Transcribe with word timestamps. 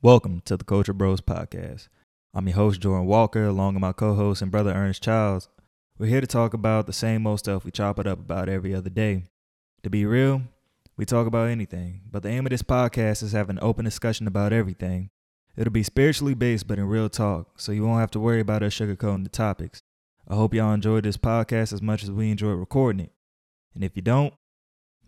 Welcome 0.00 0.42
to 0.44 0.56
the 0.56 0.62
Culture 0.62 0.92
Bros 0.92 1.20
Podcast. 1.20 1.88
I'm 2.32 2.46
your 2.46 2.54
host, 2.54 2.80
Jordan 2.80 3.08
Walker, 3.08 3.46
along 3.46 3.74
with 3.74 3.80
my 3.80 3.90
co 3.90 4.14
host 4.14 4.40
and 4.40 4.48
brother 4.48 4.72
Ernest 4.72 5.02
Childs. 5.02 5.48
We're 5.98 6.06
here 6.06 6.20
to 6.20 6.26
talk 6.28 6.54
about 6.54 6.86
the 6.86 6.92
same 6.92 7.26
old 7.26 7.40
stuff 7.40 7.64
we 7.64 7.72
chop 7.72 7.98
it 7.98 8.06
up 8.06 8.20
about 8.20 8.48
every 8.48 8.72
other 8.76 8.90
day. 8.90 9.24
To 9.82 9.90
be 9.90 10.06
real, 10.06 10.42
we 10.96 11.04
talk 11.04 11.26
about 11.26 11.48
anything, 11.48 12.02
but 12.08 12.22
the 12.22 12.28
aim 12.28 12.46
of 12.46 12.50
this 12.50 12.62
podcast 12.62 13.24
is 13.24 13.32
have 13.32 13.50
an 13.50 13.58
open 13.60 13.84
discussion 13.84 14.28
about 14.28 14.52
everything. 14.52 15.10
It'll 15.56 15.72
be 15.72 15.82
spiritually 15.82 16.34
based, 16.34 16.68
but 16.68 16.78
in 16.78 16.84
real 16.84 17.08
talk, 17.08 17.58
so 17.58 17.72
you 17.72 17.84
won't 17.84 17.98
have 17.98 18.12
to 18.12 18.20
worry 18.20 18.38
about 18.38 18.62
us 18.62 18.74
sugarcoating 18.74 19.24
the 19.24 19.30
topics. 19.30 19.82
I 20.28 20.36
hope 20.36 20.54
y'all 20.54 20.74
enjoyed 20.74 21.02
this 21.02 21.16
podcast 21.16 21.72
as 21.72 21.82
much 21.82 22.04
as 22.04 22.12
we 22.12 22.30
enjoyed 22.30 22.60
recording 22.60 23.06
it. 23.06 23.12
And 23.74 23.82
if 23.82 23.96
you 23.96 24.02
don't, 24.02 24.32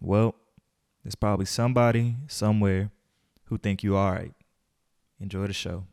well, 0.01 0.35
there's 1.05 1.15
probably 1.15 1.47
somebody 1.47 2.17
somewhere 2.27 2.91
who 3.45 3.57
think 3.57 3.85
you 3.85 3.97
all 3.97 4.11
right. 4.11 4.33
Enjoy 5.21 5.47
the 5.47 5.53
show. 5.53 5.85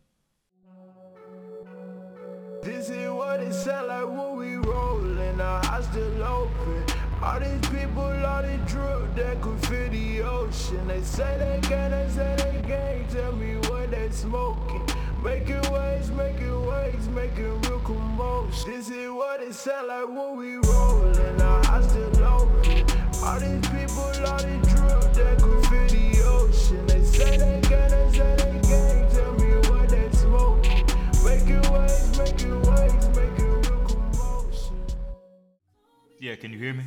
This 2.63 2.89
is 2.89 3.09
what 3.11 3.41
it 3.41 3.53
sound 3.53 3.87
like 3.87 4.07
when 4.07 4.37
we 4.37 4.55
rollin', 4.55 5.41
our 5.41 5.65
eyes 5.65 5.85
still 5.85 6.23
open. 6.23 6.83
All 7.21 7.39
these 7.39 7.69
people, 7.69 8.03
all 8.03 8.41
that 8.41 9.41
could 9.41 9.91
the 9.91 10.21
ocean. 10.21 10.87
They 10.87 11.01
say 11.01 11.37
they 11.37 11.67
can, 11.67 11.91
they 11.91 12.07
say 12.09 12.35
they 12.37 12.67
can't. 12.67 13.09
Tell 13.09 13.33
me 13.33 13.55
what 13.69 13.91
they 13.91 14.09
smoking. 14.11 14.87
Making 15.23 15.71
waves, 15.71 16.09
making 16.11 16.65
waves, 16.65 17.07
making 17.09 17.61
real 17.61 17.79
commotion. 17.79 18.71
This 18.71 18.89
is 18.89 19.09
what 19.09 19.41
it 19.41 19.53
sound 19.53 19.87
like 19.87 20.07
when 20.07 20.37
we 20.37 20.55
rollin', 20.57 21.41
our 21.41 21.65
eyes 21.67 21.89
still 21.89 22.23
open. 22.23 22.85
All 23.23 23.39
these 23.39 23.67
people, 23.69 24.03
all 24.25 24.37
that 25.17 25.37
could 25.41 25.89
the 25.89 26.23
ocean. 26.25 26.85
They 26.87 27.03
say 27.03 27.37
they 27.37 27.56
Yeah, 36.19 36.35
can 36.35 36.51
you 36.51 36.59
hear 36.59 36.73
me? 36.73 36.83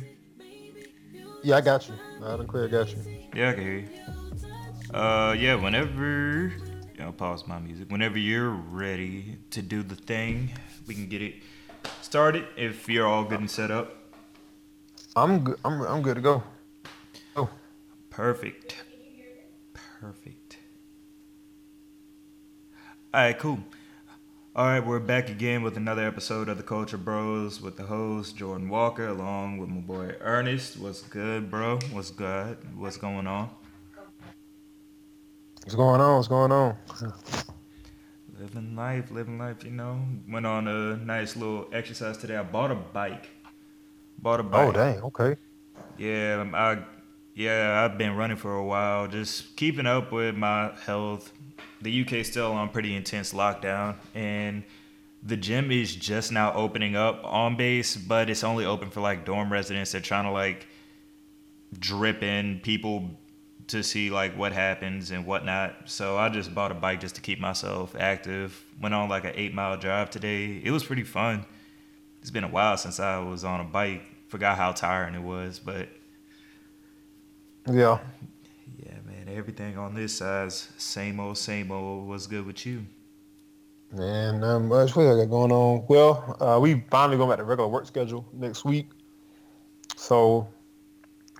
Yeah, 1.43 1.57
I 1.57 1.61
got 1.61 1.87
you. 1.87 1.95
Loud 2.19 2.41
and 2.41 2.49
clear, 2.49 2.67
got 2.67 2.89
you. 2.91 2.97
Yeah, 3.33 3.49
I 3.49 3.53
can 3.53 3.63
hear 3.63 3.77
you. 3.79 4.95
Uh, 4.95 5.33
yeah, 5.33 5.55
whenever, 5.55 6.51
yeah, 6.97 7.05
I'll 7.05 7.13
pause 7.13 7.47
my 7.47 7.59
music. 7.59 7.89
Whenever 7.89 8.17
you're 8.17 8.49
ready 8.49 9.37
to 9.51 9.61
do 9.61 9.83
the 9.83 9.95
thing, 9.95 10.51
we 10.85 10.93
can 10.93 11.07
get 11.07 11.21
it 11.21 11.35
started 12.01 12.45
if 12.57 12.89
you're 12.89 13.07
all 13.07 13.23
good 13.23 13.39
and 13.39 13.49
set 13.49 13.71
up. 13.71 13.95
I'm 15.15 15.43
good. 15.43 15.57
I'm 15.65 15.81
I'm 15.81 16.01
good 16.01 16.15
to 16.15 16.21
go. 16.21 16.43
Oh, 17.35 17.49
Perfect. 18.09 18.83
Perfect. 19.99 20.57
All 23.13 23.21
right, 23.21 23.37
cool. 23.37 23.59
All 24.53 24.65
right, 24.65 24.85
we're 24.85 24.99
back 24.99 25.29
again 25.29 25.63
with 25.63 25.77
another 25.77 26.05
episode 26.05 26.49
of 26.49 26.57
the 26.57 26.63
Culture 26.63 26.97
Bros 26.97 27.61
with 27.61 27.77
the 27.77 27.83
host 27.83 28.35
Jordan 28.35 28.67
Walker, 28.67 29.07
along 29.07 29.59
with 29.59 29.69
my 29.69 29.79
boy 29.79 30.13
Ernest. 30.19 30.77
What's 30.77 31.03
good, 31.03 31.49
bro? 31.49 31.79
What's 31.93 32.11
good? 32.11 32.57
What's 32.75 32.97
going 32.97 33.27
on? 33.27 33.49
what's 35.63 35.75
going 35.75 36.01
on? 36.01 36.17
What's 36.17 36.27
going 36.27 36.51
on? 36.51 36.75
Living 38.37 38.75
life, 38.75 39.09
living 39.09 39.39
life. 39.39 39.63
You 39.63 39.71
know, 39.71 40.01
went 40.27 40.45
on 40.45 40.67
a 40.67 40.97
nice 40.97 41.37
little 41.37 41.69
exercise 41.71 42.17
today. 42.17 42.35
I 42.35 42.43
bought 42.43 42.71
a 42.71 42.75
bike. 42.75 43.29
Bought 44.17 44.41
a 44.41 44.43
oh, 44.43 44.47
bike. 44.47 44.67
Oh, 44.67 44.71
dang. 44.73 45.01
Okay. 45.01 45.37
Yeah, 45.97 46.43
I 46.53 46.79
yeah, 47.33 47.83
I've 47.83 47.97
been 47.97 48.15
running 48.15 48.37
for 48.37 48.55
a 48.55 48.63
while, 48.63 49.07
just 49.07 49.55
keeping 49.55 49.85
up 49.85 50.11
with 50.11 50.35
my 50.35 50.73
health. 50.85 51.31
The 51.81 52.01
UK 52.01 52.25
still 52.25 52.51
on 52.51 52.69
pretty 52.69 52.95
intense 52.95 53.33
lockdown, 53.33 53.95
and 54.13 54.63
the 55.23 55.37
gym 55.37 55.71
is 55.71 55.95
just 55.95 56.31
now 56.31 56.53
opening 56.53 56.95
up 56.95 57.21
on 57.23 57.55
base, 57.55 57.95
but 57.95 58.29
it's 58.29 58.43
only 58.43 58.65
open 58.65 58.89
for 58.89 59.01
like 59.01 59.25
dorm 59.25 59.51
residents. 59.51 59.91
They're 59.91 60.01
trying 60.01 60.25
to 60.25 60.31
like 60.31 60.67
drip 61.79 62.21
in 62.21 62.59
people 62.59 63.09
to 63.67 63.83
see 63.83 64.09
like 64.09 64.37
what 64.37 64.51
happens 64.51 65.11
and 65.11 65.25
whatnot. 65.25 65.89
So 65.89 66.17
I 66.17 66.29
just 66.29 66.53
bought 66.53 66.71
a 66.71 66.75
bike 66.75 66.99
just 66.99 67.15
to 67.15 67.21
keep 67.21 67.39
myself 67.39 67.95
active. 67.97 68.65
Went 68.81 68.93
on 68.93 69.09
like 69.09 69.23
an 69.23 69.33
eight 69.35 69.53
mile 69.53 69.77
drive 69.77 70.09
today. 70.09 70.61
It 70.63 70.71
was 70.71 70.83
pretty 70.83 71.03
fun. 71.03 71.45
It's 72.21 72.31
been 72.31 72.43
a 72.43 72.49
while 72.49 72.77
since 72.77 72.99
I 72.99 73.19
was 73.19 73.43
on 73.43 73.61
a 73.61 73.63
bike. 73.63 74.03
Forgot 74.27 74.57
how 74.57 74.71
tiring 74.71 75.15
it 75.15 75.21
was, 75.21 75.59
but 75.59 75.87
Yeah. 77.67 77.99
yeah, 78.83 78.93
man, 79.05 79.27
everything 79.29 79.77
on 79.77 79.93
this 79.93 80.17
side's 80.17 80.69
same 80.77 81.19
old, 81.19 81.37
same 81.37 81.71
old. 81.71 82.07
What's 82.07 82.27
good 82.27 82.45
with 82.45 82.65
you? 82.65 82.85
And 83.91 84.43
um, 84.43 84.67
much 84.67 84.95
what 84.95 85.05
I 85.05 85.15
got 85.15 85.29
going 85.29 85.51
on. 85.51 85.85
Well, 85.87 86.37
uh, 86.39 86.59
we 86.59 86.83
finally 86.89 87.17
going 87.17 87.29
back 87.29 87.37
to 87.39 87.43
regular 87.43 87.69
work 87.69 87.85
schedule 87.85 88.25
next 88.33 88.65
week. 88.65 88.89
So 89.95 90.47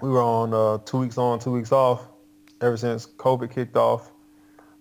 we 0.01 0.09
were 0.09 0.21
on 0.21 0.53
uh, 0.53 0.77
two 0.85 0.99
weeks 0.99 1.17
on, 1.17 1.39
two 1.39 1.51
weeks 1.51 1.71
off 1.71 2.07
ever 2.61 2.77
since 2.77 3.07
COVID 3.07 3.51
kicked 3.51 3.77
off. 3.77 4.11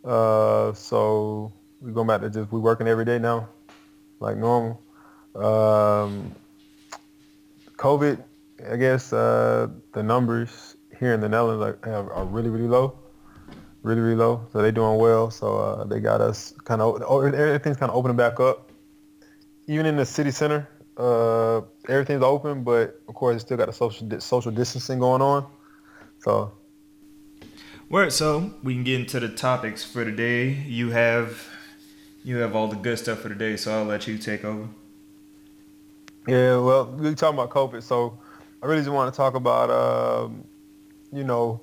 Uh, 0.05 0.73
so 0.73 1.53
we're 1.81 1.93
going 1.93 2.07
back 2.07 2.21
to 2.23 2.31
just 2.31 2.53
we 2.53 2.61
working 2.61 2.89
every 2.89 3.05
day 3.05 3.19
now, 3.19 3.49
like 4.19 4.37
normal. 4.37 4.83
Um, 5.35 6.35
COVID, 7.77 8.23
I 8.71 8.77
guess 8.77 9.13
uh, 9.13 9.69
the 9.93 10.03
numbers 10.03 10.70
here 11.01 11.15
in 11.15 11.21
the 11.21 11.29
Netherlands 11.29 11.79
are, 11.83 12.13
are 12.13 12.25
really 12.25 12.51
really 12.51 12.69
low, 12.69 12.97
really 13.83 14.01
really 14.01 14.17
low. 14.17 14.47
So 14.53 14.63
they're 14.63 14.71
doing 14.71 14.99
well. 14.99 15.31
So 15.31 15.57
uh, 15.57 15.85
they 15.85 15.99
got 15.99 16.21
us 16.21 16.55
kind 16.65 16.81
of 16.81 17.03
everything's 17.35 17.79
kind 17.79 17.91
of 17.91 17.97
opening 17.97 18.17
back 18.17 18.39
up. 18.39 18.71
Even 19.67 19.87
in 19.87 19.97
the 19.97 20.07
city 20.07 20.31
center, 20.31 20.69
uh, 20.97 21.63
everything's 21.89 22.23
open, 22.23 22.63
but 22.63 23.01
of 23.09 23.15
course 23.15 23.37
it's 23.37 23.45
still 23.45 23.57
got 23.57 23.67
the 23.67 23.73
social 23.73 24.07
di- 24.07 24.21
social 24.21 24.53
distancing 24.53 25.01
going 25.01 25.23
on. 25.23 25.47
So 26.21 26.53
Word. 27.91 28.13
So 28.13 28.55
we 28.63 28.75
can 28.75 28.85
get 28.85 29.01
into 29.01 29.19
the 29.19 29.29
topics 29.29 29.83
for 29.83 30.05
today. 30.05 30.51
You 30.51 30.91
have, 30.91 31.49
you 32.23 32.37
have 32.37 32.55
all 32.55 32.69
the 32.69 32.77
good 32.77 33.01
stuff 33.01 33.19
for 33.19 33.29
today. 33.29 33.57
So 33.57 33.77
I'll 33.77 33.85
let 33.85 34.07
you 34.07 34.17
take 34.17 34.45
over. 34.45 34.69
Yeah, 36.29 36.59
well, 36.59 36.87
we 36.87 37.13
talking 37.17 37.37
about 37.37 37.51
COVID, 37.51 37.83
so 37.83 38.17
I 38.63 38.67
really 38.67 38.83
just 38.83 38.93
want 38.93 39.13
to 39.13 39.17
talk 39.17 39.35
about, 39.35 39.71
um, 39.71 40.45
you 41.13 41.25
know, 41.25 41.61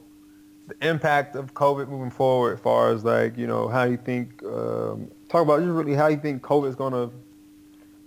the 0.68 0.88
impact 0.88 1.36
of 1.36 1.54
COVID 1.54 1.88
moving 1.88 2.12
forward, 2.12 2.54
as 2.54 2.60
far 2.60 2.92
as 2.92 3.04
like, 3.04 3.38
you 3.38 3.48
know, 3.48 3.68
how 3.68 3.84
you 3.84 3.98
think, 3.98 4.44
um, 4.44 5.10
talk 5.30 5.42
about 5.44 5.60
just 5.60 5.72
really 5.72 5.94
how 5.94 6.08
you 6.08 6.18
think 6.18 6.42
COVID 6.42 6.70
is 6.70 6.76
gonna 6.76 7.10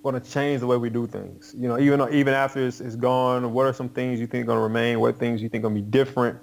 gonna 0.03 0.21
change 0.21 0.61
the 0.61 0.67
way 0.67 0.77
we 0.77 0.91
do 0.91 1.06
things. 1.06 1.55
You 1.56 1.69
know, 1.69 1.78
even 1.78 2.01
even 2.12 2.34
after 2.34 2.67
it's, 2.67 2.81
it's 2.81 2.97
gone, 2.97 3.53
what 3.53 3.67
are 3.67 3.73
some 3.73 3.89
things 3.89 4.21
you 4.21 4.27
think 4.27 4.45
are 4.45 4.49
gonna 4.49 4.61
remain? 4.61 5.01
What 5.01 5.19
things 5.19 5.43
you 5.43 5.49
think 5.49 5.65
are 5.65 5.69
gonna 5.69 5.81
be 5.81 5.87
different 5.87 6.39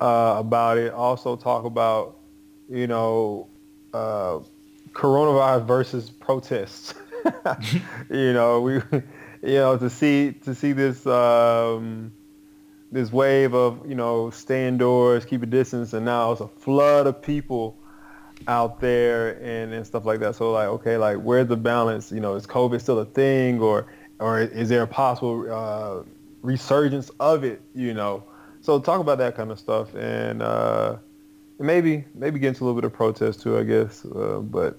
uh, 0.00 0.36
about 0.38 0.78
it? 0.78 0.92
Also 0.92 1.36
talk 1.36 1.64
about, 1.64 2.18
you 2.68 2.86
know, 2.86 3.48
uh, 3.92 4.40
coronavirus 4.92 5.66
versus 5.66 6.10
protests. 6.10 6.94
you 8.10 8.32
know, 8.32 8.60
we, 8.60 8.74
you 9.42 9.54
know, 9.54 9.76
to 9.76 9.90
see 9.90 10.32
to 10.44 10.54
see 10.54 10.72
this 10.72 11.06
um, 11.06 12.12
this 12.92 13.10
wave 13.10 13.54
of 13.54 13.88
you 13.88 13.94
know 13.94 14.30
stay 14.30 14.68
indoors, 14.68 15.24
keep 15.24 15.42
a 15.42 15.46
distance, 15.46 15.94
and 15.94 16.04
now 16.04 16.32
it's 16.32 16.40
a 16.40 16.48
flood 16.48 17.06
of 17.06 17.20
people 17.20 17.78
out 18.48 18.80
there 18.80 19.30
and, 19.42 19.72
and 19.72 19.86
stuff 19.86 20.04
like 20.04 20.20
that. 20.20 20.34
So 20.36 20.52
like, 20.52 20.68
okay, 20.68 20.96
like 20.96 21.16
where's 21.16 21.48
the 21.48 21.56
balance? 21.56 22.12
You 22.12 22.20
know, 22.20 22.34
is 22.34 22.46
COVID 22.46 22.80
still 22.80 22.98
a 22.98 23.06
thing, 23.06 23.60
or 23.60 23.86
or 24.20 24.40
is 24.40 24.68
there 24.68 24.82
a 24.82 24.86
possible 24.86 25.50
uh, 25.50 26.02
resurgence 26.42 27.10
of 27.18 27.44
it? 27.44 27.62
You 27.74 27.94
know, 27.94 28.24
so 28.60 28.78
talk 28.78 29.00
about 29.00 29.18
that 29.18 29.34
kind 29.34 29.50
of 29.50 29.58
stuff 29.58 29.94
and 29.94 30.42
uh, 30.42 30.96
maybe 31.58 32.04
maybe 32.14 32.38
get 32.38 32.48
into 32.48 32.64
a 32.64 32.66
little 32.66 32.80
bit 32.80 32.84
of 32.84 32.92
protest 32.92 33.40
too, 33.42 33.58
I 33.58 33.64
guess. 33.64 34.04
Uh, 34.04 34.40
but 34.42 34.78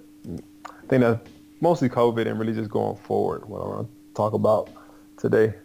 I 0.65 0.87
think 0.87 1.01
that 1.01 1.25
mostly 1.61 1.89
COVID 1.89 2.27
and 2.27 2.39
really 2.39 2.53
just 2.53 2.69
going 2.69 2.95
forward. 2.95 3.45
What 3.49 3.61
I 3.61 3.67
want 3.67 3.87
to 3.87 4.13
talk 4.13 4.33
about 4.33 4.69
today, 5.17 5.55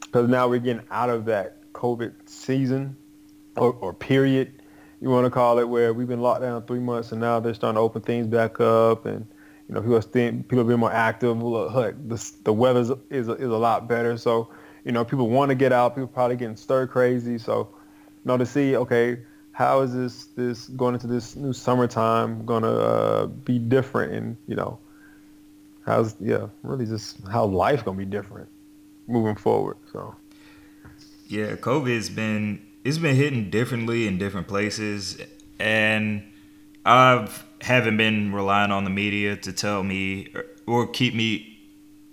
because 0.00 0.28
now 0.28 0.46
we're 0.46 0.58
getting 0.58 0.84
out 0.90 1.08
of 1.08 1.24
that 1.24 1.59
COVID 1.72 2.12
season 2.28 2.96
or, 3.56 3.72
or 3.72 3.92
period 3.92 4.60
you 5.00 5.08
want 5.08 5.24
to 5.24 5.30
call 5.30 5.58
it, 5.58 5.68
where 5.68 5.94
we've 5.94 6.08
been 6.08 6.20
locked 6.20 6.42
down 6.42 6.62
three 6.66 6.78
months 6.78 7.12
and 7.12 7.20
now 7.20 7.40
they're 7.40 7.54
starting 7.54 7.76
to 7.76 7.80
open 7.80 8.02
things 8.02 8.26
back 8.26 8.60
up, 8.60 9.06
and 9.06 9.26
you 9.68 9.74
know 9.74 9.80
people 9.80 9.96
are 9.96 10.02
people 10.02 10.60
are 10.60 10.64
being 10.64 10.78
more 10.78 10.92
active. 10.92 11.42
Look, 11.42 11.96
the 12.08 12.32
the 12.44 12.52
weather 12.52 12.80
is 13.08 13.28
is 13.28 13.28
a 13.28 13.46
lot 13.46 13.88
better, 13.88 14.16
so 14.18 14.50
you 14.84 14.92
know 14.92 15.04
people 15.04 15.28
want 15.28 15.48
to 15.48 15.54
get 15.54 15.72
out. 15.72 15.94
People 15.94 16.08
probably 16.08 16.36
getting 16.36 16.56
stir 16.56 16.86
crazy, 16.86 17.38
so 17.38 17.68
you 17.70 18.20
know 18.26 18.36
to 18.36 18.44
see 18.44 18.76
okay, 18.76 19.18
how 19.52 19.80
is 19.80 19.94
this 19.94 20.26
this 20.36 20.68
going 20.68 20.94
into 20.94 21.06
this 21.06 21.34
new 21.34 21.54
summertime 21.54 22.44
gonna 22.44 22.70
uh, 22.70 23.26
be 23.26 23.58
different, 23.58 24.12
and 24.12 24.36
you 24.46 24.54
know 24.56 24.78
how's 25.86 26.14
yeah 26.20 26.46
really 26.62 26.84
just 26.84 27.26
how 27.28 27.46
life 27.46 27.86
gonna 27.86 27.96
be 27.96 28.04
different 28.04 28.48
moving 29.06 29.34
forward. 29.34 29.78
So 29.92 30.14
Yeah, 31.30 31.54
COVID's 31.54 32.10
been 32.10 32.60
it's 32.82 32.98
been 32.98 33.14
hitting 33.14 33.50
differently 33.50 34.08
in 34.08 34.18
different 34.18 34.48
places, 34.48 35.16
and 35.60 36.24
I've 36.84 37.44
haven't 37.60 37.96
been 37.98 38.32
relying 38.32 38.72
on 38.72 38.82
the 38.82 38.90
media 38.90 39.36
to 39.36 39.52
tell 39.52 39.84
me 39.84 40.32
or, 40.34 40.46
or 40.66 40.86
keep 40.88 41.14
me 41.14 41.60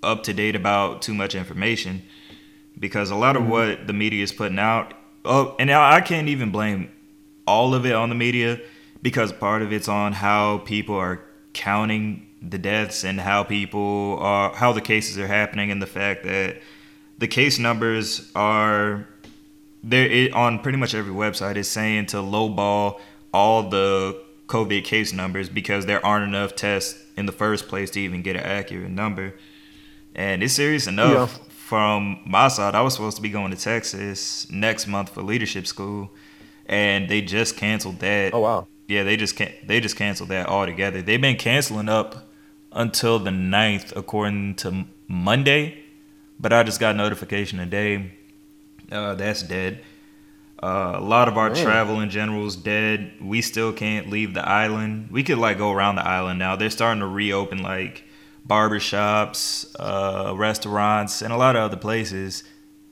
up 0.03 0.21
to 0.25 0.33
date 0.33 0.55
about 0.55 1.01
too 1.01 1.15
much 1.15 1.33
information 1.33 2.03
because 2.77 3.09
a 3.09 3.15
lot 3.15 3.35
of 3.35 3.41
mm-hmm. 3.41 3.51
what 3.51 3.87
the 3.87 3.93
media 3.93 4.21
is 4.21 4.31
putting 4.31 4.59
out 4.59 4.93
oh 5.25 5.55
and 5.57 5.71
I 5.71 6.01
can't 6.01 6.27
even 6.27 6.51
blame 6.51 6.91
all 7.47 7.73
of 7.73 7.87
it 7.87 7.93
on 7.93 8.09
the 8.09 8.15
media 8.15 8.59
because 9.01 9.31
part 9.31 9.63
of 9.63 9.73
it's 9.73 9.87
on 9.87 10.13
how 10.13 10.59
people 10.59 10.95
are 10.95 11.23
counting 11.53 12.27
the 12.41 12.59
deaths 12.59 13.03
and 13.03 13.19
how 13.19 13.43
people 13.43 14.19
are 14.19 14.53
how 14.53 14.73
the 14.73 14.81
cases 14.81 15.17
are 15.17 15.27
happening 15.27 15.71
and 15.71 15.81
the 15.81 15.87
fact 15.87 16.23
that 16.25 16.57
the 17.17 17.27
case 17.27 17.59
numbers 17.59 18.31
are 18.35 19.07
there 19.83 20.35
on 20.35 20.59
pretty 20.59 20.77
much 20.77 20.93
every 20.93 21.13
website 21.13 21.55
is 21.55 21.69
saying 21.69 22.07
to 22.07 22.17
lowball 22.17 22.99
all 23.33 23.69
the 23.69 24.21
COVID 24.47 24.83
case 24.83 25.13
numbers 25.13 25.49
because 25.49 25.85
there 25.85 26.03
aren't 26.05 26.25
enough 26.25 26.55
tests 26.55 27.01
in 27.15 27.25
the 27.25 27.31
first 27.31 27.67
place 27.67 27.89
to 27.91 27.99
even 27.99 28.21
get 28.21 28.35
an 28.35 28.43
accurate 28.43 28.89
number. 28.89 29.33
And 30.15 30.41
it's 30.41 30.53
serious 30.53 30.87
enough. 30.87 31.37
Yeah. 31.37 31.43
From 31.49 32.21
my 32.25 32.47
side, 32.47 32.75
I 32.75 32.81
was 32.81 32.93
supposed 32.93 33.17
to 33.17 33.21
be 33.21 33.29
going 33.29 33.51
to 33.51 33.57
Texas 33.57 34.49
next 34.49 34.87
month 34.87 35.09
for 35.09 35.21
leadership 35.21 35.67
school, 35.67 36.09
and 36.65 37.09
they 37.09 37.21
just 37.21 37.57
canceled 37.57 37.99
that. 37.99 38.33
Oh 38.33 38.39
wow! 38.39 38.67
Yeah, 38.87 39.03
they 39.03 39.17
just 39.17 39.35
can 39.35 39.51
they 39.65 39.81
just 39.81 39.97
canceled 39.97 40.29
that 40.29 40.47
altogether. 40.47 41.01
They've 41.01 41.19
been 41.19 41.35
canceling 41.35 41.89
up 41.89 42.29
until 42.71 43.19
the 43.19 43.31
9th, 43.31 43.93
according 43.97 44.55
to 44.55 44.85
Monday. 45.09 45.83
But 46.39 46.53
I 46.53 46.63
just 46.63 46.79
got 46.79 46.95
notification 46.95 47.57
today 47.57 48.11
uh, 48.91 49.15
that's 49.15 49.43
dead. 49.43 49.83
Uh, 50.61 50.93
a 50.95 51.01
lot 51.01 51.27
of 51.27 51.37
our 51.37 51.53
travel 51.53 51.99
in 51.99 52.09
general 52.09 52.47
is 52.47 52.55
dead. 52.55 53.11
We 53.21 53.41
still 53.41 53.71
can't 53.71 54.09
leave 54.09 54.33
the 54.33 54.47
island. 54.47 55.09
We 55.11 55.23
could 55.23 55.37
like 55.37 55.59
go 55.59 55.71
around 55.71 55.95
the 55.95 56.07
island 56.07 56.39
now. 56.39 56.55
They're 56.55 56.71
starting 56.71 57.01
to 57.01 57.07
reopen 57.07 57.61
like 57.61 58.05
barbershops, 58.47 59.75
uh, 59.79 60.35
restaurants, 60.35 61.21
and 61.21 61.31
a 61.31 61.37
lot 61.37 61.55
of 61.55 61.63
other 61.63 61.77
places. 61.77 62.43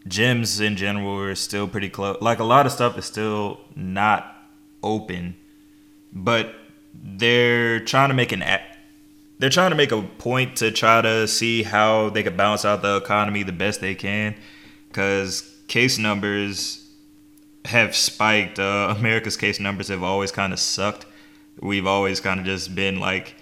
Gyms 0.07 0.62
in 0.62 0.75
general 0.75 1.19
are 1.21 1.33
still 1.33 1.68
pretty 1.68 1.89
close. 1.89 2.18
Like 2.21 2.38
a 2.38 2.44
lot 2.44 2.68
of 2.68 2.71
stuff 2.71 3.00
is 3.00 3.06
still 3.06 3.62
not 3.75 4.36
open, 4.83 5.36
but 6.13 6.53
they're 6.94 7.80
trying 7.80 8.09
to 8.09 8.15
make 8.15 8.31
an 8.31 8.44
they're 9.40 9.50
trying 9.50 9.72
to 9.72 9.76
make 9.76 9.92
a 9.92 10.02
point 10.02 10.58
to 10.58 10.72
try 10.72 11.02
to 11.02 11.28
see 11.28 11.64
how 11.64 12.10
they 12.10 12.24
could 12.24 12.38
balance 12.38 12.64
out 12.66 12.82
the 12.82 12.98
economy 12.98 13.44
the 13.44 13.52
best 13.52 13.82
they 13.82 13.96
can 13.96 14.36
because 14.88 15.54
case 15.68 15.98
numbers 15.98 16.90
have 17.66 17.96
spiked. 17.96 18.60
Uh, 18.60 18.94
America's 18.98 19.38
case 19.38 19.60
numbers 19.60 19.90
have 19.90 20.04
always 20.04 20.32
kind 20.32 20.54
of 20.54 20.60
sucked. 20.60 21.06
We've 21.60 21.88
always 21.88 22.20
kind 22.20 22.40
of 22.40 22.46
just 22.46 22.76
been 22.76 23.00
like 23.00 23.36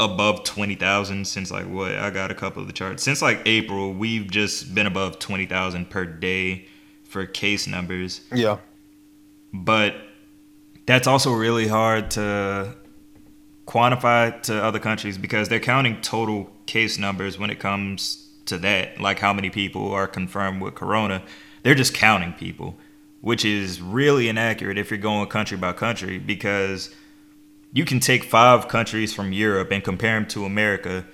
above 0.00 0.44
20,000 0.44 1.26
since 1.26 1.50
like 1.50 1.66
what? 1.66 1.94
I 1.94 2.10
got 2.10 2.30
a 2.30 2.34
couple 2.34 2.62
of 2.62 2.68
the 2.68 2.72
charts. 2.72 3.02
Since 3.02 3.22
like 3.22 3.42
April, 3.46 3.92
we've 3.92 4.30
just 4.30 4.74
been 4.74 4.86
above 4.86 5.18
20,000 5.18 5.90
per 5.90 6.04
day 6.04 6.66
for 7.04 7.26
case 7.26 7.66
numbers. 7.66 8.20
Yeah. 8.32 8.58
But 9.52 9.94
that's 10.86 11.06
also 11.06 11.32
really 11.32 11.66
hard 11.66 12.10
to 12.12 12.76
quantify 13.68 14.42
to 14.42 14.64
other 14.64 14.78
countries 14.78 15.18
because 15.18 15.50
they're 15.50 15.60
counting 15.60 16.00
total 16.00 16.50
case 16.64 16.98
numbers 16.98 17.38
when 17.38 17.50
it 17.50 17.60
comes 17.60 18.26
to 18.46 18.56
that, 18.56 18.98
like 18.98 19.18
how 19.18 19.34
many 19.34 19.50
people 19.50 19.92
are 19.92 20.08
confirmed 20.08 20.62
with 20.62 20.74
corona. 20.74 21.22
They're 21.62 21.74
just 21.74 21.92
counting 21.92 22.32
people, 22.32 22.76
which 23.20 23.44
is 23.44 23.82
really 23.82 24.26
inaccurate 24.30 24.78
if 24.78 24.90
you're 24.90 24.98
going 24.98 25.28
country 25.28 25.58
by 25.58 25.74
country 25.74 26.18
because 26.18 26.94
you 27.74 27.84
can 27.84 28.00
take 28.00 28.24
five 28.24 28.68
countries 28.68 29.12
from 29.12 29.34
Europe 29.34 29.70
and 29.70 29.84
compare 29.84 30.18
them 30.18 30.26
to 30.28 30.46
America. 30.46 31.04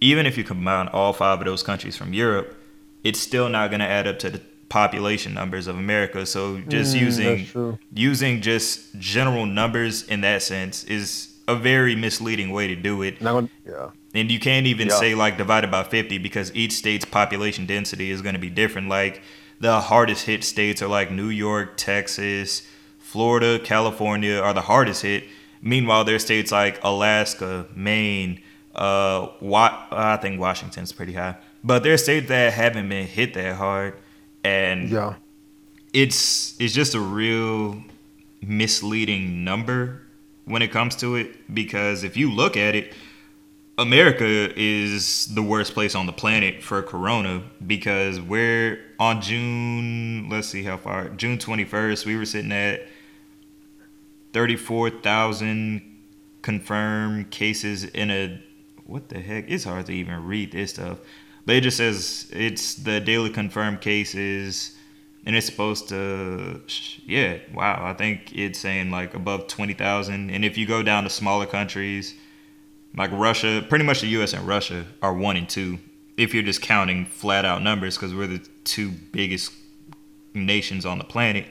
Even 0.00 0.26
if 0.26 0.36
you 0.36 0.42
combine 0.42 0.88
all 0.88 1.12
five 1.12 1.38
of 1.38 1.44
those 1.44 1.62
countries 1.62 1.96
from 1.96 2.12
Europe, 2.12 2.56
it's 3.04 3.20
still 3.20 3.48
not 3.48 3.70
going 3.70 3.78
to 3.78 3.86
add 3.86 4.08
up 4.08 4.18
to 4.18 4.30
the 4.30 4.40
population 4.68 5.34
numbers 5.34 5.68
of 5.68 5.78
America. 5.78 6.26
So 6.26 6.58
just 6.62 6.96
mm, 6.96 7.00
using 7.00 7.78
using 7.94 8.40
just 8.40 8.98
general 8.98 9.46
numbers 9.46 10.02
in 10.02 10.22
that 10.22 10.42
sense 10.42 10.82
is 10.82 11.31
a 11.48 11.56
very 11.56 11.94
misleading 11.94 12.50
way 12.50 12.68
to 12.68 12.76
do 12.76 13.02
it. 13.02 13.22
Gonna, 13.22 13.48
yeah. 13.66 13.90
And 14.14 14.30
you 14.30 14.38
can't 14.38 14.66
even 14.66 14.88
yeah. 14.88 14.94
say 14.94 15.14
like 15.14 15.38
divided 15.38 15.70
by 15.70 15.84
50 15.84 16.18
because 16.18 16.54
each 16.54 16.72
state's 16.72 17.04
population 17.04 17.66
density 17.66 18.10
is 18.10 18.22
going 18.22 18.34
to 18.34 18.40
be 18.40 18.50
different. 18.50 18.88
Like 18.88 19.22
the 19.60 19.80
hardest 19.80 20.26
hit 20.26 20.44
states 20.44 20.82
are 20.82 20.88
like 20.88 21.10
New 21.10 21.28
York, 21.28 21.76
Texas, 21.76 22.66
Florida, 22.98 23.58
California 23.58 24.38
are 24.38 24.52
the 24.52 24.62
hardest 24.62 25.02
hit. 25.02 25.24
Meanwhile, 25.60 26.04
there's 26.04 26.24
states 26.24 26.50
like 26.50 26.82
Alaska, 26.82 27.66
Maine, 27.74 28.40
uh, 28.74 29.28
Wa- 29.40 29.86
I 29.90 30.16
think 30.16 30.40
Washington's 30.40 30.92
pretty 30.92 31.12
high. 31.12 31.36
But 31.62 31.84
there's 31.84 32.02
states 32.02 32.28
that 32.28 32.52
haven't 32.52 32.88
been 32.88 33.06
hit 33.06 33.34
that 33.34 33.54
hard, 33.56 33.94
and 34.42 34.90
yeah, 34.90 35.14
it's 35.92 36.60
it's 36.60 36.74
just 36.74 36.94
a 36.94 37.00
real 37.00 37.80
misleading 38.40 39.44
number 39.44 40.02
when 40.44 40.62
it 40.62 40.68
comes 40.70 40.96
to 40.96 41.16
it 41.16 41.54
because 41.54 42.04
if 42.04 42.16
you 42.16 42.30
look 42.30 42.56
at 42.56 42.74
it, 42.74 42.92
America 43.78 44.52
is 44.56 45.26
the 45.34 45.42
worst 45.42 45.72
place 45.72 45.94
on 45.94 46.06
the 46.06 46.12
planet 46.12 46.62
for 46.62 46.82
corona 46.82 47.42
because 47.66 48.20
we're 48.20 48.78
on 48.98 49.20
June, 49.20 50.28
let's 50.28 50.48
see 50.48 50.62
how 50.62 50.76
far, 50.76 51.08
June 51.10 51.38
21st, 51.38 52.04
we 52.04 52.16
were 52.16 52.26
sitting 52.26 52.52
at 52.52 52.86
34,000 54.32 55.82
confirmed 56.42 57.30
cases 57.30 57.84
in 57.84 58.10
a, 58.10 58.42
what 58.84 59.08
the 59.08 59.20
heck? 59.20 59.48
It's 59.48 59.64
hard 59.64 59.86
to 59.86 59.92
even 59.92 60.26
read 60.26 60.52
this 60.52 60.70
stuff. 60.70 60.98
But 61.46 61.56
it 61.56 61.60
just 61.62 61.78
says 61.78 62.28
it's 62.32 62.74
the 62.74 63.00
daily 63.00 63.30
confirmed 63.30 63.80
cases 63.80 64.76
and 65.24 65.36
it's 65.36 65.46
supposed 65.46 65.88
to 65.88 66.60
yeah 67.06 67.38
wow 67.54 67.80
i 67.84 67.92
think 67.92 68.32
it's 68.34 68.58
saying 68.58 68.90
like 68.90 69.14
above 69.14 69.46
20000 69.46 70.30
and 70.30 70.44
if 70.44 70.56
you 70.56 70.66
go 70.66 70.82
down 70.82 71.04
to 71.04 71.10
smaller 71.10 71.46
countries 71.46 72.14
like 72.96 73.10
russia 73.12 73.64
pretty 73.68 73.84
much 73.84 74.00
the 74.00 74.08
us 74.08 74.32
and 74.32 74.46
russia 74.46 74.84
are 75.00 75.14
one 75.14 75.36
and 75.36 75.48
two 75.48 75.78
if 76.16 76.34
you're 76.34 76.42
just 76.42 76.62
counting 76.62 77.06
flat 77.06 77.44
out 77.44 77.62
numbers 77.62 77.96
because 77.96 78.14
we're 78.14 78.26
the 78.26 78.42
two 78.64 78.90
biggest 78.90 79.52
nations 80.34 80.84
on 80.86 80.98
the 80.98 81.04
planet. 81.04 81.46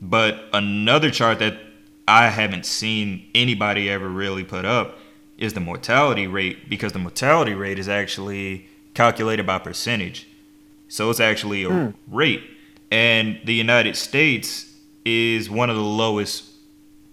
But 0.00 0.44
another 0.52 1.10
chart 1.10 1.38
that 1.38 1.58
i 2.08 2.28
haven't 2.28 2.64
seen 2.64 3.28
anybody 3.34 3.90
ever 3.90 4.08
really 4.08 4.44
put 4.44 4.64
up 4.64 4.98
is 5.38 5.54
the 5.54 5.60
mortality 5.60 6.26
rate 6.26 6.68
because 6.68 6.92
the 6.92 6.98
mortality 6.98 7.52
rate 7.52 7.78
is 7.78 7.88
actually 7.88 8.68
calculated 8.94 9.46
by 9.46 9.58
percentage. 9.58 10.28
So 10.88 11.10
it's 11.10 11.20
actually 11.20 11.64
a 11.64 11.68
mm. 11.68 11.94
rate 12.06 12.42
and 12.90 13.40
the 13.44 13.54
United 13.54 13.96
States 13.96 14.72
is 15.04 15.50
one 15.50 15.70
of 15.70 15.76
the 15.76 15.82
lowest 15.82 16.44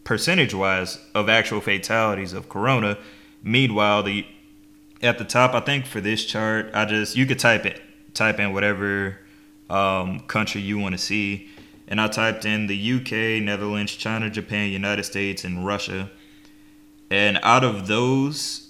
percentage 0.04 0.54
wise 0.54 0.98
of 1.16 1.30
actual 1.30 1.62
fatalities 1.62 2.34
of 2.34 2.50
corona. 2.50 2.98
Meanwhile, 3.44 4.04
the 4.04 4.26
at 5.02 5.18
the 5.18 5.26
top, 5.26 5.54
I 5.54 5.60
think 5.60 5.86
for 5.86 6.00
this 6.00 6.26
chart, 6.26 6.72
I 6.74 6.86
just 6.86 7.16
you 7.16 7.26
could 7.26 7.40
type 7.40 7.66
it 7.66 7.82
type 8.14 8.40
in 8.40 8.54
whatever 8.54 9.18
um, 9.70 10.22
country 10.22 10.62
you 10.62 10.78
want 10.78 10.94
to 10.94 11.00
see, 11.00 11.50
and 11.88 12.00
I 12.00 12.08
typed 12.08 12.46
in 12.46 12.68
the 12.68 12.94
UK, 12.94 13.44
Netherlands, 13.44 13.94
China, 13.96 14.30
Japan, 14.30 14.70
United 14.70 15.04
States, 15.04 15.44
and 15.44 15.66
Russia. 15.66 16.12
And 17.10 17.40
out 17.44 17.64
of 17.64 17.88
those, 17.88 18.63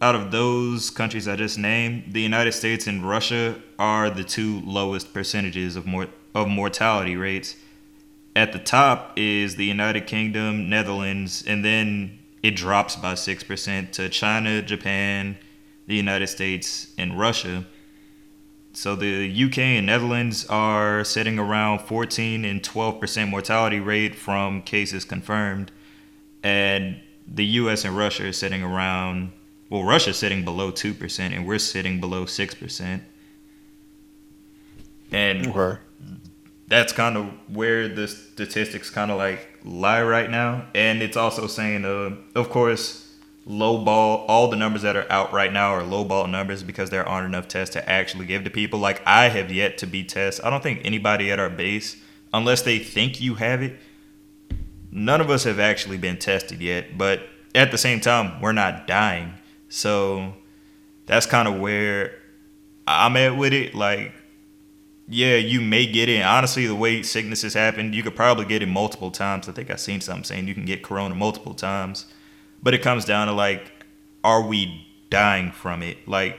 out 0.00 0.14
of 0.14 0.30
those 0.30 0.88
countries 0.90 1.28
I 1.28 1.36
just 1.36 1.58
named, 1.58 2.12
the 2.12 2.22
United 2.22 2.52
States 2.52 2.86
and 2.86 3.06
Russia 3.06 3.60
are 3.78 4.08
the 4.08 4.24
two 4.24 4.60
lowest 4.60 5.12
percentages 5.12 5.76
of 5.76 5.86
more 5.86 6.08
of 6.34 6.48
mortality 6.48 7.16
rates. 7.16 7.56
At 8.34 8.52
the 8.52 8.58
top 8.58 9.12
is 9.16 9.56
the 9.56 9.64
United 9.64 10.06
Kingdom, 10.06 10.70
Netherlands, 10.70 11.44
and 11.46 11.64
then 11.64 12.18
it 12.42 12.52
drops 12.52 12.96
by 12.96 13.12
6% 13.12 13.90
to 13.92 14.08
China, 14.08 14.62
Japan, 14.62 15.36
the 15.86 15.96
United 15.96 16.28
States, 16.28 16.94
and 16.96 17.18
Russia. 17.18 17.66
So 18.72 18.94
the 18.94 19.44
UK 19.44 19.58
and 19.58 19.86
Netherlands 19.86 20.46
are 20.46 21.04
sitting 21.04 21.38
around 21.38 21.80
14 21.80 22.44
and 22.44 22.62
12% 22.62 23.28
mortality 23.28 23.80
rate 23.80 24.14
from 24.14 24.62
cases 24.62 25.04
confirmed, 25.04 25.72
and 26.42 27.00
the 27.26 27.44
US 27.44 27.84
and 27.84 27.96
Russia 27.96 28.28
are 28.28 28.32
sitting 28.32 28.62
around 28.62 29.32
well, 29.70 29.84
Russia's 29.84 30.18
sitting 30.18 30.44
below 30.44 30.72
two 30.72 30.92
percent, 30.92 31.32
and 31.32 31.46
we're 31.46 31.58
sitting 31.58 32.00
below 32.00 32.26
six 32.26 32.54
percent. 32.54 33.04
And 35.12 35.46
okay. 35.46 35.80
that's 36.68 36.92
kind 36.92 37.16
of 37.16 37.32
where 37.48 37.88
the 37.88 38.06
statistics 38.08 38.90
kind 38.90 39.10
of 39.10 39.16
like 39.16 39.48
lie 39.64 40.02
right 40.02 40.28
now. 40.28 40.66
And 40.74 41.02
it's 41.02 41.16
also 41.16 41.46
saying, 41.46 41.84
uh, 41.84 42.16
of 42.38 42.50
course, 42.50 43.14
low 43.46 43.84
ball. 43.84 44.24
All 44.26 44.48
the 44.48 44.56
numbers 44.56 44.82
that 44.82 44.96
are 44.96 45.10
out 45.10 45.32
right 45.32 45.52
now 45.52 45.70
are 45.70 45.84
low 45.84 46.04
ball 46.04 46.26
numbers 46.26 46.62
because 46.62 46.90
there 46.90 47.08
aren't 47.08 47.26
enough 47.26 47.48
tests 47.48 47.72
to 47.74 47.88
actually 47.88 48.26
give 48.26 48.44
to 48.44 48.50
people. 48.50 48.80
Like 48.80 49.02
I 49.06 49.28
have 49.28 49.52
yet 49.52 49.78
to 49.78 49.86
be 49.86 50.04
tested. 50.04 50.44
I 50.44 50.50
don't 50.50 50.62
think 50.62 50.80
anybody 50.84 51.30
at 51.30 51.38
our 51.38 51.50
base, 51.50 51.96
unless 52.32 52.62
they 52.62 52.78
think 52.78 53.20
you 53.20 53.36
have 53.36 53.62
it, 53.62 53.76
none 54.90 55.20
of 55.20 55.30
us 55.30 55.44
have 55.44 55.60
actually 55.60 55.96
been 55.96 56.18
tested 56.18 56.60
yet, 56.60 56.98
but 56.98 57.22
at 57.54 57.70
the 57.70 57.78
same 57.78 58.00
time, 58.00 58.40
we're 58.40 58.52
not 58.52 58.86
dying. 58.86 59.34
So 59.70 60.34
that's 61.06 61.24
kind 61.24 61.48
of 61.48 61.58
where 61.58 62.18
I'm 62.86 63.16
at 63.16 63.36
with 63.36 63.54
it. 63.54 63.74
Like, 63.74 64.12
yeah, 65.08 65.36
you 65.36 65.60
may 65.60 65.86
get 65.86 66.08
it. 66.08 66.22
Honestly, 66.22 66.66
the 66.66 66.74
way 66.74 67.02
sicknesses 67.02 67.54
happen, 67.54 67.92
you 67.92 68.02
could 68.02 68.14
probably 68.14 68.44
get 68.44 68.62
it 68.62 68.66
multiple 68.66 69.10
times. 69.10 69.48
I 69.48 69.52
think 69.52 69.70
I've 69.70 69.80
seen 69.80 70.00
something 70.00 70.24
saying 70.24 70.48
you 70.48 70.54
can 70.54 70.66
get 70.66 70.82
corona 70.82 71.14
multiple 71.14 71.54
times. 71.54 72.06
But 72.62 72.74
it 72.74 72.82
comes 72.82 73.04
down 73.04 73.28
to 73.28 73.32
like, 73.32 73.72
are 74.22 74.42
we 74.42 74.86
dying 75.08 75.52
from 75.52 75.82
it? 75.82 76.06
Like, 76.06 76.38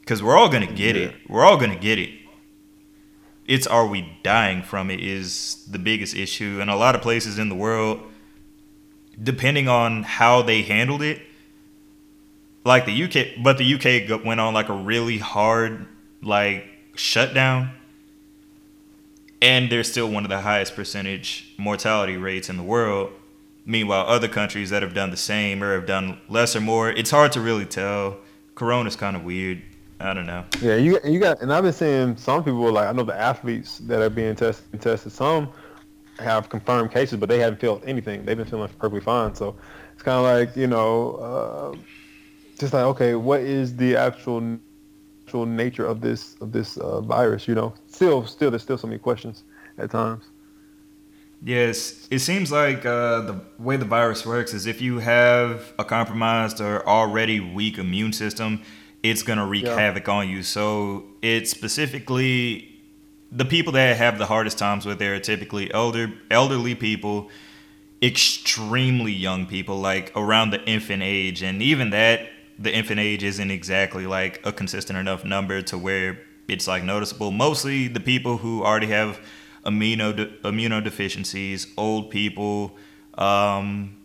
because 0.00 0.22
we're 0.22 0.36
all 0.36 0.48
gonna 0.48 0.66
get 0.66 0.94
yeah. 0.94 1.06
it. 1.06 1.16
We're 1.28 1.44
all 1.44 1.56
gonna 1.56 1.78
get 1.78 1.98
it. 1.98 2.10
It's 3.46 3.66
are 3.66 3.86
we 3.86 4.16
dying 4.22 4.62
from 4.62 4.90
it 4.90 5.00
is 5.00 5.66
the 5.70 5.78
biggest 5.78 6.14
issue. 6.14 6.58
And 6.60 6.70
a 6.70 6.76
lot 6.76 6.94
of 6.94 7.00
places 7.00 7.38
in 7.38 7.48
the 7.48 7.54
world, 7.54 8.00
depending 9.20 9.68
on 9.68 10.02
how 10.02 10.42
they 10.42 10.62
handled 10.62 11.02
it, 11.02 11.22
like 12.68 12.84
the 12.84 13.02
UK, 13.04 13.42
but 13.42 13.58
the 13.58 13.74
UK 13.74 14.24
went 14.24 14.38
on 14.40 14.52
like 14.54 14.68
a 14.68 14.74
really 14.74 15.18
hard 15.18 15.86
like 16.22 16.66
shutdown, 16.94 17.70
and 19.40 19.72
they're 19.72 19.82
still 19.82 20.08
one 20.08 20.24
of 20.24 20.28
the 20.28 20.42
highest 20.42 20.76
percentage 20.76 21.54
mortality 21.56 22.16
rates 22.16 22.48
in 22.48 22.56
the 22.58 22.62
world. 22.62 23.10
Meanwhile, 23.64 24.06
other 24.06 24.28
countries 24.28 24.70
that 24.70 24.82
have 24.82 24.94
done 24.94 25.10
the 25.10 25.16
same 25.16 25.64
or 25.64 25.74
have 25.74 25.86
done 25.86 26.20
less 26.28 26.54
or 26.54 26.60
more, 26.60 26.90
it's 26.90 27.10
hard 27.10 27.32
to 27.32 27.40
really 27.40 27.66
tell. 27.66 28.18
Corona's 28.54 28.96
kind 28.96 29.16
of 29.16 29.24
weird. 29.24 29.62
I 30.00 30.14
don't 30.14 30.26
know. 30.26 30.44
Yeah, 30.60 30.76
you 30.76 31.00
you 31.04 31.18
got, 31.18 31.40
and 31.40 31.52
I've 31.52 31.64
been 31.64 31.72
seeing 31.72 32.16
some 32.16 32.44
people 32.44 32.70
like 32.70 32.86
I 32.86 32.92
know 32.92 33.02
the 33.02 33.18
athletes 33.18 33.78
that 33.78 34.00
are 34.00 34.10
being 34.10 34.36
tested. 34.36 34.80
Tested. 34.80 35.12
Some 35.12 35.50
have 36.18 36.48
confirmed 36.50 36.92
cases, 36.92 37.18
but 37.18 37.28
they 37.30 37.38
haven't 37.38 37.60
felt 37.60 37.82
anything. 37.86 38.24
They've 38.24 38.36
been 38.36 38.46
feeling 38.46 38.68
perfectly 38.68 39.00
fine. 39.00 39.34
So 39.34 39.56
it's 39.94 40.02
kind 40.02 40.18
of 40.18 40.24
like 40.24 40.54
you 40.54 40.66
know. 40.66 41.12
Uh, 41.14 41.78
just 42.58 42.72
like 42.72 42.84
okay, 42.84 43.14
what 43.14 43.40
is 43.40 43.76
the 43.76 43.96
actual 43.96 44.58
actual 45.24 45.46
nature 45.46 45.86
of 45.86 46.00
this 46.00 46.36
of 46.40 46.52
this 46.52 46.76
uh, 46.78 47.00
virus? 47.00 47.48
You 47.48 47.54
know, 47.54 47.74
still 47.86 48.26
still 48.26 48.50
there's 48.50 48.62
still 48.62 48.78
so 48.78 48.86
many 48.86 48.98
questions 48.98 49.44
at 49.78 49.90
times. 49.90 50.24
Yes, 51.42 52.08
it 52.10 52.18
seems 52.18 52.50
like 52.50 52.84
uh, 52.84 53.20
the 53.20 53.40
way 53.58 53.76
the 53.76 53.84
virus 53.84 54.26
works 54.26 54.52
is 54.52 54.66
if 54.66 54.80
you 54.80 54.98
have 54.98 55.72
a 55.78 55.84
compromised 55.84 56.60
or 56.60 56.86
already 56.86 57.38
weak 57.38 57.78
immune 57.78 58.12
system, 58.12 58.60
it's 59.04 59.22
gonna 59.22 59.46
wreak 59.46 59.64
yeah. 59.64 59.78
havoc 59.78 60.08
on 60.08 60.28
you. 60.28 60.42
So 60.42 61.04
it's 61.22 61.50
specifically 61.50 62.80
the 63.30 63.44
people 63.44 63.72
that 63.74 63.96
have 63.96 64.18
the 64.18 64.26
hardest 64.26 64.58
times 64.58 64.84
with 64.84 65.00
it 65.00 65.06
are 65.06 65.20
typically 65.20 65.72
elder 65.72 66.12
elderly 66.30 66.74
people, 66.74 67.30
extremely 68.02 69.12
young 69.12 69.46
people, 69.46 69.78
like 69.78 70.10
around 70.16 70.50
the 70.50 70.64
infant 70.64 71.02
age, 71.04 71.42
and 71.42 71.62
even 71.62 71.90
that 71.90 72.28
the 72.58 72.74
infant 72.74 73.00
age 73.00 73.22
isn't 73.22 73.50
exactly 73.50 74.06
like 74.06 74.44
a 74.44 74.52
consistent 74.52 74.98
enough 74.98 75.24
number 75.24 75.62
to 75.62 75.78
where 75.78 76.20
it's 76.48 76.66
like 76.66 76.82
noticeable. 76.82 77.30
Mostly 77.30 77.88
the 77.88 78.00
people 78.00 78.38
who 78.38 78.64
already 78.64 78.88
have 78.88 79.20
immuno 79.64 80.40
immunodeficiencies, 80.42 81.68
old 81.76 82.10
people, 82.10 82.76
um, 83.14 83.96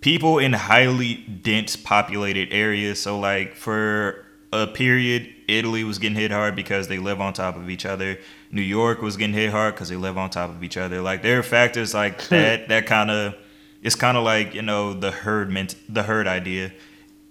people 0.00 0.38
in 0.38 0.54
highly 0.54 1.14
dense 1.14 1.76
populated 1.76 2.52
areas. 2.52 3.00
So 3.00 3.18
like 3.18 3.54
for 3.54 4.26
a 4.52 4.66
period, 4.66 5.32
Italy 5.46 5.84
was 5.84 5.98
getting 5.98 6.16
hit 6.16 6.30
hard 6.30 6.56
because 6.56 6.88
they 6.88 6.98
live 6.98 7.20
on 7.20 7.32
top 7.32 7.56
of 7.56 7.70
each 7.70 7.86
other. 7.86 8.18
New 8.50 8.62
York 8.62 9.02
was 9.02 9.16
getting 9.16 9.34
hit 9.34 9.50
hard 9.50 9.74
because 9.74 9.88
they 9.88 9.96
live 9.96 10.18
on 10.18 10.30
top 10.30 10.50
of 10.50 10.64
each 10.64 10.76
other. 10.76 11.00
Like 11.00 11.22
there 11.22 11.38
are 11.38 11.42
factors 11.42 11.94
like 11.94 12.22
that 12.28 12.68
that 12.68 12.86
kind 12.86 13.10
of 13.10 13.34
it's 13.82 13.94
kind 13.94 14.16
of 14.16 14.24
like 14.24 14.54
you 14.54 14.62
know 14.62 14.94
the 14.94 15.10
herd 15.10 15.50
ment- 15.50 15.76
the 15.88 16.02
herd 16.02 16.26
idea 16.26 16.72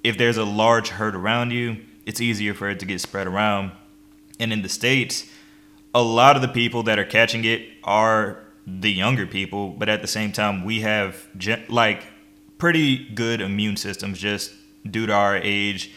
if 0.03 0.17
there's 0.17 0.37
a 0.37 0.45
large 0.45 0.89
herd 0.89 1.15
around 1.15 1.51
you, 1.51 1.77
it's 2.05 2.21
easier 2.21 2.53
for 2.53 2.69
it 2.69 2.79
to 2.79 2.85
get 2.85 3.01
spread 3.01 3.27
around. 3.27 3.71
And 4.39 4.53
in 4.53 4.61
the 4.61 4.69
States, 4.69 5.29
a 5.93 6.01
lot 6.01 6.35
of 6.35 6.41
the 6.41 6.47
people 6.47 6.83
that 6.83 6.97
are 6.97 7.05
catching 7.05 7.45
it 7.45 7.67
are 7.83 8.39
the 8.65 8.91
younger 8.91 9.25
people, 9.25 9.69
but 9.69 9.89
at 9.89 10.01
the 10.01 10.07
same 10.07 10.31
time, 10.31 10.63
we 10.63 10.81
have 10.81 11.27
like 11.69 12.03
pretty 12.57 13.09
good 13.09 13.41
immune 13.41 13.77
systems 13.77 14.19
just 14.19 14.53
due 14.89 15.07
to 15.07 15.13
our 15.13 15.37
age. 15.37 15.91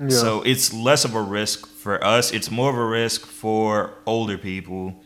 Yeah. 0.00 0.08
So 0.08 0.42
it's 0.42 0.72
less 0.72 1.04
of 1.04 1.14
a 1.14 1.22
risk 1.22 1.66
for 1.66 2.02
us. 2.04 2.32
It's 2.32 2.50
more 2.50 2.70
of 2.70 2.76
a 2.76 2.84
risk 2.84 3.26
for 3.26 3.94
older 4.06 4.38
people 4.38 5.02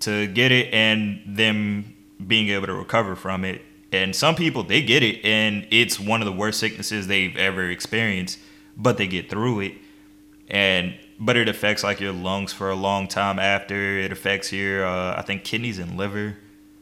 to 0.00 0.26
get 0.26 0.52
it 0.52 0.72
and 0.72 1.22
them 1.26 1.94
being 2.26 2.48
able 2.48 2.66
to 2.66 2.74
recover 2.74 3.14
from 3.16 3.44
it. 3.44 3.62
And 3.92 4.14
some 4.14 4.34
people 4.34 4.62
they 4.62 4.82
get 4.82 5.02
it 5.02 5.24
and 5.24 5.66
it's 5.70 6.00
one 6.00 6.20
of 6.20 6.26
the 6.26 6.32
worst 6.32 6.58
sicknesses 6.58 7.06
they've 7.06 7.36
ever 7.36 7.70
experienced, 7.70 8.38
but 8.76 8.98
they 8.98 9.06
get 9.06 9.30
through 9.30 9.60
it. 9.60 9.74
And 10.48 10.98
but 11.18 11.36
it 11.36 11.48
affects 11.48 11.82
like 11.82 12.00
your 12.00 12.12
lungs 12.12 12.52
for 12.52 12.70
a 12.70 12.74
long 12.74 13.08
time 13.08 13.38
after. 13.38 13.98
It 13.98 14.12
affects 14.12 14.52
your 14.52 14.84
uh, 14.84 15.16
I 15.16 15.22
think 15.22 15.44
kidneys 15.44 15.78
and 15.78 15.96
liver 15.96 16.36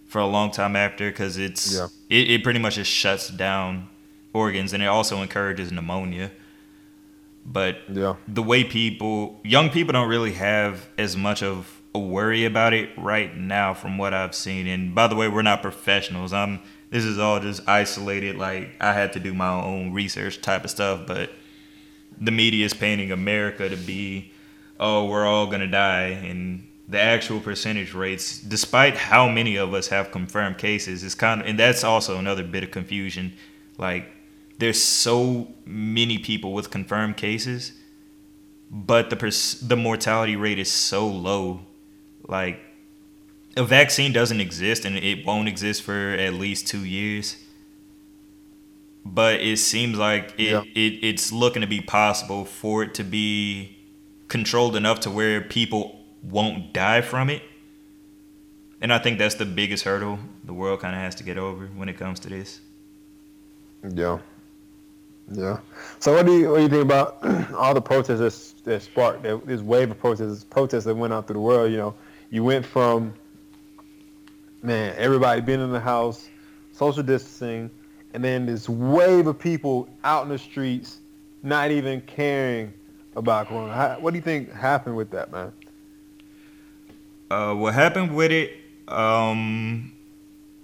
for 0.06 0.20
a 0.20 0.26
long 0.26 0.50
time 0.50 0.76
after 0.76 1.10
because 1.10 1.36
it's 1.36 1.74
yeah. 1.74 1.88
it, 2.08 2.30
it 2.30 2.44
pretty 2.44 2.58
much 2.58 2.76
just 2.76 2.90
shuts 2.90 3.28
down 3.28 3.88
organs 4.32 4.72
and 4.72 4.82
it 4.82 4.86
also 4.86 5.22
encourages 5.22 5.72
pneumonia. 5.72 6.30
But 7.46 7.78
yeah. 7.92 8.14
the 8.26 8.42
way 8.42 8.64
people 8.64 9.40
young 9.44 9.70
people 9.70 9.92
don't 9.92 10.08
really 10.08 10.32
have 10.32 10.88
as 10.96 11.16
much 11.16 11.42
of 11.42 11.80
a 11.94 11.98
worry 11.98 12.44
about 12.44 12.72
it 12.72 12.90
right 12.96 13.36
now 13.36 13.72
from 13.72 13.98
what 13.98 14.12
I've 14.12 14.34
seen. 14.34 14.66
And 14.66 14.94
by 14.94 15.06
the 15.06 15.14
way, 15.14 15.28
we're 15.28 15.42
not 15.42 15.62
professionals. 15.62 16.32
I'm 16.32 16.60
this 16.94 17.04
is 17.04 17.18
all 17.18 17.40
just 17.40 17.68
isolated. 17.68 18.36
Like 18.36 18.70
I 18.80 18.92
had 18.92 19.14
to 19.14 19.20
do 19.20 19.34
my 19.34 19.50
own 19.50 19.92
research 19.92 20.40
type 20.40 20.62
of 20.62 20.70
stuff, 20.70 21.08
but 21.08 21.28
the 22.20 22.30
media 22.30 22.64
is 22.64 22.72
painting 22.72 23.10
America 23.10 23.68
to 23.68 23.76
be, 23.76 24.30
oh, 24.78 25.06
we're 25.06 25.26
all 25.26 25.48
gonna 25.48 25.66
die, 25.66 26.10
and 26.10 26.68
the 26.86 27.00
actual 27.00 27.40
percentage 27.40 27.94
rates, 27.94 28.38
despite 28.38 28.94
how 28.94 29.28
many 29.28 29.56
of 29.56 29.74
us 29.74 29.88
have 29.88 30.12
confirmed 30.12 30.56
cases, 30.56 31.02
is 31.02 31.16
kind 31.16 31.40
of, 31.40 31.48
and 31.48 31.58
that's 31.58 31.82
also 31.82 32.16
another 32.16 32.44
bit 32.44 32.62
of 32.62 32.70
confusion. 32.70 33.32
Like 33.76 34.06
there's 34.58 34.80
so 34.80 35.48
many 35.64 36.18
people 36.18 36.52
with 36.52 36.70
confirmed 36.70 37.16
cases, 37.16 37.72
but 38.70 39.10
the 39.10 39.16
pers- 39.16 39.58
the 39.58 39.76
mortality 39.76 40.36
rate 40.36 40.60
is 40.60 40.70
so 40.70 41.08
low. 41.08 41.62
Like 42.28 42.60
a 43.56 43.64
vaccine 43.64 44.12
doesn't 44.12 44.40
exist 44.40 44.84
and 44.84 44.96
it 44.96 45.24
won't 45.24 45.48
exist 45.48 45.82
for 45.82 46.12
at 46.12 46.34
least 46.34 46.66
two 46.66 46.84
years. 46.84 47.36
But 49.04 49.40
it 49.40 49.58
seems 49.58 49.98
like 49.98 50.34
it, 50.38 50.50
yeah. 50.50 50.62
it 50.62 51.04
it's 51.04 51.30
looking 51.30 51.60
to 51.60 51.68
be 51.68 51.80
possible 51.80 52.44
for 52.44 52.82
it 52.82 52.94
to 52.94 53.04
be 53.04 53.76
controlled 54.28 54.76
enough 54.76 55.00
to 55.00 55.10
where 55.10 55.40
people 55.42 56.00
won't 56.22 56.72
die 56.72 57.02
from 57.02 57.28
it. 57.28 57.42
And 58.80 58.92
I 58.92 58.98
think 58.98 59.18
that's 59.18 59.34
the 59.34 59.44
biggest 59.44 59.84
hurdle 59.84 60.18
the 60.44 60.52
world 60.52 60.80
kind 60.80 60.94
of 60.94 61.00
has 61.00 61.14
to 61.16 61.24
get 61.24 61.38
over 61.38 61.66
when 61.66 61.88
it 61.88 61.98
comes 61.98 62.20
to 62.20 62.28
this. 62.28 62.60
Yeah. 63.82 64.18
Yeah. 65.30 65.58
So 66.00 66.14
what 66.14 66.26
do 66.26 66.38
you 66.38 66.50
what 66.50 66.56
do 66.56 66.62
you 66.62 66.68
think 66.68 66.82
about 66.82 67.18
all 67.54 67.74
the 67.74 67.80
protests 67.82 68.52
that, 68.52 68.64
that 68.64 68.82
sparked 68.82 69.22
this 69.22 69.60
wave 69.60 69.90
of 69.90 69.98
protests 69.98 70.44
protests 70.44 70.84
that 70.84 70.94
went 70.94 71.12
out 71.12 71.26
through 71.26 71.34
the 71.34 71.40
world? 71.40 71.70
You 71.70 71.78
know, 71.78 71.94
you 72.30 72.42
went 72.42 72.64
from 72.64 73.14
man, 74.64 74.94
everybody 74.96 75.40
being 75.42 75.60
in 75.60 75.70
the 75.70 75.80
house, 75.80 76.28
social 76.72 77.02
distancing, 77.02 77.70
and 78.14 78.24
then 78.24 78.46
this 78.46 78.68
wave 78.68 79.26
of 79.26 79.38
people 79.38 79.88
out 80.02 80.22
in 80.22 80.30
the 80.30 80.38
streets 80.38 81.00
not 81.42 81.70
even 81.70 82.00
caring 82.00 82.72
about 83.14 83.48
Corona. 83.48 83.72
How, 83.72 83.96
what 84.00 84.12
do 84.12 84.16
you 84.16 84.22
think 84.22 84.50
happened 84.52 84.96
with 84.96 85.10
that, 85.10 85.30
man? 85.30 85.52
Uh, 87.30 87.54
what 87.54 87.74
happened 87.74 88.16
with 88.16 88.32
it? 88.32 88.56
Um, 88.88 89.92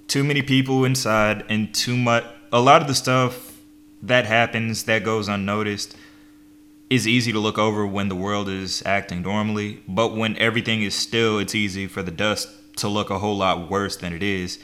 too 0.09 0.25
many 0.25 0.43
people 0.43 0.85
inside, 0.85 1.45
and 1.49 1.73
too 1.75 1.97
much. 1.97 2.25
A 2.53 2.61
lot 2.61 2.83
of 2.83 2.89
the 2.89 2.95
stuff 2.95 3.59
that 4.03 4.27
happens 4.27 4.85
that 4.85 5.05
goes 5.05 5.29
unnoticed 5.29 5.97
is 6.89 7.07
easy 7.07 7.31
to 7.33 7.39
look 7.39 7.59
over 7.59 7.87
when 7.87 8.09
the 8.09 8.17
world 8.17 8.49
is 8.49 8.83
acting 8.85 9.23
normally, 9.23 9.83
but 9.87 10.17
when 10.17 10.37
everything 10.39 10.83
is 10.83 10.95
still, 10.95 11.39
it's 11.39 11.55
easy 11.55 11.87
for 11.87 12.03
the 12.03 12.11
dust 12.11 12.49
to 12.81 12.89
look 12.89 13.11
a 13.11 13.19
whole 13.19 13.37
lot 13.37 13.71
worse 13.71 13.97
than 13.97 14.13
it 14.13 14.23
is. 14.23 14.59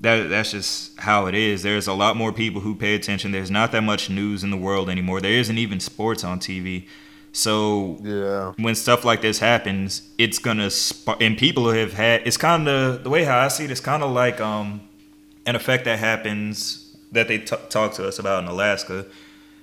That 0.00 0.28
that's 0.28 0.52
just 0.52 0.98
how 1.00 1.26
it 1.26 1.34
is. 1.34 1.62
There's 1.62 1.88
a 1.88 1.92
lot 1.92 2.16
more 2.16 2.32
people 2.32 2.60
who 2.60 2.74
pay 2.74 2.94
attention. 2.94 3.32
There's 3.32 3.50
not 3.50 3.72
that 3.72 3.82
much 3.82 4.08
news 4.08 4.44
in 4.44 4.50
the 4.50 4.56
world 4.56 4.88
anymore. 4.88 5.20
There 5.20 5.32
isn't 5.32 5.58
even 5.58 5.80
sports 5.80 6.22
on 6.22 6.38
TV. 6.38 6.86
So 7.32 7.98
yeah. 8.02 8.52
when 8.56 8.74
stuff 8.74 9.04
like 9.04 9.22
this 9.22 9.38
happens, 9.38 10.08
it's 10.16 10.38
gonna 10.38 10.70
sp- 10.70 11.20
and 11.20 11.36
people 11.36 11.64
who 11.64 11.76
have 11.76 11.92
had 11.92 12.26
it's 12.26 12.36
kind 12.36 12.68
of 12.68 13.04
the 13.04 13.10
way 13.10 13.24
how 13.24 13.38
I 13.38 13.48
see 13.48 13.64
it. 13.64 13.70
It's 13.70 13.80
kind 13.80 14.02
of 14.02 14.12
like 14.12 14.40
um 14.40 14.82
an 15.46 15.56
effect 15.56 15.84
that 15.84 15.98
happens 15.98 16.96
that 17.12 17.26
they 17.26 17.38
t- 17.38 17.56
talk 17.68 17.94
to 17.94 18.06
us 18.06 18.18
about 18.18 18.42
in 18.42 18.48
Alaska 18.48 19.06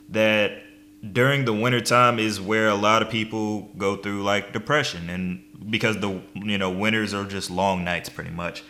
that 0.10 0.63
during 1.12 1.45
the 1.45 1.53
wintertime 1.53 2.19
is 2.19 2.41
where 2.41 2.67
a 2.67 2.75
lot 2.75 3.01
of 3.01 3.10
people 3.10 3.69
go 3.77 3.95
through 3.95 4.24
like 4.24 4.53
depression 4.53 5.10
and 5.10 5.43
because 5.70 6.00
the 6.00 6.22
you 6.34 6.58
know 6.58 6.70
winters 6.70 7.14
are 7.14 7.26
just 7.26 7.50
long 7.50 7.84
nights 7.84 8.10
pretty 8.10 8.32
much 8.32 8.64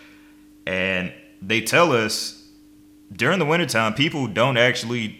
and 0.66 1.14
they 1.42 1.62
tell 1.62 1.92
us 1.92 2.46
during 3.12 3.40
the 3.40 3.46
wintertime, 3.46 3.94
people 3.94 4.28
don't 4.28 4.58
actually 4.58 5.20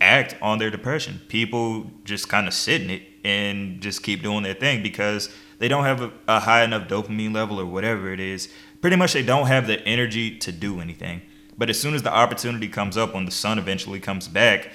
act 0.00 0.36
on 0.40 0.58
their 0.58 0.70
depression. 0.70 1.20
People 1.28 1.90
just 2.04 2.28
kind 2.28 2.46
of 2.46 2.54
sit 2.54 2.82
in 2.82 2.90
it 2.90 3.02
and 3.24 3.80
just 3.80 4.02
keep 4.02 4.22
doing 4.22 4.42
their 4.42 4.54
thing 4.54 4.82
because 4.82 5.30
they 5.58 5.68
don't 5.68 5.84
have 5.84 6.02
a, 6.02 6.12
a, 6.28 6.40
high 6.40 6.62
enough 6.62 6.88
dopamine 6.88 7.34
level 7.34 7.60
or 7.60 7.66
whatever 7.66 8.12
it 8.12 8.20
is. 8.20 8.48
Pretty 8.80 8.96
much, 8.96 9.12
they 9.12 9.22
don't 9.22 9.46
have 9.46 9.66
the 9.66 9.80
energy 9.86 10.36
to 10.38 10.52
do 10.52 10.80
anything. 10.80 11.22
But 11.56 11.68
as 11.68 11.80
soon 11.80 11.94
as 11.94 12.02
the 12.02 12.14
opportunity 12.14 12.68
comes 12.68 12.96
up, 12.96 13.14
when 13.14 13.24
the 13.24 13.32
sun 13.32 13.58
eventually 13.58 13.98
comes 13.98 14.28
back, 14.28 14.70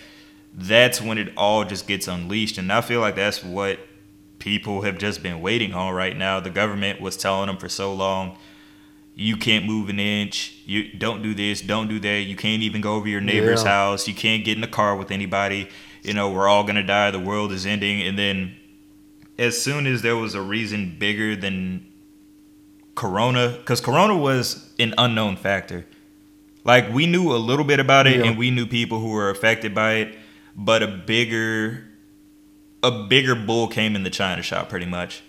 that's 0.53 1.01
when 1.01 1.17
it 1.17 1.32
all 1.38 1.63
just 1.63 1.88
gets 1.88 2.08
unleashed. 2.08 2.58
And 2.58 2.72
I 2.72 2.82
feel 2.82 3.00
like 3.00 3.15
that's 3.15 3.43
what 3.43 3.79
people 4.43 4.81
have 4.81 4.97
just 4.97 5.23
been 5.23 5.41
waiting 5.41 5.73
on 5.73 5.93
right 5.93 6.15
now. 6.15 6.39
The 6.39 6.50
government 6.50 7.00
was 7.00 7.15
telling 7.15 7.47
them 7.47 7.57
for 7.57 7.69
so 7.69 7.93
long 7.93 8.38
you 9.15 9.38
can't 9.38 9.65
move 9.65 9.89
an 9.89 10.00
inch. 10.00 10.55
You 10.65 10.91
don't 10.91 11.21
do 11.21 11.33
this, 11.35 11.62
don't 11.62 11.88
do 11.88 12.00
that. 12.00 12.21
You 12.21 12.35
can't 12.35 12.63
even 12.63 12.81
go 12.81 12.95
over 12.95 13.07
your 13.07 13.21
neighbor's 13.21 13.63
yeah. 13.63 13.69
house. 13.69 14.07
You 14.07 14.13
can't 14.13 14.43
get 14.43 14.57
in 14.57 14.63
a 14.63 14.67
car 14.67 14.95
with 14.95 15.12
anybody. 15.12 15.69
You 16.01 16.13
know, 16.13 16.31
we're 16.31 16.47
all 16.47 16.63
gonna 16.63 16.83
die. 16.83 17.12
The 17.12 17.19
world 17.19 17.51
is 17.51 17.65
ending. 17.65 18.01
And 18.01 18.17
then, 18.17 18.55
as 19.38 19.62
soon 19.62 19.85
as 19.85 20.01
there 20.01 20.15
was 20.15 20.35
a 20.35 20.41
reason 20.41 20.95
bigger 20.97 21.35
than 21.35 21.85
Corona, 22.95 23.50
because 23.50 23.81
Corona 23.81 24.17
was 24.17 24.73
an 24.79 24.93
unknown 24.97 25.38
factor. 25.38 25.85
Like 26.63 26.91
we 26.91 27.05
knew 27.05 27.33
a 27.33 27.38
little 27.38 27.65
bit 27.65 27.79
about 27.79 28.07
it, 28.07 28.17
yeah. 28.17 28.25
and 28.25 28.38
we 28.38 28.50
knew 28.50 28.65
people 28.65 29.00
who 29.00 29.09
were 29.09 29.29
affected 29.29 29.75
by 29.75 29.95
it, 29.95 30.17
but 30.55 30.81
a 30.81 30.88
bigger, 30.88 31.85
a 32.83 32.91
bigger 32.91 33.33
bull 33.33 33.67
came 33.67 33.95
in 33.95 34.03
the 34.03 34.09
China 34.09 34.41
shop, 34.41 34.69
pretty 34.69 34.85
much. 34.85 35.23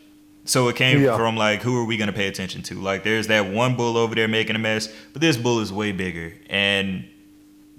So 0.45 0.69
it 0.69 0.77
came 0.77 1.03
yeah. 1.03 1.17
from 1.17 1.37
like, 1.37 1.63
who 1.63 1.81
are 1.81 1.85
we 1.85 1.97
going 1.97 2.09
to 2.09 2.13
pay 2.13 2.27
attention 2.27 2.63
to? 2.65 2.75
Like, 2.75 3.03
there's 3.03 3.29
that 3.29 3.47
one 3.47 3.77
bull 3.77 3.97
over 3.97 4.15
there 4.15 4.29
making 4.29 4.57
a 4.57 4.59
mess, 4.59 4.93
but 5.13 5.23
this 5.23 5.39
bull 5.39 5.61
is 5.61 5.73
way 5.73 5.93
bigger, 5.93 6.35
and 6.51 7.09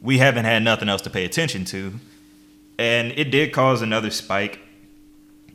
we 0.01 0.17
haven't 0.17 0.45
had 0.45 0.63
nothing 0.63 0.89
else 0.89 1.01
to 1.03 1.09
pay 1.09 1.25
attention 1.25 1.65
to. 1.65 1.93
And 2.79 3.11
it 3.11 3.25
did 3.25 3.53
cause 3.53 3.81
another 3.81 4.09
spike. 4.09 4.59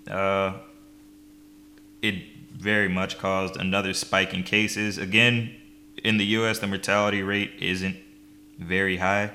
Uh, 0.08 0.58
it 2.00 2.14
very 2.56 2.88
much 2.88 3.18
caused 3.18 3.56
another 3.56 3.92
spike 3.92 4.32
in 4.32 4.42
cases. 4.42 4.96
Again, 4.96 5.54
in 6.04 6.16
the 6.16 6.24
U.S., 6.26 6.58
the 6.58 6.66
mortality 6.66 7.22
rate 7.22 7.52
isn't 7.58 7.96
very 8.58 8.98
high. 8.98 9.32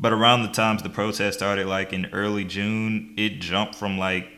But 0.00 0.12
around 0.12 0.42
the 0.42 0.48
times 0.48 0.82
the 0.82 0.90
protest 0.90 1.38
started, 1.38 1.66
like 1.66 1.92
in 1.92 2.06
early 2.12 2.44
June, 2.44 3.14
it 3.16 3.40
jumped 3.40 3.74
from 3.74 3.98
like 3.98 4.28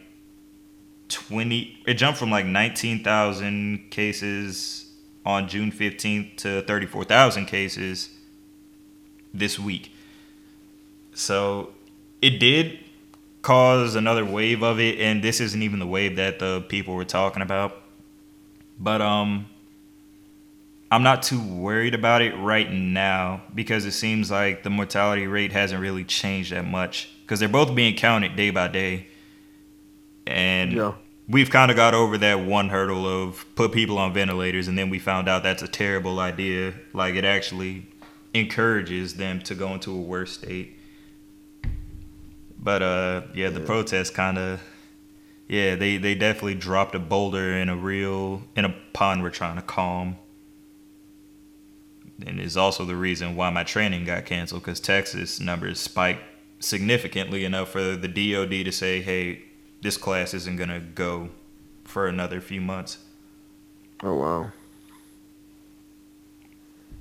20 1.11 1.83
it 1.87 1.95
jumped 1.95 2.19
from 2.19 2.31
like 2.31 2.47
19,000 2.47 3.91
cases 3.91 4.87
on 5.27 5.49
June 5.49 5.71
15th 5.71 6.37
to 6.37 6.63
34,000 6.63 7.47
cases 7.47 8.11
this 9.35 9.59
week. 9.59 9.93
So 11.13 11.75
it 12.23 12.39
did 12.39 12.79
cause 13.43 13.95
another 13.97 14.25
wave 14.25 14.63
of 14.63 14.79
it 14.79 14.99
and 14.99 15.23
this 15.23 15.41
isn't 15.41 15.63
even 15.63 15.79
the 15.79 15.87
wave 15.87 16.17
that 16.17 16.39
the 16.39 16.63
people 16.69 16.95
were 16.95 17.05
talking 17.05 17.43
about. 17.43 17.77
But 18.79 19.03
um 19.03 19.50
I'm 20.91 21.05
not 21.05 21.23
too 21.23 21.41
worried 21.41 21.95
about 21.95 22.21
it 22.21 22.37
right 22.37 22.71
now 22.71 23.43
because 23.55 23.85
it 23.85 23.93
seems 23.93 24.31
like 24.31 24.65
the 24.65 24.71
mortality 24.71 25.27
rate 25.27 25.53
hasn't 25.53 25.81
really 25.81 26.05
changed 26.05 26.53
that 26.53 26.67
much 26.67 27.09
because 27.23 27.39
they're 27.39 27.49
both 27.49 27.75
being 27.75 27.95
counted 27.95 28.35
day 28.35 28.51
by 28.51 28.67
day 28.67 29.07
and 30.27 30.73
yeah. 30.73 30.93
we've 31.29 31.51
kind 31.51 31.71
of 31.71 31.77
got 31.77 31.95
over 31.95 32.19
that 32.19 32.41
one 32.41 32.69
hurdle 32.69 33.07
of 33.07 33.45
put 33.55 33.73
people 33.73 33.99
on 33.99 34.13
ventilators 34.13 34.67
and 34.67 34.77
then 34.77 34.91
we 34.91 34.99
found 34.99 35.29
out 35.29 35.45
that's 35.45 35.63
a 35.63 35.69
terrible 35.69 36.19
idea 36.19 36.75
like 36.93 37.15
it 37.15 37.25
actually 37.25 37.87
encourages 38.35 39.15
them 39.15 39.41
to 39.41 39.55
go 39.55 39.73
into 39.75 39.93
a 39.93 40.01
worse 40.01 40.33
state 40.33 40.77
but 42.59 42.83
uh 42.83 43.23
yeah 43.35 43.49
the 43.49 43.61
yeah. 43.61 43.67
protest 43.67 44.13
kind 44.13 44.39
of 44.39 44.61
yeah 45.47 45.77
they 45.77 45.97
they 45.97 46.17
definitely 46.17 46.55
dropped 46.55 46.97
a 46.97 46.99
boulder 46.99 47.53
in 47.53 47.69
a 47.69 47.77
real 47.77 48.43
in 48.57 48.65
a 48.65 48.75
pond 48.93 49.23
we're 49.23 49.31
trying 49.31 49.57
to 49.57 49.63
calm 49.63 50.17
and 52.27 52.41
is 52.41 52.57
also 52.57 52.85
the 52.85 52.97
reason 52.97 53.37
why 53.37 53.51
my 53.51 53.63
training 53.63 54.05
got 54.05 54.25
canceled 54.25 54.63
because 54.63 54.81
texas 54.81 55.41
numbers 55.41 55.81
spiked 55.81 56.23
significantly 56.59 57.45
enough 57.45 57.71
for 57.71 57.97
the 57.97 58.09
dod 58.09 58.51
to 58.51 58.73
say 58.73 59.01
hey 59.01 59.43
this 59.83 59.97
class 59.97 60.35
isn't 60.35 60.57
gonna 60.57 60.81
go 60.81 61.31
for 61.85 62.07
another 62.07 62.41
few 62.41 62.61
months. 62.61 62.99
Oh 64.03 64.15
wow. 64.15 64.53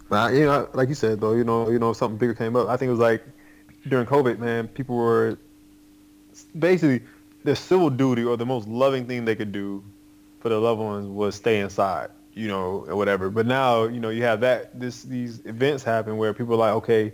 Well, 0.10 0.34
you 0.34 0.46
know, 0.46 0.68
like 0.74 0.90
you 0.90 0.96
said 0.96 1.22
though, 1.22 1.34
you 1.34 1.44
know, 1.44 1.70
you 1.70 1.80
know, 1.80 1.94
something 1.94 2.18
bigger 2.18 2.34
came 2.34 2.56
up. 2.56 2.68
I 2.68 2.78
think 2.78 2.88
it 2.88 2.92
was 2.92 3.00
like 3.00 3.24
during 3.88 4.06
COVID, 4.06 4.40
man, 4.40 4.68
people 4.68 4.96
were 4.96 5.38
basically 6.58 7.06
their 7.44 7.56
civil 7.56 7.90
duty 7.90 8.24
or 8.24 8.38
the 8.38 8.46
most 8.46 8.68
loving 8.68 9.06
thing 9.06 9.26
they 9.26 9.36
could 9.36 9.52
do 9.52 9.84
for 10.40 10.50
their 10.50 10.58
loved 10.58 10.82
ones 10.82 11.08
was 11.08 11.36
stay 11.36 11.60
inside, 11.60 12.10
you 12.40 12.48
know, 12.48 12.86
or 12.88 12.96
whatever. 12.96 13.30
But 13.30 13.46
now, 13.46 13.84
you 13.84 14.00
know, 14.00 14.10
you 14.10 14.24
have 14.24 14.40
that 14.42 14.80
this 14.80 15.04
these 15.04 15.46
events 15.46 15.84
happen 15.84 16.18
where 16.18 16.34
people 16.34 16.54
are 16.56 16.58
like, 16.58 16.74
okay, 16.76 17.14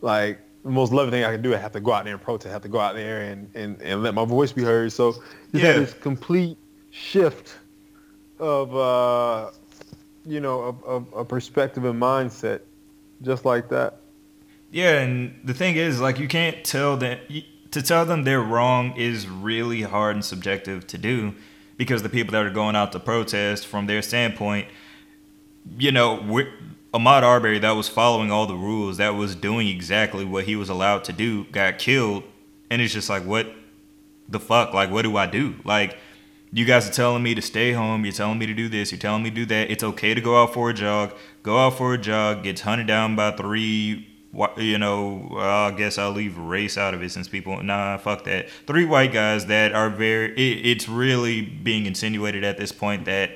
like 0.00 0.38
the 0.62 0.70
most 0.70 0.92
loving 0.92 1.10
thing 1.10 1.24
I 1.24 1.32
can 1.32 1.42
do. 1.42 1.54
I 1.54 1.58
have 1.58 1.72
to 1.72 1.80
go 1.80 1.92
out 1.92 2.04
there 2.04 2.14
and 2.14 2.22
protest. 2.22 2.50
I 2.50 2.52
have 2.52 2.62
to 2.62 2.68
go 2.68 2.78
out 2.78 2.94
there 2.94 3.22
and, 3.22 3.50
and, 3.54 3.80
and 3.82 4.02
let 4.02 4.14
my 4.14 4.24
voice 4.24 4.52
be 4.52 4.62
heard. 4.62 4.92
So 4.92 5.14
you 5.52 5.60
yeah. 5.60 5.72
had 5.72 5.76
this 5.76 5.94
complete 5.94 6.56
shift 6.90 7.56
of, 8.38 8.76
uh, 8.76 9.50
you 10.24 10.40
know, 10.40 10.60
of, 10.60 10.84
of 10.84 11.06
a 11.14 11.24
perspective 11.24 11.84
and 11.84 12.00
mindset 12.00 12.60
just 13.22 13.44
like 13.44 13.68
that. 13.70 13.96
Yeah, 14.70 15.00
and 15.00 15.40
the 15.42 15.54
thing 15.54 15.76
is, 15.76 16.00
like, 16.00 16.20
you 16.20 16.28
can't 16.28 16.62
tell 16.62 16.96
them, 16.96 17.18
to 17.72 17.82
tell 17.82 18.04
them 18.06 18.22
they're 18.22 18.40
wrong 18.40 18.94
is 18.96 19.26
really 19.26 19.82
hard 19.82 20.14
and 20.14 20.24
subjective 20.24 20.86
to 20.88 20.98
do 20.98 21.34
because 21.80 22.02
the 22.02 22.10
people 22.10 22.32
that 22.32 22.44
are 22.44 22.50
going 22.50 22.76
out 22.76 22.92
to 22.92 23.00
protest, 23.00 23.66
from 23.66 23.86
their 23.86 24.02
standpoint, 24.02 24.68
you 25.78 25.90
know, 25.90 26.18
Ahmaud 26.92 27.22
Arbery 27.22 27.58
that 27.60 27.70
was 27.70 27.88
following 27.88 28.30
all 28.30 28.46
the 28.46 28.54
rules, 28.54 28.98
that 28.98 29.14
was 29.14 29.34
doing 29.34 29.66
exactly 29.66 30.26
what 30.26 30.44
he 30.44 30.56
was 30.56 30.68
allowed 30.68 31.04
to 31.04 31.14
do, 31.14 31.44
got 31.44 31.78
killed, 31.78 32.24
and 32.68 32.82
it's 32.82 32.92
just 32.92 33.08
like, 33.08 33.24
what 33.24 33.54
the 34.28 34.38
fuck? 34.38 34.74
Like, 34.74 34.90
what 34.90 35.02
do 35.02 35.16
I 35.16 35.24
do? 35.24 35.54
Like, 35.64 35.96
you 36.52 36.66
guys 36.66 36.86
are 36.86 36.92
telling 36.92 37.22
me 37.22 37.34
to 37.34 37.40
stay 37.40 37.72
home. 37.72 38.04
You're 38.04 38.12
telling 38.12 38.38
me 38.38 38.44
to 38.44 38.52
do 38.52 38.68
this. 38.68 38.92
You're 38.92 38.98
telling 38.98 39.22
me 39.22 39.30
to 39.30 39.36
do 39.36 39.46
that. 39.46 39.70
It's 39.70 39.82
okay 39.82 40.12
to 40.12 40.20
go 40.20 40.42
out 40.42 40.52
for 40.52 40.68
a 40.68 40.74
jog. 40.74 41.14
Go 41.42 41.56
out 41.56 41.78
for 41.78 41.94
a 41.94 41.98
jog. 41.98 42.42
Gets 42.42 42.60
hunted 42.60 42.88
down 42.88 43.16
by 43.16 43.30
three. 43.30 44.06
You 44.56 44.78
know, 44.78 45.28
I 45.38 45.72
guess 45.72 45.98
I'll 45.98 46.12
leave 46.12 46.38
race 46.38 46.78
out 46.78 46.94
of 46.94 47.02
it 47.02 47.10
since 47.10 47.28
people. 47.28 47.62
Nah, 47.62 47.96
fuck 47.98 48.24
that. 48.24 48.48
Three 48.66 48.84
white 48.84 49.12
guys 49.12 49.46
that 49.46 49.72
are 49.72 49.90
very. 49.90 50.32
It, 50.34 50.66
it's 50.66 50.88
really 50.88 51.42
being 51.42 51.86
insinuated 51.86 52.44
at 52.44 52.56
this 52.56 52.70
point 52.70 53.06
that 53.06 53.32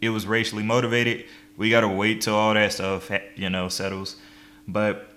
it 0.00 0.08
was 0.10 0.26
racially 0.26 0.62
motivated 0.62 1.24
we 1.58 1.68
gotta 1.68 1.88
wait 1.88 2.22
till 2.22 2.36
all 2.36 2.54
that 2.54 2.72
stuff 2.72 3.10
you 3.36 3.50
know 3.50 3.68
settles. 3.68 4.16
But 4.66 5.10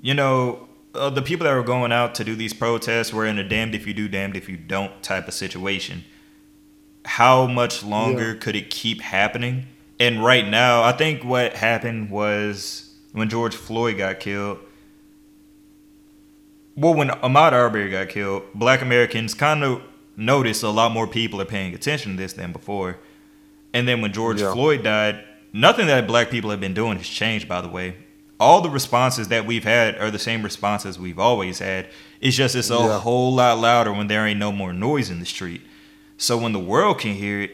you 0.00 0.14
know, 0.14 0.66
uh, 0.94 1.10
the 1.10 1.22
people 1.22 1.44
that 1.44 1.54
were 1.54 1.62
going 1.62 1.92
out 1.92 2.14
to 2.16 2.24
do 2.24 2.34
these 2.34 2.52
protests 2.52 3.12
were 3.12 3.26
in 3.26 3.38
a 3.38 3.48
damned 3.48 3.74
if 3.74 3.86
you 3.86 3.94
do, 3.94 4.08
damned 4.08 4.36
if 4.36 4.48
you 4.48 4.56
don't 4.56 5.02
type 5.02 5.28
of 5.28 5.34
situation. 5.34 6.04
How 7.04 7.46
much 7.46 7.84
longer 7.84 8.32
yeah. 8.32 8.38
could 8.38 8.56
it 8.56 8.70
keep 8.70 9.02
happening? 9.02 9.66
And 10.00 10.24
right 10.24 10.48
now, 10.48 10.82
I 10.82 10.92
think 10.92 11.22
what 11.22 11.54
happened 11.54 12.10
was 12.10 12.83
when 13.14 13.28
George 13.28 13.54
Floyd 13.54 13.96
got 13.96 14.18
killed. 14.18 14.58
Well, 16.76 16.94
when 16.94 17.10
Ahmaud 17.10 17.52
Arbery 17.52 17.88
got 17.88 18.08
killed, 18.08 18.42
Black 18.54 18.82
Americans 18.82 19.34
kind 19.34 19.62
of 19.62 19.82
noticed 20.16 20.64
a 20.64 20.68
lot 20.68 20.90
more 20.90 21.06
people 21.06 21.40
are 21.40 21.44
paying 21.44 21.74
attention 21.74 22.12
to 22.12 22.18
this 22.18 22.32
than 22.32 22.50
before. 22.50 22.98
And 23.72 23.86
then 23.86 24.00
when 24.00 24.12
George 24.12 24.40
yeah. 24.40 24.52
Floyd 24.52 24.82
died, 24.82 25.24
nothing 25.52 25.86
that 25.86 26.08
black 26.08 26.28
people 26.28 26.50
have 26.50 26.60
been 26.60 26.74
doing 26.74 26.96
has 26.96 27.06
changed, 27.06 27.48
by 27.48 27.60
the 27.60 27.68
way. 27.68 27.96
All 28.40 28.60
the 28.60 28.68
responses 28.68 29.28
that 29.28 29.46
we've 29.46 29.62
had 29.62 29.96
are 29.98 30.10
the 30.10 30.18
same 30.18 30.42
responses 30.42 30.98
we've 30.98 31.20
always 31.20 31.60
had. 31.60 31.88
It's 32.20 32.36
just 32.36 32.56
it's 32.56 32.70
a 32.70 32.74
yeah. 32.74 32.98
whole 32.98 33.32
lot 33.32 33.58
louder 33.58 33.92
when 33.92 34.08
there 34.08 34.26
ain't 34.26 34.40
no 34.40 34.50
more 34.50 34.72
noise 34.72 35.08
in 35.08 35.20
the 35.20 35.26
street. 35.26 35.62
So 36.16 36.36
when 36.36 36.52
the 36.52 36.58
world 36.58 36.98
can 36.98 37.14
hear 37.14 37.42
it, 37.42 37.52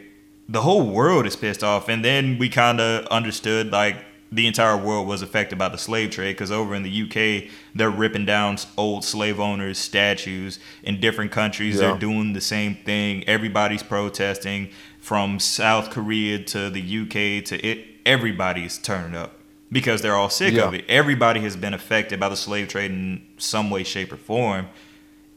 the 0.48 0.62
whole 0.62 0.88
world 0.88 1.26
is 1.26 1.36
pissed 1.36 1.62
off. 1.62 1.90
And 1.90 2.02
then 2.02 2.38
we 2.38 2.48
kind 2.48 2.80
of 2.80 3.04
understood 3.08 3.70
like 3.70 3.96
the 4.32 4.46
entire 4.46 4.76
world 4.76 5.08
was 5.08 5.22
affected 5.22 5.58
by 5.58 5.68
the 5.68 5.76
slave 5.76 6.10
trade 6.10 6.32
because 6.32 6.52
over 6.52 6.74
in 6.74 6.82
the 6.82 7.02
UK, 7.02 7.50
they're 7.74 7.90
ripping 7.90 8.24
down 8.24 8.58
old 8.76 9.04
slave 9.04 9.40
owners' 9.40 9.78
statues. 9.78 10.58
In 10.82 11.00
different 11.00 11.32
countries, 11.32 11.76
yeah. 11.76 11.88
they're 11.88 11.98
doing 11.98 12.32
the 12.32 12.40
same 12.40 12.76
thing. 12.76 13.24
Everybody's 13.26 13.82
protesting 13.82 14.70
from 15.00 15.40
South 15.40 15.90
Korea 15.90 16.38
to 16.44 16.70
the 16.70 16.80
UK 16.80 17.44
to 17.46 17.58
it, 17.66 17.86
everybody's 18.06 18.78
turning 18.78 19.16
up 19.16 19.32
because 19.72 20.02
they're 20.02 20.14
all 20.14 20.30
sick 20.30 20.54
yeah. 20.54 20.64
of 20.64 20.74
it. 20.74 20.84
Everybody 20.88 21.40
has 21.40 21.56
been 21.56 21.74
affected 21.74 22.20
by 22.20 22.28
the 22.28 22.36
slave 22.36 22.68
trade 22.68 22.90
in 22.90 23.26
some 23.38 23.70
way, 23.70 23.82
shape, 23.82 24.12
or 24.12 24.16
form, 24.16 24.68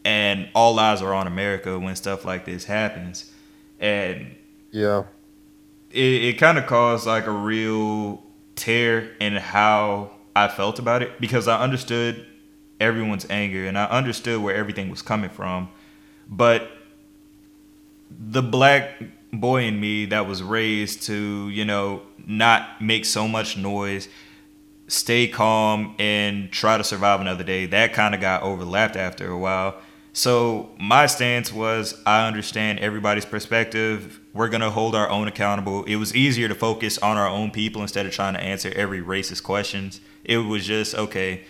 and 0.04 0.50
all 0.54 0.78
eyes 0.80 1.02
are 1.02 1.14
on 1.14 1.28
America 1.28 1.80
when 1.80 1.96
stuff 1.96 2.26
like 2.26 2.46
this 2.46 2.66
happens. 2.66 3.32
And 3.80 4.36
yeah, 4.72 5.04
it, 5.92 6.24
it 6.24 6.34
kind 6.38 6.58
of 6.58 6.66
caused 6.66 7.06
like 7.06 7.26
a 7.26 7.32
real 7.32 8.23
tear 8.56 9.12
in 9.20 9.36
how 9.36 10.12
I 10.36 10.48
felt 10.48 10.80
about 10.80 11.02
it 11.02 11.20
because 11.20 11.48
I 11.48 11.62
understood 11.62 12.26
everyone's 12.80 13.26
anger 13.30 13.66
and 13.66 13.78
I 13.78 13.86
understood 13.86 14.42
where 14.42 14.56
everything 14.56 14.90
was 14.90 15.02
coming 15.02 15.30
from. 15.30 15.70
But 16.28 16.70
the 18.10 18.42
black 18.42 19.02
boy 19.32 19.64
in 19.64 19.80
me 19.80 20.06
that 20.06 20.28
was 20.28 20.44
raised 20.44 21.04
to, 21.04 21.50
you 21.50 21.66
know, 21.66 22.04
not 22.26 22.82
make 22.82 23.06
so 23.06 23.28
much 23.28 23.58
noise, 23.58 24.08
stay 24.88 25.28
calm, 25.28 25.96
and 25.98 26.52
try 26.52 26.78
to 26.78 26.84
survive 26.84 27.20
another 27.20 27.44
day, 27.44 27.66
that 27.68 27.94
kind 27.94 28.14
of 28.14 28.22
got 28.22 28.44
overlapped 28.44 28.96
after 28.96 29.30
a 29.32 29.38
while. 29.38 29.76
So 30.16 30.70
my 30.80 31.08
stance 31.08 31.52
was 31.52 32.00
I 32.06 32.28
understand 32.28 32.80
everybody's 32.80 33.26
perspective. 33.26 34.20
We're 34.32 34.48
gonna 34.48 34.70
hold 34.70 34.94
our 34.94 35.10
own 35.10 35.28
accountable. 35.28 35.84
It 35.86 35.96
was 35.96 36.16
easier 36.16 36.48
to 36.48 36.56
focus 36.56 37.00
on 37.00 37.18
our 37.18 37.28
own 37.28 37.50
people 37.50 37.82
instead 37.82 38.06
of 38.06 38.14
trying 38.14 38.36
to 38.36 38.40
answer 38.40 38.72
every 38.76 39.02
racist 39.02 39.42
questions. 39.42 40.00
It 40.24 40.38
was 40.38 40.68
just 40.68 40.94
okay. 40.94 41.46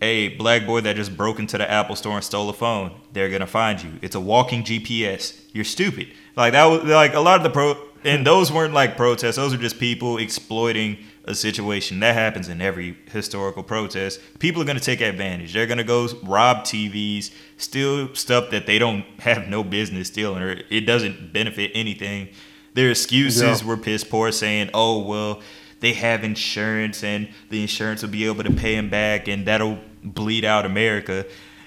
A 0.00 0.28
black 0.36 0.64
boy 0.64 0.80
that 0.80 0.96
just 0.96 1.14
broke 1.14 1.38
into 1.38 1.58
the 1.58 1.70
Apple 1.70 1.94
store 1.94 2.14
and 2.14 2.24
stole 2.24 2.48
a 2.48 2.54
phone. 2.54 2.92
They're 3.12 3.28
gonna 3.28 3.46
find 3.46 3.82
you. 3.82 3.92
It's 4.00 4.14
a 4.14 4.20
walking 4.20 4.64
GPS. 4.64 5.38
You're 5.52 5.64
stupid. 5.64 6.08
Like 6.36 6.52
that 6.52 6.64
was 6.64 6.84
like 6.84 7.12
a 7.12 7.20
lot 7.20 7.36
of 7.36 7.42
the 7.42 7.50
pro 7.50 7.76
and 8.04 8.26
those 8.26 8.50
weren't 8.50 8.72
like 8.72 8.96
protests. 8.96 9.36
Those 9.36 9.52
are 9.52 9.58
just 9.58 9.78
people 9.78 10.16
exploiting 10.16 10.96
a 11.30 11.34
situation 11.34 12.00
that 12.00 12.14
happens 12.14 12.48
in 12.48 12.60
every 12.60 12.96
historical 13.10 13.62
protest. 13.62 14.20
People 14.38 14.60
are 14.60 14.64
going 14.64 14.78
to 14.78 14.84
take 14.84 15.00
advantage. 15.00 15.52
They're 15.52 15.66
going 15.66 15.78
to 15.78 15.84
go 15.84 16.08
rob 16.24 16.58
TVs, 16.64 17.30
steal 17.56 18.14
stuff 18.14 18.50
that 18.50 18.66
they 18.66 18.78
don't 18.78 19.04
have 19.20 19.48
no 19.48 19.64
business 19.64 20.08
stealing, 20.08 20.42
or 20.42 20.60
it 20.70 20.82
doesn't 20.82 21.32
benefit 21.32 21.70
anything. 21.74 22.28
Their 22.74 22.90
excuses 22.90 23.62
Yeah. 23.62 23.66
were 23.66 23.76
piss 23.76 24.04
poor, 24.04 24.30
saying, 24.32 24.70
"Oh 24.74 24.98
well, 25.02 25.40
they 25.80 25.92
have 25.94 26.22
insurance, 26.24 27.02
and 27.02 27.28
the 27.48 27.62
insurance 27.62 28.02
will 28.02 28.10
be 28.10 28.26
able 28.26 28.44
to 28.44 28.52
pay 28.52 28.74
them 28.76 28.90
back, 28.90 29.26
and 29.28 29.46
that'll 29.46 29.78
bleed 30.04 30.44
out 30.44 30.66
America." 30.66 31.26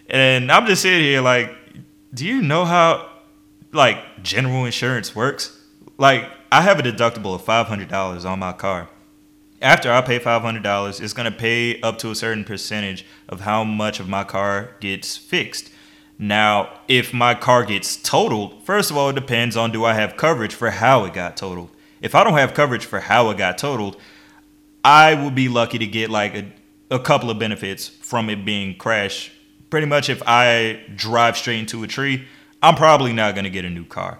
And 0.09 0.51
I'm 0.51 0.65
just 0.65 0.81
sitting 0.81 1.01
here 1.01 1.21
like, 1.21 1.53
do 2.13 2.25
you 2.25 2.41
know 2.41 2.65
how 2.65 3.09
like 3.71 3.97
general 4.23 4.65
insurance 4.65 5.15
works? 5.15 5.59
Like 5.97 6.29
I 6.51 6.61
have 6.61 6.77
a 6.79 6.83
deductible 6.83 7.33
of 7.35 7.43
five 7.43 7.67
hundred 7.67 7.89
dollars 7.89 8.23
on 8.25 8.39
my 8.39 8.53
car 8.53 8.89
after 9.63 9.91
I 9.91 10.01
pay 10.01 10.19
five 10.19 10.41
hundred 10.41 10.61
dollars, 10.63 10.99
it's 10.99 11.13
gonna 11.13 11.31
pay 11.31 11.79
up 11.81 11.97
to 11.99 12.11
a 12.11 12.15
certain 12.15 12.43
percentage 12.43 13.05
of 13.29 13.41
how 13.41 13.63
much 13.63 13.99
of 13.99 14.09
my 14.09 14.23
car 14.23 14.75
gets 14.81 15.17
fixed. 15.17 15.71
Now, 16.19 16.81
if 16.87 17.13
my 17.13 17.33
car 17.33 17.65
gets 17.65 17.97
totaled, 17.97 18.63
first 18.65 18.91
of 18.91 18.97
all, 18.97 19.09
it 19.09 19.15
depends 19.15 19.57
on 19.57 19.71
do 19.71 19.83
I 19.85 19.93
have 19.93 20.17
coverage 20.17 20.53
for 20.53 20.69
how 20.69 21.05
it 21.05 21.13
got 21.13 21.37
totaled. 21.37 21.71
If 22.01 22.13
I 22.13 22.23
don't 22.23 22.37
have 22.37 22.53
coverage 22.53 22.85
for 22.85 22.99
how 22.99 23.29
it 23.29 23.37
got 23.37 23.57
totaled, 23.57 23.99
I 24.83 25.15
will 25.15 25.31
be 25.31 25.47
lucky 25.47 25.79
to 25.79 25.87
get 25.87 26.09
like 26.09 26.35
a, 26.35 26.51
a 26.91 26.99
couple 26.99 27.29
of 27.31 27.39
benefits 27.39 27.87
from 27.87 28.29
it 28.29 28.45
being 28.45 28.77
crashed. 28.77 29.31
Pretty 29.69 29.87
much, 29.87 30.09
if 30.09 30.21
I 30.27 30.83
drive 30.95 31.37
straight 31.37 31.59
into 31.59 31.83
a 31.83 31.87
tree, 31.87 32.27
I'm 32.61 32.75
probably 32.75 33.13
not 33.13 33.33
gonna 33.33 33.49
get 33.49 33.65
a 33.65 33.69
new 33.69 33.85
car. 33.85 34.19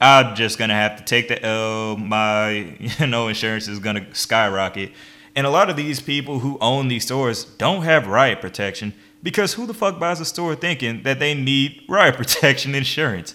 I'm 0.00 0.36
just 0.36 0.58
gonna 0.58 0.74
have 0.74 0.96
to 0.96 1.04
take 1.04 1.28
the 1.28 1.44
L. 1.44 1.96
My 1.96 2.50
you 2.98 3.06
know 3.06 3.28
insurance 3.28 3.68
is 3.68 3.78
gonna 3.78 4.06
skyrocket, 4.14 4.92
and 5.34 5.46
a 5.46 5.50
lot 5.50 5.70
of 5.70 5.76
these 5.76 6.00
people 6.00 6.40
who 6.40 6.58
own 6.60 6.88
these 6.88 7.04
stores 7.04 7.44
don't 7.44 7.82
have 7.82 8.06
riot 8.06 8.40
protection 8.40 8.94
because 9.22 9.54
who 9.54 9.66
the 9.66 9.74
fuck 9.74 9.98
buys 9.98 10.20
a 10.20 10.24
store 10.24 10.54
thinking 10.54 11.02
that 11.02 11.18
they 11.18 11.34
need 11.34 11.82
riot 11.88 12.16
protection 12.16 12.74
insurance? 12.74 13.34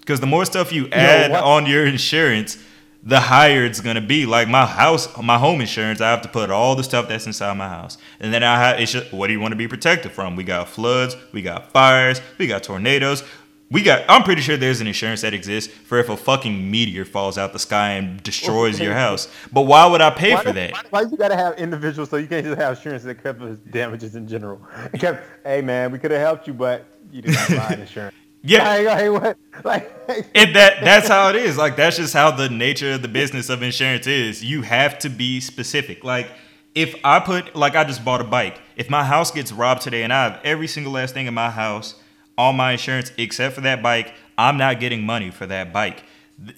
Because 0.00 0.20
the 0.20 0.26
more 0.26 0.46
stuff 0.46 0.72
you 0.72 0.88
add 0.88 1.32
on 1.32 1.66
your 1.66 1.86
insurance, 1.86 2.56
the 3.02 3.20
higher 3.20 3.64
it's 3.64 3.80
gonna 3.80 4.00
be. 4.00 4.24
Like 4.26 4.48
my 4.48 4.64
house, 4.64 5.08
my 5.22 5.38
home 5.38 5.60
insurance, 5.60 6.00
I 6.00 6.10
have 6.10 6.22
to 6.22 6.28
put 6.28 6.50
all 6.50 6.74
the 6.74 6.84
stuff 6.84 7.08
that's 7.08 7.26
inside 7.26 7.56
my 7.56 7.68
house, 7.68 7.98
and 8.18 8.32
then 8.32 8.42
I 8.42 8.58
have. 8.58 8.80
It's 8.80 8.92
just 8.92 9.12
what 9.12 9.26
do 9.26 9.34
you 9.34 9.40
want 9.40 9.52
to 9.52 9.56
be 9.56 9.68
protected 9.68 10.12
from? 10.12 10.34
We 10.34 10.44
got 10.44 10.68
floods, 10.68 11.14
we 11.32 11.42
got 11.42 11.70
fires, 11.72 12.20
we 12.38 12.46
got 12.46 12.62
tornadoes. 12.62 13.22
We 13.70 13.82
got. 13.82 14.04
I'm 14.08 14.22
pretty 14.22 14.40
sure 14.40 14.56
there's 14.56 14.80
an 14.80 14.86
insurance 14.86 15.20
that 15.20 15.34
exists 15.34 15.72
for 15.72 15.98
if 15.98 16.08
a 16.08 16.16
fucking 16.16 16.70
meteor 16.70 17.04
falls 17.04 17.36
out 17.36 17.52
the 17.52 17.58
sky 17.58 17.92
and 17.92 18.22
destroys 18.22 18.80
your 18.80 18.94
house. 18.94 19.28
But 19.52 19.62
why 19.62 19.84
would 19.86 20.00
I 20.00 20.08
pay 20.10 20.32
Why, 20.34 20.42
for 20.42 20.48
do- 20.48 20.54
that? 20.54 20.72
why, 20.72 20.82
why 20.90 21.00
you 21.02 21.16
gotta 21.18 21.36
have 21.36 21.58
individuals 21.58 22.08
so 22.08 22.16
you 22.16 22.26
can't 22.26 22.46
just 22.46 22.58
have 22.58 22.76
insurance 22.76 23.02
that 23.02 23.22
covers 23.22 23.58
damages 23.58 24.14
in 24.14 24.26
general? 24.26 24.60
Kept, 24.98 25.22
hey 25.44 25.60
man, 25.60 25.92
we 25.92 25.98
could 25.98 26.10
have 26.10 26.20
helped 26.20 26.46
you, 26.46 26.54
but 26.54 26.86
you 27.12 27.20
did 27.20 27.34
not 27.34 27.48
buy 27.50 27.74
insurance. 27.74 28.14
Yeah. 28.40 28.68
Like, 28.68 28.86
like, 29.12 29.22
what? 29.22 29.64
Like, 29.64 29.96
it 30.32 30.54
that 30.54 30.80
that's 30.84 31.08
how 31.08 31.28
it 31.28 31.34
is. 31.34 31.58
Like 31.58 31.74
that's 31.74 31.96
just 31.96 32.14
how 32.14 32.30
the 32.30 32.48
nature 32.48 32.92
of 32.92 33.02
the 33.02 33.08
business 33.08 33.48
of 33.48 33.64
insurance 33.64 34.06
is. 34.06 34.44
You 34.44 34.62
have 34.62 34.96
to 35.00 35.10
be 35.10 35.40
specific. 35.40 36.04
Like 36.04 36.28
if 36.72 36.94
I 37.02 37.18
put 37.18 37.56
like 37.56 37.74
I 37.74 37.82
just 37.82 38.04
bought 38.04 38.20
a 38.20 38.24
bike. 38.24 38.60
If 38.76 38.88
my 38.88 39.02
house 39.02 39.32
gets 39.32 39.50
robbed 39.50 39.82
today 39.82 40.04
and 40.04 40.12
I 40.12 40.22
have 40.22 40.40
every 40.44 40.68
single 40.68 40.92
last 40.92 41.14
thing 41.14 41.26
in 41.26 41.34
my 41.34 41.50
house 41.50 41.96
on 42.38 42.56
my 42.56 42.72
insurance 42.72 43.12
except 43.18 43.54
for 43.54 43.60
that 43.62 43.82
bike, 43.82 44.14
I'm 44.38 44.56
not 44.56 44.80
getting 44.80 45.04
money 45.04 45.30
for 45.30 45.44
that 45.46 45.72
bike. 45.72 46.04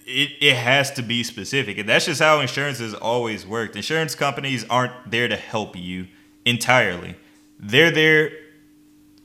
It, 0.07 0.33
it 0.41 0.57
has 0.57 0.91
to 0.93 1.03
be 1.03 1.25
specific. 1.25 1.79
And 1.79 1.89
that's 1.89 2.05
just 2.05 2.21
how 2.21 2.41
insurance 2.41 2.79
has 2.79 2.93
always 2.93 3.47
worked. 3.47 3.75
Insurance 3.75 4.15
companies 4.15 4.67
aren't 4.69 4.93
there 5.11 5.27
to 5.27 5.37
help 5.37 5.75
you 5.75 6.07
entirely. 6.45 7.17
They're 7.59 7.91
there 7.91 8.31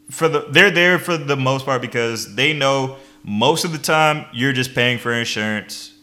for 0.09 0.29
the 0.29 0.45
they're 0.49 0.71
there 0.71 0.99
for 0.99 1.17
the 1.17 1.35
most 1.35 1.65
part 1.65 1.81
because 1.81 2.35
they 2.35 2.53
know 2.53 2.97
most 3.23 3.65
of 3.65 3.71
the 3.71 3.77
time 3.77 4.25
you're 4.33 4.53
just 4.53 4.73
paying 4.73 4.99
for 4.99 5.11
insurance 5.11 5.93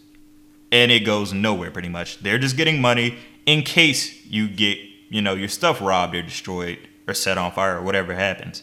and 0.71 0.91
it 0.91 1.01
goes 1.01 1.33
nowhere 1.33 1.71
pretty 1.71 1.89
much. 1.89 2.19
They're 2.19 2.39
just 2.39 2.57
getting 2.57 2.81
money 2.81 3.17
in 3.47 3.63
case 3.63 4.27
you 4.27 4.49
get, 4.49 4.79
you 5.09 5.23
know, 5.23 5.35
your 5.35 5.49
stuff 5.49 5.81
robbed 5.81 6.15
or 6.15 6.23
destroyed 6.23 6.79
or 7.07 7.15
set 7.15 7.39
on 7.39 7.53
fire 7.53 7.79
or 7.79 7.83
whatever 7.83 8.15
happens. 8.15 8.63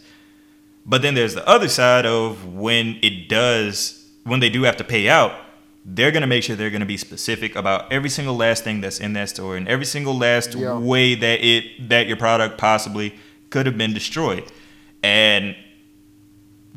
But 0.86 1.02
then 1.02 1.14
there's 1.14 1.36
the 1.36 1.48
other 1.48 1.68
side 1.68 2.06
of 2.06 2.46
when 2.54 2.98
it 3.02 3.30
does 3.30 3.96
when 4.24 4.40
they 4.40 4.50
do 4.50 4.64
have 4.64 4.78
to 4.78 4.84
pay 4.84 5.08
out, 5.10 5.34
they're 5.86 6.12
going 6.12 6.22
to 6.22 6.28
make 6.28 6.44
sure 6.44 6.56
they're 6.56 6.70
going 6.70 6.82
to 6.82 6.86
be 6.86 6.98
specific 6.98 7.56
about 7.56 7.92
every 7.92 8.10
single 8.10 8.36
last 8.36 8.64
thing 8.64 8.82
that's 8.82 9.00
in 9.00 9.14
that 9.14 9.30
store 9.30 9.56
and 9.58 9.68
every 9.68 9.86
single 9.86 10.16
last 10.16 10.54
Yeah. 10.56 10.78
way 10.78 11.16
that 11.16 11.44
it 11.44 11.90
that 11.90 12.08
your 12.08 12.18
product 12.18 12.58
possibly 12.58 13.16
could 13.50 13.66
have 13.66 13.78
been 13.78 13.94
destroyed. 13.94 14.44
And 15.02 15.56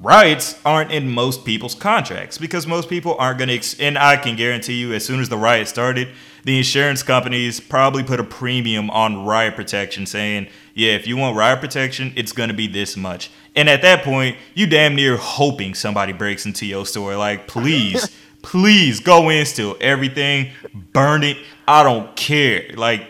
riots 0.00 0.61
aren't 0.64 0.90
in 0.90 1.11
most 1.11 1.44
people's 1.44 1.74
contracts 1.74 2.38
because 2.38 2.66
most 2.66 2.88
people 2.88 3.16
aren't 3.18 3.38
going 3.38 3.48
to 3.48 3.55
ex- 3.55 3.78
and 3.78 3.96
I 3.96 4.16
can 4.16 4.37
guarantee 4.37 4.74
you 4.74 4.92
as 4.92 5.05
soon 5.05 5.20
as 5.20 5.28
the 5.28 5.37
riot 5.37 5.68
started 5.68 6.09
the 6.44 6.59
insurance 6.59 7.02
companies 7.02 7.61
probably 7.61 8.02
put 8.02 8.18
a 8.18 8.24
premium 8.24 8.90
on 8.90 9.24
riot 9.24 9.55
protection 9.55 10.07
saying 10.07 10.48
yeah 10.74 10.92
if 10.92 11.07
you 11.07 11.16
want 11.16 11.37
riot 11.37 11.61
protection 11.61 12.12
it's 12.16 12.33
going 12.33 12.48
to 12.48 12.55
be 12.55 12.66
this 12.66 12.96
much. 12.96 13.31
And 13.55 13.68
at 13.68 13.83
that 13.83 14.02
point 14.02 14.37
you 14.55 14.66
damn 14.66 14.96
near 14.96 15.16
hoping 15.16 15.74
somebody 15.74 16.12
breaks 16.12 16.46
into 16.46 16.66
your 16.66 16.87
store 16.87 17.16
like 17.16 17.46
please 17.46 18.11
please 18.42 18.98
go 18.98 19.28
in 19.28 19.46
steal 19.46 19.76
everything 19.81 20.50
burn 20.92 21.22
it 21.22 21.37
I 21.68 21.85
don't 21.85 22.14
care. 22.16 22.70
Like 22.74 23.07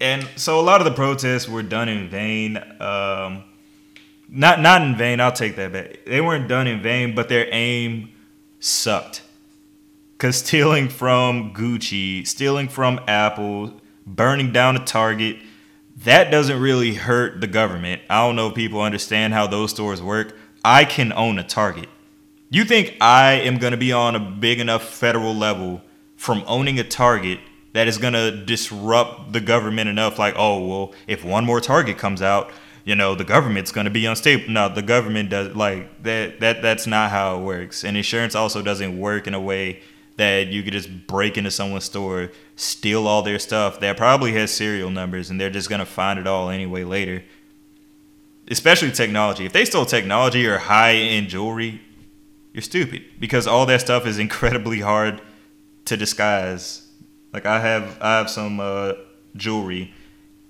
and 0.00 0.26
so 0.36 0.58
a 0.58 0.62
lot 0.62 0.80
of 0.80 0.86
the 0.86 0.92
protests 0.92 1.48
were 1.48 1.62
done 1.62 1.88
in 1.90 2.08
vain 2.08 2.56
um 2.80 3.44
not 4.30 4.60
not 4.60 4.82
in 4.82 4.96
vain. 4.96 5.20
I'll 5.20 5.32
take 5.32 5.56
that 5.56 5.72
back. 5.72 6.04
They 6.06 6.20
weren't 6.20 6.48
done 6.48 6.66
in 6.66 6.82
vain, 6.82 7.14
but 7.14 7.28
their 7.28 7.48
aim 7.50 8.12
sucked. 8.60 9.22
Cause 10.18 10.36
stealing 10.36 10.88
from 10.88 11.52
Gucci, 11.54 12.26
stealing 12.26 12.68
from 12.68 13.00
Apple, 13.08 13.80
burning 14.06 14.52
down 14.52 14.76
a 14.76 14.84
Target, 14.84 15.38
that 16.04 16.30
doesn't 16.30 16.60
really 16.60 16.94
hurt 16.94 17.40
the 17.40 17.46
government. 17.46 18.02
I 18.08 18.26
don't 18.26 18.36
know 18.36 18.48
if 18.48 18.54
people 18.54 18.80
understand 18.82 19.32
how 19.32 19.46
those 19.46 19.70
stores 19.70 20.02
work. 20.02 20.36
I 20.64 20.84
can 20.84 21.12
own 21.12 21.38
a 21.38 21.44
Target. 21.44 21.88
You 22.50 22.64
think 22.64 22.96
I 23.00 23.32
am 23.32 23.58
to 23.72 23.78
be 23.78 23.92
on 23.92 24.14
a 24.14 24.20
big 24.20 24.60
enough 24.60 24.88
federal 24.88 25.34
level 25.34 25.82
from 26.16 26.44
owning 26.46 26.78
a 26.78 26.84
Target 26.84 27.40
that 27.72 27.86
is 27.86 27.98
to 28.12 28.44
disrupt 28.44 29.32
the 29.32 29.40
government 29.40 29.88
enough? 29.88 30.18
Like, 30.18 30.34
oh, 30.36 30.66
well, 30.66 30.92
if 31.06 31.24
one 31.24 31.44
more 31.44 31.60
Target 31.60 31.96
comes 31.96 32.20
out, 32.20 32.50
you 32.90 32.96
know, 32.96 33.14
the 33.14 33.22
government's 33.22 33.70
going 33.70 33.84
to 33.84 33.90
be 33.90 34.04
unstable. 34.04 34.50
No, 34.50 34.68
the 34.68 34.82
government 34.82 35.30
does 35.30 35.54
like 35.54 36.02
that. 36.02 36.40
That 36.40 36.60
that's 36.60 36.88
not 36.88 37.12
how 37.12 37.38
it 37.38 37.44
works. 37.44 37.84
And 37.84 37.96
insurance 37.96 38.34
also 38.34 38.62
doesn't 38.62 38.98
work 38.98 39.28
in 39.28 39.34
a 39.34 39.40
way 39.40 39.80
that 40.16 40.48
you 40.48 40.64
could 40.64 40.72
just 40.72 41.06
break 41.06 41.38
into 41.38 41.52
someone's 41.52 41.84
store, 41.84 42.32
steal 42.56 43.06
all 43.06 43.22
their 43.22 43.38
stuff 43.38 43.78
that 43.78 43.96
probably 43.96 44.32
has 44.32 44.50
serial 44.50 44.90
numbers, 44.90 45.30
and 45.30 45.40
they're 45.40 45.50
just 45.50 45.68
going 45.68 45.78
to 45.78 45.86
find 45.86 46.18
it 46.18 46.26
all 46.26 46.50
anyway 46.50 46.82
later. 46.82 47.22
Especially 48.50 48.90
technology. 48.90 49.46
If 49.46 49.52
they 49.52 49.64
stole 49.64 49.86
technology 49.86 50.44
or 50.48 50.58
high 50.58 50.94
end 50.94 51.28
jewelry, 51.28 51.80
you're 52.52 52.60
stupid 52.60 53.04
because 53.20 53.46
all 53.46 53.66
that 53.66 53.82
stuff 53.82 54.04
is 54.04 54.18
incredibly 54.26 54.80
hard 54.80 55.22
to 55.84 55.96
disguise. 55.96 56.88
Like 57.32 57.46
I 57.46 57.60
have 57.60 57.98
I 58.00 58.16
have 58.16 58.28
some 58.28 58.58
uh, 58.58 58.94
jewelry 59.36 59.94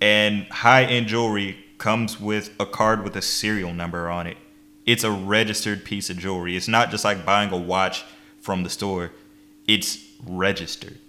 and 0.01 0.47
high 0.47 0.85
end 0.85 1.05
jewelry 1.05 1.55
comes 1.81 2.19
with 2.19 2.53
a 2.59 2.65
card 2.65 3.03
with 3.03 3.15
a 3.15 3.21
serial 3.23 3.73
number 3.73 4.07
on 4.07 4.27
it. 4.27 4.37
It's 4.85 5.03
a 5.03 5.09
registered 5.11 5.83
piece 5.83 6.11
of 6.11 6.17
jewelry. 6.17 6.55
It's 6.55 6.67
not 6.67 6.91
just 6.91 7.03
like 7.03 7.25
buying 7.25 7.51
a 7.51 7.57
watch 7.57 8.05
from 8.39 8.61
the 8.61 8.69
store. 8.69 9.11
It's 9.67 10.07
registered. 10.23 10.99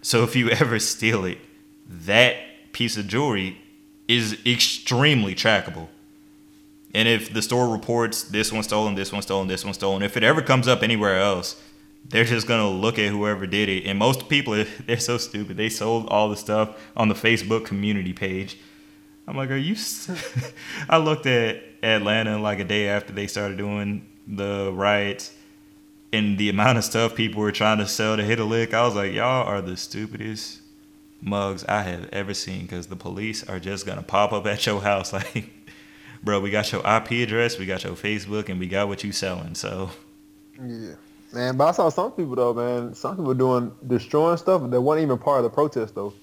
So 0.00 0.24
if 0.24 0.34
you 0.34 0.48
ever 0.62 0.78
steal 0.78 1.26
it, 1.26 1.38
that 1.86 2.36
piece 2.72 2.96
of 2.96 3.06
jewelry 3.06 3.60
is 4.08 4.38
extremely 4.46 5.34
trackable. 5.34 5.88
And 6.94 7.06
if 7.06 7.30
the 7.30 7.42
store 7.42 7.68
reports 7.68 8.22
this 8.22 8.50
one 8.50 8.62
stolen, 8.62 8.94
this 8.94 9.12
one 9.12 9.20
stolen, 9.20 9.48
this 9.48 9.66
one 9.66 9.74
stolen, 9.74 10.02
if 10.02 10.16
it 10.16 10.22
ever 10.22 10.40
comes 10.40 10.66
up 10.66 10.82
anywhere 10.82 11.20
else, 11.20 11.60
they're 12.08 12.24
just 12.24 12.46
gonna 12.46 12.70
look 12.70 12.98
at 12.98 13.10
whoever 13.10 13.46
did 13.46 13.68
it. 13.68 13.84
And 13.84 13.98
most 13.98 14.30
people, 14.30 14.64
they're 14.86 14.98
so 14.98 15.18
stupid. 15.18 15.58
They 15.58 15.68
sold 15.68 16.08
all 16.08 16.30
the 16.30 16.36
stuff 16.36 16.74
on 16.96 17.08
the 17.08 17.14
Facebook 17.14 17.66
community 17.66 18.14
page. 18.14 18.56
I'm 19.28 19.36
like, 19.36 19.50
are 19.50 19.56
you? 19.56 19.76
I 20.88 20.98
looked 20.98 21.26
at 21.26 21.62
Atlanta 21.82 22.38
like 22.38 22.60
a 22.60 22.64
day 22.64 22.88
after 22.88 23.12
they 23.12 23.26
started 23.26 23.58
doing 23.58 24.06
the 24.26 24.70
riots, 24.72 25.32
and 26.12 26.38
the 26.38 26.48
amount 26.48 26.78
of 26.78 26.84
stuff 26.84 27.14
people 27.14 27.42
were 27.42 27.52
trying 27.52 27.78
to 27.78 27.86
sell 27.86 28.16
to 28.16 28.24
hit 28.24 28.38
a 28.38 28.44
lick. 28.44 28.72
I 28.72 28.82
was 28.84 28.94
like, 28.94 29.12
y'all 29.12 29.46
are 29.46 29.60
the 29.60 29.76
stupidest 29.76 30.60
mugs 31.20 31.64
I 31.64 31.82
have 31.82 32.08
ever 32.12 32.34
seen. 32.34 32.62
Because 32.62 32.86
the 32.86 32.96
police 32.96 33.42
are 33.48 33.58
just 33.58 33.86
gonna 33.86 34.02
pop 34.02 34.32
up 34.32 34.46
at 34.46 34.64
your 34.66 34.80
house 34.80 35.12
like, 35.12 35.50
bro, 36.22 36.40
we 36.40 36.50
got 36.50 36.70
your 36.72 36.80
IP 36.80 37.10
address, 37.12 37.58
we 37.58 37.66
got 37.66 37.84
your 37.84 37.94
Facebook, 37.94 38.48
and 38.48 38.60
we 38.60 38.66
got 38.66 38.88
what 38.88 39.04
you 39.04 39.12
selling. 39.12 39.54
So 39.54 39.90
Yeah. 40.58 40.94
Man, 41.32 41.56
but 41.56 41.68
I 41.68 41.72
saw 41.72 41.88
some 41.88 42.12
people 42.12 42.36
though, 42.36 42.54
man. 42.54 42.94
Some 42.94 43.16
people 43.16 43.34
doing 43.34 43.72
destroying 43.86 44.36
stuff 44.38 44.70
that 44.70 44.80
wasn't 44.80 45.04
even 45.04 45.18
part 45.18 45.38
of 45.38 45.44
the 45.44 45.50
protest 45.50 45.94
though. 45.94 46.14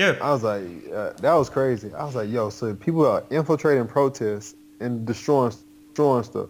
Yeah, 0.00 0.16
I 0.22 0.30
was 0.32 0.42
like, 0.42 0.62
uh, 0.92 1.12
that 1.20 1.34
was 1.34 1.50
crazy. 1.50 1.92
I 1.94 2.04
was 2.04 2.14
like, 2.14 2.30
yo, 2.30 2.48
so 2.50 2.74
people 2.74 3.06
are 3.06 3.22
infiltrating 3.30 3.86
protests 3.86 4.54
and 4.80 5.06
destroying, 5.06 5.52
destroying 5.88 6.24
stuff. 6.24 6.48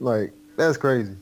Like 0.00 0.32
that's 0.56 0.76
crazy. 0.76 1.14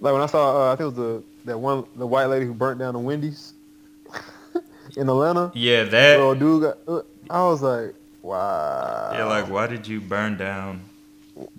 Like 0.00 0.12
when 0.12 0.22
I 0.22 0.26
saw, 0.26 0.70
uh, 0.70 0.72
I 0.72 0.76
think 0.76 0.80
it 0.80 0.84
was 0.86 0.94
the 0.96 1.22
that 1.44 1.58
one, 1.58 1.84
the 1.96 2.06
white 2.06 2.26
lady 2.26 2.44
who 2.46 2.54
burnt 2.54 2.78
down 2.80 2.94
the 2.94 2.98
Wendy's 2.98 3.54
in 4.96 5.08
Atlanta. 5.08 5.52
yeah, 5.54 5.84
that. 5.84 6.18
Little 6.18 6.34
dude 6.34 6.62
got. 6.62 6.78
Uh, 6.88 7.02
I 7.30 7.42
was 7.44 7.62
like, 7.62 7.94
wow. 8.22 9.10
Yeah, 9.12 9.24
like 9.26 9.48
why 9.48 9.66
did 9.66 9.86
you 9.86 10.00
burn 10.00 10.36
down 10.36 10.82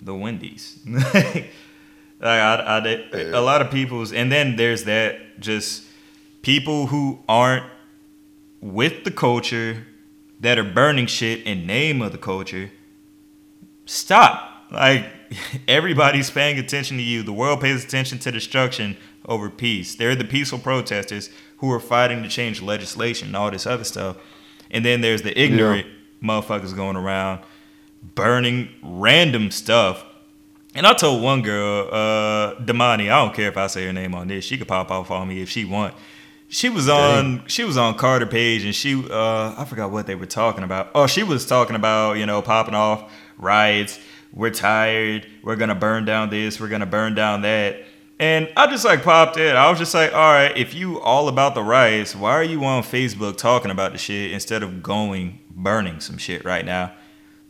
the 0.02 0.14
Wendy's? 0.14 0.80
like 1.14 1.52
I, 2.22 2.78
I, 2.78 2.80
did- 2.82 3.34
a 3.34 3.42
lot 3.42 3.62
of 3.62 3.72
people's, 3.72 4.12
and 4.14 4.32
then 4.32 4.56
there's 4.58 4.84
that 4.84 5.40
just 5.40 5.84
people 6.42 6.88
who 6.88 7.20
aren't 7.28 7.66
with 8.66 9.04
the 9.04 9.12
culture 9.12 9.86
that 10.40 10.58
are 10.58 10.64
burning 10.64 11.06
shit 11.06 11.44
in 11.44 11.68
name 11.68 12.02
of 12.02 12.12
the 12.12 12.18
culture. 12.18 12.72
Stop! 13.86 14.66
Like 14.72 15.06
everybody's 15.68 16.32
paying 16.32 16.58
attention 16.58 16.98
to 16.98 17.04
you. 17.04 17.22
The 17.22 17.32
world 17.32 17.62
pays 17.62 17.86
attention 17.86 18.18
to 18.20 18.32
destruction 18.32 18.98
over 19.28 19.52
peace. 19.52 19.94
They're 19.96 20.16
the 20.16 20.26
peaceful 20.26 20.58
protesters 20.58 21.30
who 21.58 21.72
are 21.72 21.80
fighting 21.80 22.24
to 22.24 22.30
change 22.30 22.62
legislation 22.62 23.28
and 23.28 23.38
all 23.38 23.52
this 23.52 23.68
other 23.68 23.84
stuff. 23.84 24.18
And 24.72 24.84
then 24.84 25.02
there's 25.02 25.22
the 25.22 25.40
ignorant 25.40 25.86
motherfuckers 26.22 26.76
going 26.76 26.96
around 26.96 27.42
burning 28.16 28.70
random 28.82 29.52
stuff. 29.52 30.04
And 30.74 30.88
I 30.88 30.94
told 30.94 31.22
one 31.22 31.44
girl, 31.44 31.88
uh, 31.92 32.56
Damani, 32.56 33.12
I 33.12 33.24
don't 33.24 33.34
care 33.34 33.48
if 33.48 33.58
I 33.58 33.68
say 33.68 33.86
her 33.86 33.94
name 33.94 34.16
on 34.16 34.28
this. 34.28 34.44
She 34.44 34.58
could 34.58 34.68
pop 34.68 34.90
off 34.90 35.12
on 35.12 35.28
me 35.28 35.42
if 35.42 35.50
she 35.50 35.66
want. 35.66 35.94
She 36.48 36.70
was 36.70 36.88
on 36.88 37.44
she 37.48 37.64
was 37.64 37.78
on 37.78 37.98
Carter 37.98 38.26
Page 38.26 38.64
and 38.64 38.74
she 38.74 38.96
uh 39.10 39.56
I 39.58 39.66
forgot 39.66 39.92
what 39.92 40.08
they 40.08 40.16
were 40.16 40.26
talking 40.26 40.64
about. 40.64 40.92
Oh, 40.96 41.08
she 41.08 41.24
was 41.24 41.46
talking 41.46 41.76
about, 41.76 42.14
you 42.14 42.26
know, 42.26 42.42
popping 42.42 42.76
off 42.76 43.12
riots. 43.38 44.00
We're 44.32 44.52
tired. 44.52 45.28
We're 45.44 45.56
gonna 45.56 45.76
burn 45.76 46.06
down 46.06 46.30
this, 46.30 46.60
we're 46.60 46.70
gonna 46.70 46.86
burn 46.86 47.16
down 47.16 47.42
that. 47.42 47.84
And 48.20 48.50
I 48.56 48.68
just 48.68 48.86
like 48.86 49.04
popped 49.04 49.38
in. 49.38 49.56
I 49.56 49.70
was 49.70 49.78
just 49.78 49.94
like, 49.94 50.14
all 50.14 50.32
right, 50.34 50.56
if 50.56 50.74
you 50.74 51.02
all 51.02 51.28
about 51.28 51.54
the 51.54 51.64
riots, 51.64 52.16
why 52.16 52.32
are 52.32 52.44
you 52.44 52.64
on 52.64 52.84
Facebook 52.84 53.36
talking 53.38 53.72
about 53.72 53.92
the 53.92 53.98
shit 53.98 54.32
instead 54.32 54.64
of 54.64 54.82
going 54.82 55.40
burning 55.52 56.00
some 56.00 56.18
shit 56.18 56.46
right 56.46 56.64
now? 56.64 56.94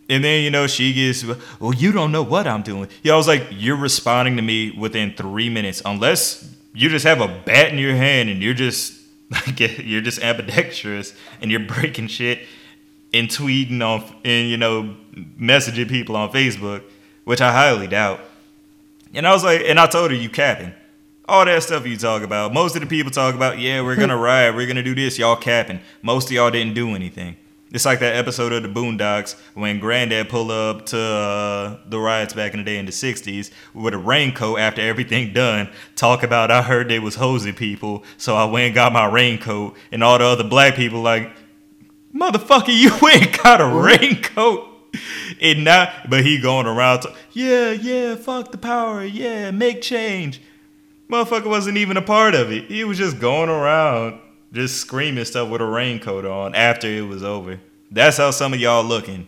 And 0.09 0.23
then, 0.23 0.43
you 0.43 0.51
know, 0.51 0.67
she 0.67 0.93
gets, 0.93 1.23
well, 1.59 1.73
you 1.73 1.91
don't 1.91 2.11
know 2.11 2.23
what 2.23 2.47
I'm 2.47 2.61
doing. 2.61 2.89
Yeah, 3.01 3.13
I 3.13 3.17
was 3.17 3.27
like, 3.27 3.47
you're 3.51 3.77
responding 3.77 4.35
to 4.37 4.41
me 4.41 4.71
within 4.71 5.13
three 5.15 5.49
minutes, 5.49 5.81
unless 5.83 6.54
you 6.75 6.89
just 6.89 7.05
have 7.05 7.21
a 7.21 7.27
bat 7.27 7.71
in 7.71 7.79
your 7.79 7.95
hand 7.95 8.29
and 8.29 8.43
you're 8.43 8.53
just, 8.53 9.01
like, 9.31 9.59
you're 9.59 10.01
just 10.01 10.21
ambidextrous 10.21 11.15
and 11.41 11.49
you're 11.49 11.61
breaking 11.61 12.07
shit 12.07 12.45
and 13.13 13.29
tweeting 13.29 13.81
on, 13.81 14.03
and, 14.25 14.49
you 14.49 14.57
know, 14.57 14.95
messaging 15.39 15.89
people 15.89 16.15
on 16.15 16.31
Facebook, 16.31 16.83
which 17.23 17.41
I 17.41 17.51
highly 17.51 17.87
doubt. 17.87 18.19
And 19.13 19.25
I 19.25 19.31
was 19.31 19.43
like, 19.43 19.61
and 19.65 19.79
I 19.79 19.87
told 19.87 20.11
her, 20.11 20.17
you 20.17 20.29
capping. 20.29 20.73
All 21.27 21.45
that 21.45 21.63
stuff 21.63 21.87
you 21.87 21.97
talk 21.97 22.21
about. 22.21 22.53
Most 22.53 22.75
of 22.75 22.81
the 22.81 22.87
people 22.87 23.11
talk 23.11 23.33
about, 23.33 23.57
yeah, 23.57 23.81
we're 23.81 23.95
gonna 23.95 24.17
riot, 24.31 24.53
we're 24.53 24.67
gonna 24.67 24.83
do 24.83 24.93
this, 24.93 25.17
y'all 25.17 25.37
capping. 25.37 25.79
Most 26.01 26.25
of 26.25 26.33
y'all 26.33 26.51
didn't 26.51 26.73
do 26.73 26.93
anything. 26.93 27.37
It's 27.75 27.83
like 27.83 27.99
that 27.99 28.15
episode 28.15 28.53
of 28.53 28.63
the 28.63 28.69
Boondocks 28.69 29.37
when 29.53 29.79
Granddad 29.79 30.29
pulled 30.29 30.49
up 30.49 30.85
to 30.85 30.97
uh, 30.97 31.77
the 31.89 31.99
riots 31.99 32.33
back 32.33 32.53
in 32.53 32.59
the 32.59 32.63
day 32.63 32.77
in 32.77 32.85
the 32.85 32.93
'60s 32.93 33.51
with 33.73 33.93
a 33.93 33.97
raincoat 33.97 34.59
after 34.59 34.81
everything 34.81 35.33
done. 35.33 35.67
Talk 35.97 36.23
about 36.23 36.51
I 36.51 36.61
heard 36.61 36.87
they 36.87 36.99
was 36.99 37.15
hosing 37.15 37.53
people, 37.53 38.05
so 38.15 38.33
I 38.33 38.45
went 38.45 38.67
and 38.67 38.75
got 38.75 38.93
my 38.93 39.05
raincoat, 39.05 39.75
and 39.91 40.05
all 40.05 40.17
the 40.17 40.23
other 40.23 40.45
black 40.45 40.75
people 40.75 41.01
like, 41.01 41.29
motherfucker, 42.15 42.73
you 42.73 42.91
ain't 43.09 43.43
got 43.43 43.59
a 43.59 43.67
raincoat. 43.67 44.69
And 45.41 45.65
now, 45.65 45.91
but 46.07 46.23
he 46.23 46.39
going 46.39 46.67
around, 46.67 47.01
to, 47.01 47.13
yeah, 47.33 47.71
yeah, 47.71 48.15
fuck 48.15 48.53
the 48.53 48.57
power, 48.57 49.03
yeah, 49.03 49.51
make 49.51 49.81
change. 49.81 50.41
Motherfucker 51.09 51.47
wasn't 51.47 51.75
even 51.75 51.97
a 51.97 52.01
part 52.01 52.35
of 52.35 52.53
it. 52.53 52.71
He 52.71 52.85
was 52.85 52.97
just 52.97 53.19
going 53.19 53.49
around, 53.49 54.21
just 54.53 54.77
screaming 54.77 55.25
stuff 55.25 55.49
with 55.49 55.59
a 55.59 55.65
raincoat 55.65 56.23
on 56.23 56.55
after 56.55 56.87
it 56.87 57.01
was 57.01 57.21
over. 57.21 57.59
That's 57.95 58.17
how 58.17 58.31
some 58.31 58.53
of 58.53 58.59
y'all 58.59 58.83
looking. 58.83 59.25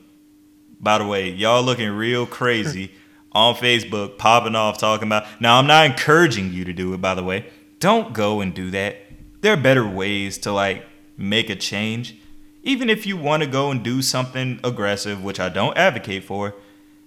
By 0.82 0.98
the 0.98 1.06
way, 1.08 1.30
y'all 1.30 1.64
looking 1.64 1.90
real 1.90 2.26
crazy 2.26 2.92
on 3.32 3.56
Facebook, 3.56 4.18
popping 4.18 4.56
off, 4.56 4.78
talking 4.78 5.08
about. 5.08 5.24
Now, 5.40 5.58
I'm 5.58 5.68
not 5.68 5.86
encouraging 5.86 6.52
you 6.52 6.66
to 6.66 6.74
do 6.74 6.94
it, 6.94 7.00
by 7.00 7.16
the 7.16 7.24
way. 7.24 7.46
Don't 7.80 8.14
go 8.14 8.42
and 8.42 8.54
do 8.54 8.70
that. 8.72 8.98
There 9.40 9.54
are 9.54 9.58
better 9.58 9.88
ways 9.88 10.38
to 10.40 10.52
like 10.52 10.86
make 11.16 11.50
a 11.50 11.56
change. 11.56 12.18
Even 12.62 12.90
if 12.90 13.08
you 13.08 13.16
want 13.16 13.42
to 13.42 13.48
go 13.50 13.72
and 13.72 13.82
do 13.82 14.02
something 14.02 14.60
aggressive, 14.66 15.24
which 15.24 15.40
I 15.40 15.48
don't 15.48 15.78
advocate 15.78 16.26
for, 16.26 16.54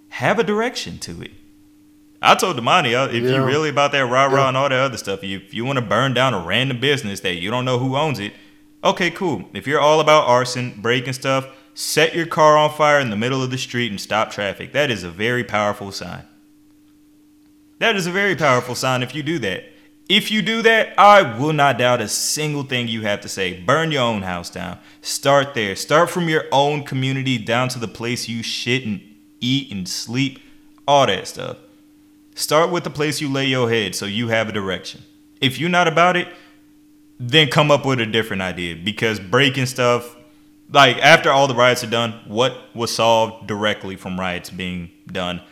have 0.09 0.39
a 0.39 0.43
direction 0.45 0.99
to 1.01 1.21
it. 1.21 1.33
I 2.23 2.37
told 2.37 2.57
Damani, 2.57 2.95
uh, 2.95 3.11
if 3.13 3.23
Yeah. 3.23 3.33
you're 3.33 3.45
really 3.47 3.69
about 3.69 3.93
that 3.93 4.07
rah 4.07 4.25
rah 4.25 4.45
Yeah. 4.45 4.49
and 4.49 4.57
all 4.57 4.69
that 4.71 4.79
other 4.81 4.97
stuff, 4.97 5.23
if 5.23 5.53
you 5.53 5.67
want 5.67 5.77
to 5.79 5.85
burn 5.85 6.15
down 6.15 6.33
a 6.33 6.39
random 6.41 6.81
business 6.81 7.21
that 7.21 7.35
you 7.35 7.51
don't 7.51 7.67
know 7.67 7.79
who 7.79 7.97
owns 7.97 8.19
it, 8.19 8.33
okay, 8.83 9.11
cool. 9.11 9.49
If 9.53 9.67
you're 9.67 9.81
all 9.81 10.01
about 10.01 10.29
arson, 10.29 10.75
breaking 10.81 11.13
stuff, 11.15 11.47
set 11.75 12.15
your 12.15 12.27
car 12.27 12.57
on 12.57 12.71
fire 12.71 13.01
in 13.01 13.11
the 13.11 13.17
middle 13.17 13.43
of 13.43 13.51
the 13.51 13.59
street 13.59 13.91
and 13.91 14.01
stop 14.01 14.31
traffic. 14.31 14.73
That 14.73 14.91
is 14.91 15.05
a 15.05 15.11
very 15.11 15.45
powerful 15.45 15.93
sign. 15.93 16.25
That 17.79 17.97
is 17.97 18.07
a 18.07 18.13
very 18.13 18.37
powerful 18.37 18.75
sign 18.75 19.03
if 19.03 19.15
you 19.15 19.23
do 19.23 19.39
that. 19.41 19.65
If 20.09 20.31
you 20.31 20.43
do 20.43 20.61
that, 20.63 20.93
I 20.99 21.39
will 21.39 21.53
not 21.53 21.79
doubt 21.79 22.01
a 22.01 22.09
single 22.09 22.65
thing 22.65 22.89
you 22.89 23.03
have 23.03 23.21
to 23.21 23.29
say. 23.29 23.61
Burn 23.61 23.93
your 23.93 24.03
own 24.03 24.23
house 24.23 24.51
down. 24.51 24.79
Start 25.03 25.55
there. 25.55 25.77
Start 25.77 26.11
from 26.11 26.29
your 26.29 26.47
own 26.51 26.83
community 26.83 27.39
down 27.39 27.69
to 27.69 27.79
the 27.79 27.87
place 27.87 28.29
you 28.29 28.43
shit 28.43 28.85
and 28.85 29.01
eat 29.41 29.71
and 29.71 29.89
sleep, 29.89 30.41
all 30.87 31.07
that 31.07 31.29
stuff. 31.29 31.59
Start 32.35 32.71
with 32.71 32.85
the 32.85 32.91
place 32.91 33.21
you 33.21 33.31
lay 33.31 33.47
your 33.47 33.71
head 33.71 33.95
so 33.95 34.05
you 34.05 34.29
have 34.29 34.49
a 34.49 34.53
direction. 34.53 35.03
If 35.41 35.59
you're 35.59 35.71
not 35.71 35.87
about 35.87 36.17
it, 36.17 36.27
then 37.23 37.49
come 37.49 37.71
up 37.71 37.85
with 37.85 38.01
a 38.01 38.07
different 38.07 38.41
idea 38.41 38.75
because 38.75 39.21
breaking 39.21 39.67
stuff, 39.67 40.17
like 40.73 40.97
after 40.99 41.31
all 41.31 41.47
the 41.47 41.55
riots 41.55 41.85
are 41.85 41.91
done, 41.91 42.19
what 42.27 42.57
was 42.75 42.91
solved 42.91 43.47
directly 43.47 43.95
from 43.95 44.19
riots 44.19 44.49
being 44.49 44.91
done? 45.07 45.43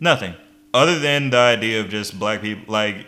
Nothing. 0.00 0.34
Other 0.72 0.98
than 0.98 1.28
the 1.28 1.36
idea 1.36 1.80
of 1.80 1.90
just 1.90 2.18
black 2.18 2.40
people, 2.40 2.64
like 2.72 3.06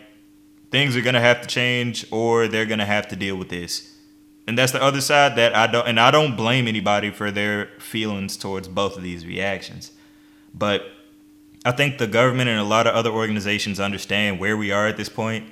things 0.69 0.95
are 0.95 1.01
gonna 1.01 1.19
have 1.19 1.41
to 1.41 1.47
change 1.47 2.05
or 2.11 2.47
they're 2.47 2.67
gonna 2.67 2.85
have 2.85 3.07
to 3.07 3.15
deal 3.15 3.35
with 3.35 3.49
this. 3.49 3.95
And 4.45 4.55
that's 4.55 4.71
the 4.71 4.81
other 4.81 5.01
side 5.01 5.35
that 5.35 5.55
I 5.55 5.65
don't, 5.65 5.87
and 5.87 5.99
I 5.99 6.11
don't 6.11 6.37
blame 6.37 6.67
anybody 6.67 7.09
for 7.09 7.31
their 7.31 7.71
feelings 7.79 8.37
towards 8.37 8.67
both 8.67 8.95
of 8.95 9.03
these 9.03 9.25
reactions. 9.25 9.91
But 10.53 10.83
I 11.65 11.71
think 11.71 11.97
the 11.97 12.07
government 12.07 12.49
and 12.49 12.59
a 12.59 12.63
lot 12.63 12.85
of 12.85 12.93
other 12.93 13.09
organizations 13.09 13.79
understand 13.79 14.39
where 14.39 14.55
we 14.55 14.71
are 14.71 14.87
at 14.87 14.95
this 14.95 15.09
point, 15.09 15.49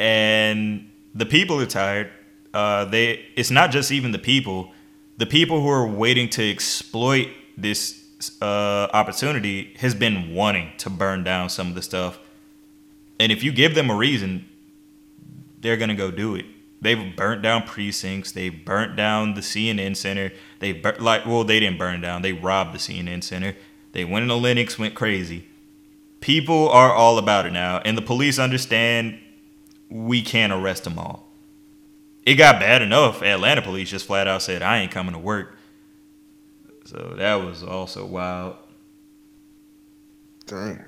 and 0.00 0.90
the 1.14 1.26
people 1.26 1.60
are 1.60 1.66
tired. 1.66 2.10
Uh, 2.52 2.86
they, 2.86 3.26
it's 3.36 3.50
not 3.50 3.70
just 3.70 3.92
even 3.92 4.10
the 4.10 4.18
people. 4.18 4.72
The 5.18 5.26
people 5.26 5.60
who 5.60 5.68
are 5.68 5.86
waiting 5.86 6.28
to 6.30 6.50
exploit 6.50 7.28
this 7.56 8.02
uh, 8.40 8.88
opportunity 8.92 9.74
has 9.78 9.94
been 9.94 10.34
wanting 10.34 10.72
to 10.78 10.90
burn 10.90 11.22
down 11.22 11.50
some 11.50 11.68
of 11.68 11.74
the 11.74 11.82
stuff, 11.82 12.18
and 13.20 13.30
if 13.30 13.44
you 13.44 13.52
give 13.52 13.74
them 13.74 13.90
a 13.90 13.94
reason, 13.94 14.48
they're 15.60 15.76
gonna 15.76 15.94
go 15.94 16.10
do 16.10 16.34
it. 16.34 16.46
They've 16.80 17.14
burnt 17.14 17.42
down 17.42 17.64
precincts. 17.64 18.32
They 18.32 18.48
burnt 18.48 18.96
down 18.96 19.34
the 19.34 19.42
CNN 19.42 19.94
center. 19.94 20.32
They 20.60 20.72
bur- 20.72 20.96
like 20.98 21.26
well, 21.26 21.44
they 21.44 21.60
didn't 21.60 21.78
burn 21.78 22.00
down. 22.00 22.22
They 22.22 22.32
robbed 22.32 22.74
the 22.74 22.78
CNN 22.78 23.22
center. 23.22 23.54
They 23.92 24.04
went 24.04 24.22
into 24.22 24.36
Lenox, 24.36 24.78
went 24.78 24.94
crazy. 24.94 25.46
People 26.20 26.70
are 26.70 26.92
all 26.92 27.18
about 27.18 27.44
it 27.44 27.52
now, 27.52 27.82
and 27.84 27.98
the 27.98 28.02
police 28.02 28.38
understand 28.38 29.18
we 29.90 30.22
can't 30.22 30.52
arrest 30.52 30.84
them 30.84 30.98
all. 30.98 31.26
it 32.24 32.34
got 32.34 32.60
bad 32.60 32.80
enough. 32.82 33.22
Atlanta 33.22 33.62
police 33.62 33.90
just 33.90 34.06
flat 34.06 34.28
out 34.28 34.42
said, 34.42 34.62
"I 34.62 34.78
ain't 34.78 34.92
coming 34.92 35.12
to 35.14 35.18
work." 35.18 35.56
So 36.84 37.14
that 37.16 37.36
was 37.36 37.62
also 37.62 38.04
wild. 38.06 38.56
Dang. 40.46 40.84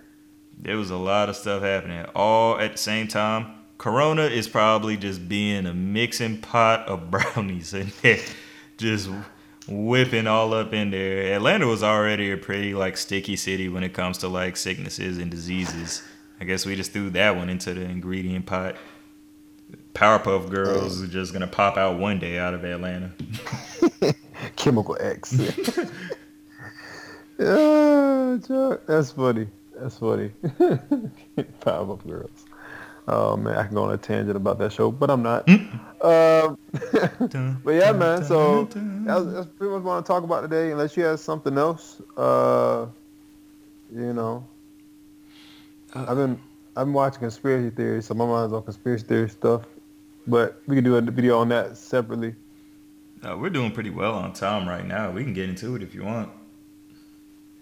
There 0.58 0.76
was 0.76 0.90
a 0.90 0.96
lot 0.96 1.28
of 1.28 1.36
stuff 1.36 1.62
happening 1.62 2.04
all 2.14 2.58
at 2.58 2.72
the 2.72 2.78
same 2.78 3.08
time. 3.08 3.46
Corona 3.78 4.22
is 4.22 4.48
probably 4.48 4.96
just 4.96 5.28
being 5.28 5.66
a 5.66 5.74
mixing 5.74 6.40
pot 6.40 6.86
of 6.88 7.10
brownies 7.10 7.74
in 7.74 7.92
there, 8.02 8.20
just 8.76 9.10
whipping 9.68 10.26
all 10.26 10.52
up 10.54 10.72
in 10.72 10.90
there. 10.90 11.34
Atlanta 11.34 11.66
was 11.66 11.82
already 11.82 12.30
a 12.30 12.36
pretty 12.36 12.74
like 12.74 12.96
sticky 12.96 13.36
city 13.36 13.68
when 13.68 13.82
it 13.82 13.92
comes 13.94 14.18
to 14.18 14.28
like 14.28 14.56
sicknesses 14.56 15.18
and 15.18 15.30
diseases. 15.30 16.02
I 16.40 16.44
guess 16.44 16.66
we 16.66 16.74
just 16.76 16.92
threw 16.92 17.10
that 17.10 17.36
one 17.36 17.48
into 17.48 17.74
the 17.74 17.82
ingredient 17.82 18.46
pot. 18.46 18.76
Powerpuff 19.94 20.50
Girls 20.50 21.02
are 21.02 21.06
just 21.06 21.32
gonna 21.32 21.46
pop 21.46 21.76
out 21.76 21.98
one 21.98 22.18
day 22.18 22.38
out 22.38 22.54
of 22.54 22.64
Atlanta. 22.64 23.12
Chemical 24.56 24.96
X. 25.00 25.32
yeah, 27.38 28.38
that's 28.86 29.12
funny. 29.12 29.48
That's 29.76 29.98
funny. 29.98 30.32
Powerpuff 31.60 32.06
Girls. 32.06 32.46
Oh 33.08 33.36
man, 33.36 33.56
I 33.56 33.64
can 33.64 33.74
go 33.74 33.84
on 33.84 33.92
a 33.92 33.98
tangent 33.98 34.36
about 34.36 34.58
that 34.58 34.72
show, 34.72 34.90
but 34.90 35.10
I'm 35.10 35.22
not. 35.22 35.48
Um, 35.48 36.58
but 37.64 37.72
yeah, 37.72 37.92
man. 37.92 38.24
So 38.24 38.64
that's, 38.64 39.24
that's 39.24 39.46
pretty 39.46 39.72
much 39.72 39.82
what 39.82 39.90
I 39.90 39.94
want 39.94 40.06
to 40.06 40.12
talk 40.12 40.22
about 40.22 40.42
today. 40.42 40.70
Unless 40.70 40.96
you 40.96 41.02
have 41.04 41.18
something 41.18 41.58
else, 41.58 42.00
uh, 42.16 42.86
you 43.92 44.12
know, 44.12 44.46
I've 45.94 46.16
been 46.16 46.38
I've 46.76 46.86
been 46.86 46.92
watching 46.92 47.20
conspiracy 47.20 47.74
theories, 47.74 48.06
so 48.06 48.14
my 48.14 48.24
mind's 48.24 48.52
on 48.52 48.62
conspiracy 48.62 49.04
theory 49.04 49.28
stuff. 49.28 49.62
But 50.26 50.62
we 50.66 50.76
can 50.76 50.84
do 50.84 50.96
a 50.96 51.00
video 51.00 51.38
on 51.38 51.48
that 51.48 51.76
separately. 51.76 52.34
Uh, 53.22 53.36
we're 53.36 53.50
doing 53.50 53.70
pretty 53.70 53.90
well 53.90 54.14
on 54.14 54.32
time 54.32 54.68
right 54.68 54.86
now. 54.86 55.10
We 55.10 55.22
can 55.22 55.32
get 55.32 55.48
into 55.48 55.76
it 55.76 55.82
if 55.82 55.94
you 55.94 56.04
want. 56.04 56.30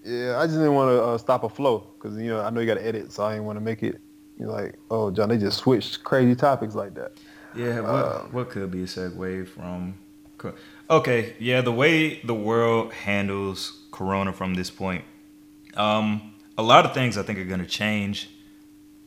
Yeah, 0.04 0.38
I 0.38 0.46
just 0.46 0.56
didn't 0.56 0.74
want 0.74 0.90
to 0.90 1.02
uh, 1.02 1.18
stop 1.18 1.44
a 1.44 1.48
flow 1.48 1.86
because 1.94 2.16
you 2.16 2.28
know 2.28 2.40
I 2.40 2.50
know 2.50 2.60
you 2.60 2.66
got 2.66 2.74
to 2.74 2.86
edit, 2.86 3.12
so 3.12 3.24
I 3.24 3.32
didn't 3.32 3.44
want 3.44 3.56
to 3.56 3.60
make 3.60 3.82
it. 3.82 4.00
You 4.38 4.46
know, 4.46 4.52
like, 4.52 4.76
oh, 4.90 5.10
John, 5.10 5.28
they 5.28 5.36
just 5.36 5.58
switched 5.58 6.02
crazy 6.02 6.34
topics 6.34 6.74
like 6.74 6.94
that. 6.94 7.12
Yeah, 7.54 7.80
what, 7.80 7.90
Uh, 7.90 8.18
what 8.30 8.48
could 8.48 8.70
be 8.70 8.82
a 8.82 8.86
segue 8.86 9.48
from? 9.48 9.94
Okay, 10.88 11.34
yeah, 11.38 11.60
the 11.60 11.72
way 11.72 12.20
the 12.22 12.34
world 12.34 12.94
handles 12.94 13.82
Corona 13.90 14.32
from 14.32 14.54
this 14.54 14.70
point, 14.70 15.04
um, 15.74 16.32
a 16.56 16.62
lot 16.62 16.86
of 16.86 16.94
things 16.94 17.18
I 17.18 17.22
think 17.22 17.38
are 17.38 17.44
going 17.44 17.60
to 17.60 17.66
change. 17.66 18.30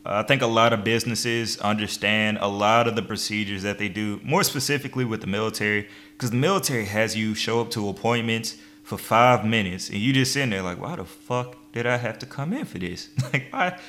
Uh, 0.06 0.22
I 0.24 0.24
think 0.24 0.42
a 0.42 0.48
lot 0.48 0.74
of 0.74 0.84
businesses 0.84 1.58
understand 1.60 2.38
a 2.42 2.48
lot 2.48 2.88
of 2.88 2.96
the 2.96 3.02
procedures 3.02 3.64
that 3.64 3.78
they 3.78 3.88
do, 3.88 4.20
more 4.24 4.44
specifically 4.44 5.06
with 5.06 5.22
the 5.22 5.28
military, 5.28 5.88
because 6.14 6.32
the 6.32 6.38
military 6.38 6.86
has 6.86 7.16
you 7.16 7.34
show 7.36 7.62
up 7.62 7.72
to 7.72 7.88
appointments 7.88 8.58
for 8.84 8.98
five 8.98 9.46
minutes, 9.46 9.90
and 9.90 10.00
you 10.00 10.12
just 10.12 10.34
sitting 10.34 10.50
there 10.50 10.62
like, 10.62 10.82
why 10.82 10.98
the 10.98 11.06
fuck 11.06 11.56
did 11.72 11.86
I 11.86 11.98
have 11.98 12.20
to 12.20 12.26
come 12.26 12.52
in 12.52 12.66
for 12.66 12.80
this? 12.80 13.10
like, 13.34 13.48
why? 13.52 13.80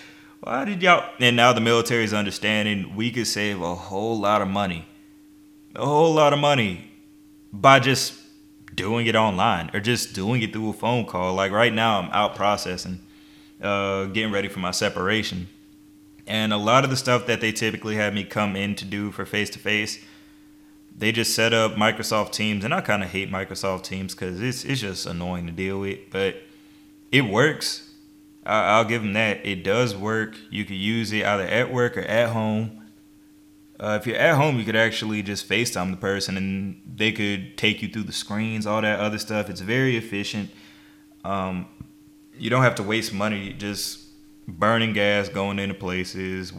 Why 0.40 0.66
did 0.66 0.82
y'all? 0.82 1.10
And 1.20 1.36
now 1.36 1.54
the 1.54 1.62
military 1.62 2.04
is 2.04 2.12
understanding 2.12 2.94
we 2.94 3.10
could 3.10 3.26
save 3.26 3.62
a 3.62 3.74
whole 3.74 4.18
lot 4.20 4.42
of 4.42 4.48
money, 4.48 4.86
a 5.74 5.84
whole 5.84 6.12
lot 6.12 6.34
of 6.34 6.38
money 6.38 6.92
by 7.50 7.80
just 7.80 8.14
doing 8.74 9.06
it 9.06 9.16
online 9.16 9.70
or 9.72 9.80
just 9.80 10.14
doing 10.14 10.42
it 10.42 10.52
through 10.52 10.68
a 10.68 10.72
phone 10.74 11.06
call. 11.06 11.34
Like 11.34 11.50
right 11.50 11.72
now, 11.72 11.98
I'm 11.98 12.10
out 12.10 12.34
processing, 12.34 13.00
uh, 13.62 14.04
getting 14.06 14.32
ready 14.32 14.48
for 14.48 14.58
my 14.60 14.70
separation, 14.70 15.48
and 16.26 16.52
a 16.52 16.56
lot 16.56 16.84
of 16.84 16.90
the 16.90 16.96
stuff 16.96 17.26
that 17.26 17.40
they 17.40 17.52
typically 17.52 17.96
have 17.96 18.14
me 18.14 18.24
come 18.24 18.56
in 18.56 18.74
to 18.76 18.84
do 18.84 19.10
for 19.10 19.26
face 19.26 19.50
to 19.50 19.58
face, 19.58 20.02
they 20.96 21.12
just 21.12 21.34
set 21.34 21.52
up 21.52 21.72
Microsoft 21.72 22.32
Teams, 22.32 22.64
and 22.64 22.72
I 22.72 22.80
kind 22.80 23.02
of 23.02 23.10
hate 23.10 23.30
Microsoft 23.30 23.84
Teams 23.84 24.14
because 24.14 24.40
it's 24.40 24.64
it's 24.64 24.80
just 24.80 25.06
annoying 25.06 25.46
to 25.46 25.52
deal 25.52 25.80
with, 25.80 25.98
but 26.10 26.36
it 27.10 27.22
works. 27.22 27.90
I, 28.46 28.76
I'll 28.76 28.84
give 28.84 29.02
them 29.02 29.12
that. 29.14 29.44
It 29.44 29.64
does 29.64 29.96
work. 29.96 30.36
You 30.50 30.64
could 30.64 30.76
use 30.76 31.12
it 31.12 31.24
either 31.24 31.44
at 31.44 31.72
work 31.72 31.96
or 31.96 32.02
at 32.02 32.30
home. 32.30 32.82
Uh, 33.78 33.98
if 34.00 34.06
you're 34.06 34.16
at 34.16 34.36
home, 34.36 34.58
you 34.58 34.64
could 34.64 34.76
actually 34.76 35.22
just 35.22 35.48
FaceTime 35.48 35.90
the 35.90 35.96
person 35.96 36.36
and 36.36 36.80
they 36.96 37.10
could 37.10 37.58
take 37.58 37.82
you 37.82 37.88
through 37.88 38.04
the 38.04 38.12
screens, 38.12 38.66
all 38.66 38.80
that 38.80 39.00
other 39.00 39.18
stuff. 39.18 39.50
It's 39.50 39.60
very 39.60 39.96
efficient. 39.96 40.50
Um, 41.24 41.66
you 42.38 42.50
don't 42.50 42.62
have 42.62 42.76
to 42.76 42.82
waste 42.82 43.12
money 43.12 43.52
just 43.52 44.03
burning 44.46 44.92
gas, 44.92 45.28
going 45.28 45.58
into 45.58 45.74
places, 45.74 46.52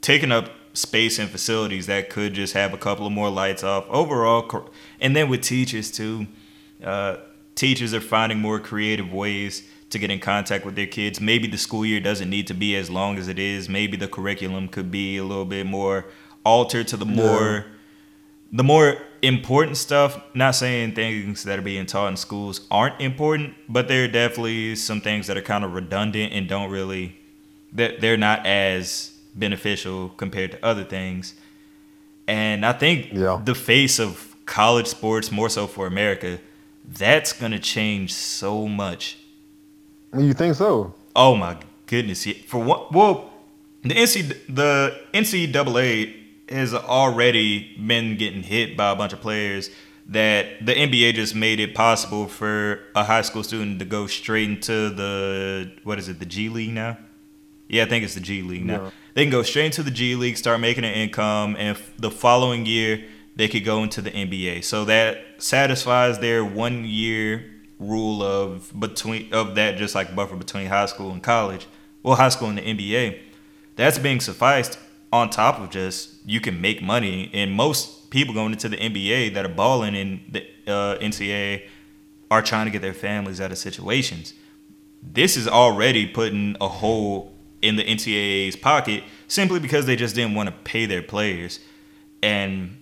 taking 0.00 0.32
up 0.32 0.50
space 0.72 1.18
and 1.18 1.30
facilities 1.30 1.86
that 1.86 2.10
could 2.10 2.34
just 2.34 2.52
have 2.52 2.74
a 2.74 2.76
couple 2.76 3.06
of 3.06 3.12
more 3.12 3.30
lights 3.30 3.62
off. 3.62 3.86
Overall, 3.88 4.68
and 5.00 5.14
then 5.14 5.28
with 5.28 5.42
teachers 5.42 5.90
too, 5.90 6.26
uh, 6.82 7.16
teachers 7.54 7.94
are 7.94 8.00
finding 8.00 8.38
more 8.38 8.58
creative 8.58 9.12
ways 9.12 9.68
to 9.90 9.98
get 9.98 10.10
in 10.10 10.18
contact 10.18 10.64
with 10.64 10.74
their 10.74 10.86
kids. 10.86 11.20
Maybe 11.20 11.46
the 11.46 11.56
school 11.56 11.86
year 11.86 12.00
doesn't 12.00 12.28
need 12.28 12.48
to 12.48 12.54
be 12.54 12.74
as 12.74 12.90
long 12.90 13.16
as 13.16 13.28
it 13.28 13.38
is. 13.38 13.68
Maybe 13.68 13.96
the 13.96 14.08
curriculum 14.08 14.68
could 14.68 14.90
be 14.90 15.16
a 15.16 15.24
little 15.24 15.44
bit 15.44 15.66
more 15.66 16.06
altered 16.44 16.88
to 16.88 16.96
the 16.96 17.06
more 17.06 17.66
the 18.52 18.64
more 18.64 18.98
important 19.26 19.76
stuff. 19.76 20.20
Not 20.34 20.54
saying 20.54 20.92
things 20.94 21.44
that 21.44 21.58
are 21.58 21.62
being 21.62 21.86
taught 21.86 22.08
in 22.08 22.16
schools 22.16 22.66
aren't 22.70 23.00
important, 23.00 23.54
but 23.68 23.88
there 23.88 24.04
are 24.04 24.08
definitely 24.08 24.76
some 24.76 25.00
things 25.00 25.26
that 25.26 25.36
are 25.36 25.42
kind 25.42 25.64
of 25.64 25.72
redundant 25.74 26.32
and 26.32 26.48
don't 26.48 26.70
really 26.70 27.18
that 27.72 28.00
they're 28.00 28.16
not 28.16 28.46
as 28.46 29.12
beneficial 29.34 30.10
compared 30.10 30.52
to 30.52 30.64
other 30.64 30.84
things. 30.84 31.34
And 32.28 32.64
I 32.64 32.72
think 32.72 33.08
Yeah. 33.12 33.40
the 33.44 33.54
face 33.54 33.98
of 33.98 34.34
college 34.46 34.86
sports, 34.86 35.32
more 35.32 35.48
so 35.48 35.66
for 35.66 35.86
America, 35.86 36.38
that's 36.86 37.32
gonna 37.32 37.58
change 37.58 38.12
so 38.12 38.68
much. 38.68 39.16
You 40.16 40.32
think 40.34 40.54
so? 40.54 40.94
Oh 41.16 41.34
my 41.34 41.56
goodness! 41.86 42.26
For 42.46 42.62
what? 42.62 42.92
Well, 42.92 43.32
the 43.82 43.94
NC 43.94 44.22
the 44.48 44.94
NCAA 45.12 46.14
has 46.48 46.74
already 46.74 47.76
been 47.76 48.16
getting 48.16 48.42
hit 48.42 48.76
by 48.76 48.90
a 48.90 48.96
bunch 48.96 49.12
of 49.12 49.20
players 49.20 49.70
that 50.06 50.64
the 50.64 50.74
NBA 50.74 51.14
just 51.14 51.34
made 51.34 51.60
it 51.60 51.74
possible 51.74 52.28
for 52.28 52.80
a 52.94 53.04
high 53.04 53.22
school 53.22 53.42
student 53.42 53.78
to 53.78 53.84
go 53.84 54.06
straight 54.06 54.48
into 54.48 54.90
the 54.90 55.72
what 55.82 55.98
is 55.98 56.08
it 56.08 56.18
the 56.18 56.26
G 56.26 56.48
League 56.48 56.72
now? 56.72 56.98
Yeah, 57.68 57.84
I 57.84 57.86
think 57.86 58.04
it's 58.04 58.14
the 58.14 58.20
G 58.20 58.42
League 58.42 58.66
now. 58.66 58.84
Yeah. 58.84 58.90
They 59.14 59.22
can 59.22 59.30
go 59.30 59.42
straight 59.42 59.66
into 59.66 59.82
the 59.82 59.90
G 59.90 60.14
League, 60.16 60.36
start 60.36 60.60
making 60.60 60.84
an 60.84 60.92
income, 60.92 61.56
and 61.58 61.78
the 61.98 62.10
following 62.10 62.66
year 62.66 63.04
they 63.36 63.48
could 63.48 63.64
go 63.64 63.82
into 63.82 64.02
the 64.02 64.10
NBA. 64.10 64.64
So 64.64 64.84
that 64.84 65.18
satisfies 65.38 66.18
their 66.18 66.44
one 66.44 66.84
year 66.84 67.50
rule 67.78 68.22
of 68.22 68.72
between 68.78 69.32
of 69.32 69.54
that 69.54 69.76
just 69.78 69.94
like 69.94 70.14
buffer 70.14 70.36
between 70.36 70.66
high 70.66 70.86
school 70.86 71.10
and 71.12 71.22
college. 71.22 71.66
Well, 72.02 72.16
high 72.16 72.28
school 72.28 72.48
and 72.48 72.58
the 72.58 72.62
NBA. 72.62 73.20
That's 73.76 73.98
being 73.98 74.20
sufficed 74.20 74.78
on 75.14 75.30
top 75.30 75.60
of 75.60 75.70
just 75.70 76.14
you 76.26 76.40
can 76.40 76.60
make 76.60 76.82
money, 76.82 77.30
and 77.32 77.52
most 77.52 78.10
people 78.10 78.34
going 78.34 78.52
into 78.52 78.68
the 78.68 78.76
NBA 78.76 79.34
that 79.34 79.44
are 79.44 79.48
balling 79.48 79.94
in 79.94 80.20
the 80.30 80.40
uh, 80.66 80.98
NCAA 80.98 81.62
are 82.30 82.42
trying 82.42 82.66
to 82.66 82.70
get 82.70 82.82
their 82.82 82.94
families 82.94 83.40
out 83.40 83.52
of 83.52 83.58
situations 83.58 84.34
this 85.12 85.36
is 85.36 85.46
already 85.46 86.06
putting 86.06 86.56
a 86.60 86.68
hole 86.68 87.32
in 87.60 87.76
the 87.76 87.84
NCAA's 87.84 88.56
pocket 88.56 89.04
simply 89.28 89.60
because 89.60 89.86
they 89.86 89.96
just 89.96 90.14
didn't 90.14 90.34
want 90.34 90.48
to 90.48 90.54
pay 90.64 90.86
their 90.86 91.02
players. 91.02 91.60
And 92.22 92.76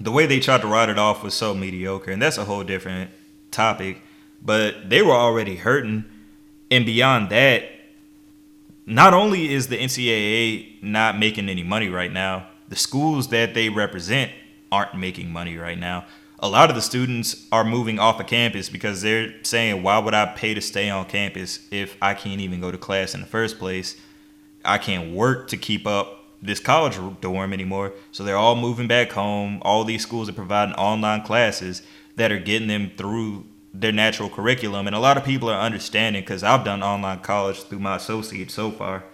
the 0.00 0.10
way 0.10 0.26
they 0.26 0.40
tried 0.40 0.62
to 0.62 0.66
write 0.66 0.88
it 0.88 0.98
off 0.98 1.22
was 1.22 1.34
so 1.34 1.54
mediocre. 1.54 2.10
And 2.10 2.22
that's 2.22 2.38
a 2.38 2.44
whole 2.44 2.64
different 2.64 3.10
topic. 3.50 4.02
But 4.40 4.88
they 4.88 5.02
were 5.02 5.12
already 5.12 5.56
hurting. 5.56 6.04
And 6.70 6.86
beyond 6.86 7.30
that, 7.30 7.64
not 8.88 9.12
only 9.12 9.52
is 9.52 9.68
the 9.68 9.76
NCAA 9.76 10.82
not 10.82 11.18
making 11.18 11.50
any 11.50 11.62
money 11.62 11.90
right 11.90 12.10
now, 12.10 12.48
the 12.70 12.76
schools 12.76 13.28
that 13.28 13.52
they 13.52 13.68
represent 13.68 14.32
aren't 14.72 14.94
making 14.94 15.30
money 15.30 15.58
right 15.58 15.78
now. 15.78 16.06
A 16.38 16.48
lot 16.48 16.70
of 16.70 16.76
the 16.76 16.80
students 16.80 17.46
are 17.52 17.64
moving 17.64 17.98
off 17.98 18.18
of 18.18 18.26
campus 18.26 18.70
because 18.70 19.02
they're 19.02 19.34
saying, 19.44 19.82
why 19.82 19.98
would 19.98 20.14
I 20.14 20.26
pay 20.26 20.54
to 20.54 20.62
stay 20.62 20.88
on 20.88 21.04
campus 21.04 21.68
if 21.70 21.98
I 22.00 22.14
can't 22.14 22.40
even 22.40 22.60
go 22.60 22.70
to 22.70 22.78
class 22.78 23.14
in 23.14 23.20
the 23.20 23.26
first 23.26 23.58
place? 23.58 23.94
I 24.64 24.78
can't 24.78 25.12
work 25.12 25.48
to 25.48 25.58
keep 25.58 25.86
up 25.86 26.24
this 26.40 26.58
college 26.58 26.98
dorm 27.20 27.52
anymore. 27.52 27.92
So 28.12 28.24
they're 28.24 28.36
all 28.36 28.56
moving 28.56 28.88
back 28.88 29.12
home. 29.12 29.58
All 29.62 29.84
these 29.84 30.02
schools 30.02 30.30
are 30.30 30.34
providing 30.34 30.74
online 30.76 31.24
classes 31.24 31.82
that 32.16 32.32
are 32.32 32.38
getting 32.38 32.68
them 32.68 32.92
through 32.96 33.44
their 33.74 33.92
natural 33.92 34.28
curriculum. 34.28 34.86
And 34.86 34.96
a 34.96 34.98
lot 34.98 35.16
of 35.16 35.24
people 35.24 35.48
are 35.50 35.60
understanding 35.60 36.22
because 36.22 36.42
I've 36.42 36.64
done 36.64 36.82
online 36.82 37.20
college 37.20 37.62
through 37.62 37.80
my 37.80 37.96
associate 37.96 38.50
so 38.50 38.70
far 38.70 39.04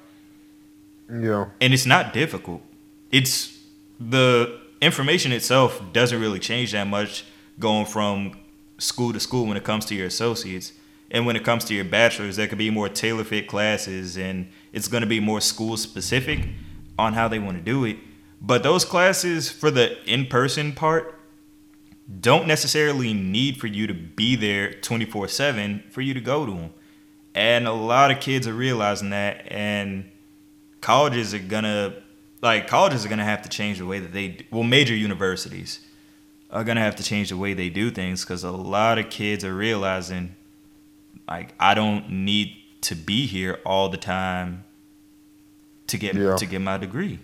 Yeah. 1.10 1.46
and 1.60 1.74
it's 1.74 1.86
not 1.86 2.12
difficult. 2.12 2.62
It's 3.10 3.58
the 4.00 4.58
information 4.80 5.32
itself 5.32 5.82
doesn't 5.92 6.20
really 6.20 6.38
change 6.38 6.72
that 6.72 6.86
much 6.86 7.24
going 7.58 7.86
from 7.86 8.38
school 8.78 9.12
to 9.12 9.20
school 9.20 9.46
when 9.46 9.56
it 9.56 9.64
comes 9.64 9.84
to 9.86 9.94
your 9.94 10.06
associates. 10.06 10.72
And 11.10 11.26
when 11.26 11.36
it 11.36 11.44
comes 11.44 11.64
to 11.66 11.74
your 11.74 11.84
bachelors, 11.84 12.36
there 12.36 12.48
could 12.48 12.58
be 12.58 12.70
more 12.70 12.88
tailor 12.88 13.24
fit 13.24 13.46
classes 13.46 14.16
and 14.16 14.48
it's 14.72 14.88
going 14.88 15.02
to 15.02 15.06
be 15.08 15.20
more 15.20 15.40
school 15.40 15.76
specific 15.76 16.48
on 16.98 17.12
how 17.12 17.28
they 17.28 17.38
want 17.38 17.56
to 17.58 17.62
do 17.62 17.84
it. 17.84 17.98
But 18.40 18.62
those 18.62 18.84
classes 18.84 19.48
for 19.50 19.70
the 19.70 20.02
in 20.10 20.26
person 20.26 20.72
part 20.72 21.13
don't 22.20 22.46
necessarily 22.46 23.14
need 23.14 23.56
for 23.58 23.66
you 23.66 23.86
to 23.86 23.94
be 23.94 24.36
there 24.36 24.72
24 24.72 25.28
7 25.28 25.84
for 25.90 26.00
you 26.00 26.14
to 26.14 26.20
go 26.20 26.44
to 26.44 26.52
them. 26.52 26.70
And 27.34 27.66
a 27.66 27.72
lot 27.72 28.10
of 28.10 28.20
kids 28.20 28.46
are 28.46 28.52
realizing 28.52 29.10
that. 29.10 29.50
And 29.50 30.10
colleges 30.80 31.32
are 31.34 31.38
gonna, 31.38 31.94
like, 32.42 32.66
colleges 32.68 33.04
are 33.04 33.08
gonna 33.08 33.24
have 33.24 33.42
to 33.42 33.48
change 33.48 33.78
the 33.78 33.86
way 33.86 33.98
that 33.98 34.12
they, 34.12 34.46
well, 34.50 34.62
major 34.62 34.94
universities 34.94 35.80
are 36.50 36.62
gonna 36.62 36.80
have 36.82 36.94
to 36.96 37.02
change 37.02 37.30
the 37.30 37.36
way 37.36 37.54
they 37.54 37.70
do 37.70 37.90
things 37.90 38.22
because 38.22 38.44
a 38.44 38.50
lot 38.50 38.98
of 38.98 39.08
kids 39.10 39.44
are 39.44 39.54
realizing, 39.54 40.36
like, 41.26 41.54
I 41.58 41.74
don't 41.74 42.10
need 42.10 42.54
to 42.82 42.94
be 42.94 43.26
here 43.26 43.60
all 43.64 43.88
the 43.88 43.96
time 43.96 44.64
to 45.86 45.96
get 45.98 46.14
Yeah. 46.14 46.36
to 46.36 46.46
get 46.46 46.60
my 46.60 46.76
degree. 46.76 47.18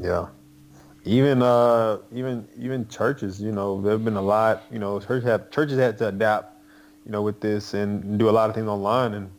Yeah. 0.00 0.28
Even 1.04 1.42
uh 1.42 1.98
even 2.12 2.46
even 2.58 2.86
churches, 2.88 3.40
you 3.40 3.50
know, 3.52 3.80
there've 3.80 4.04
been 4.04 4.16
a 4.16 4.22
lot, 4.22 4.62
you 4.70 4.78
know, 4.78 5.00
churches 5.00 5.24
have 5.24 5.50
churches 5.50 5.78
had 5.78 5.98
to 5.98 6.08
adapt, 6.08 6.62
you 7.04 7.10
know, 7.10 7.22
with 7.22 7.40
this 7.40 7.74
and 7.74 8.18
do 8.18 8.28
a 8.28 8.30
lot 8.30 8.48
of 8.48 8.54
things 8.54 8.68
online 8.68 9.14
and 9.14 9.30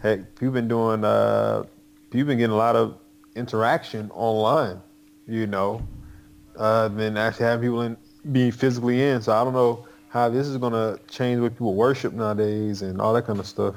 heck, 0.00 0.34
people 0.36 0.52
been 0.52 0.68
doing 0.68 1.04
uh 1.04 1.64
people 2.10 2.28
been 2.28 2.38
getting 2.38 2.54
a 2.54 2.56
lot 2.56 2.76
of 2.76 2.98
interaction 3.34 4.10
online, 4.12 4.80
you 5.26 5.46
know, 5.46 5.86
uh 6.56 6.88
than 6.88 7.18
actually 7.18 7.44
having 7.44 7.68
people 7.68 7.82
in 7.82 7.96
being 8.32 8.50
physically 8.50 9.02
in. 9.02 9.20
So 9.20 9.32
I 9.32 9.44
don't 9.44 9.52
know 9.52 9.86
how 10.08 10.30
this 10.30 10.46
is 10.46 10.56
gonna 10.56 10.98
change 11.08 11.40
what 11.40 11.52
people 11.52 11.74
worship 11.74 12.14
nowadays 12.14 12.80
and 12.80 13.02
all 13.02 13.12
that 13.12 13.26
kind 13.26 13.38
of 13.38 13.46
stuff. 13.46 13.74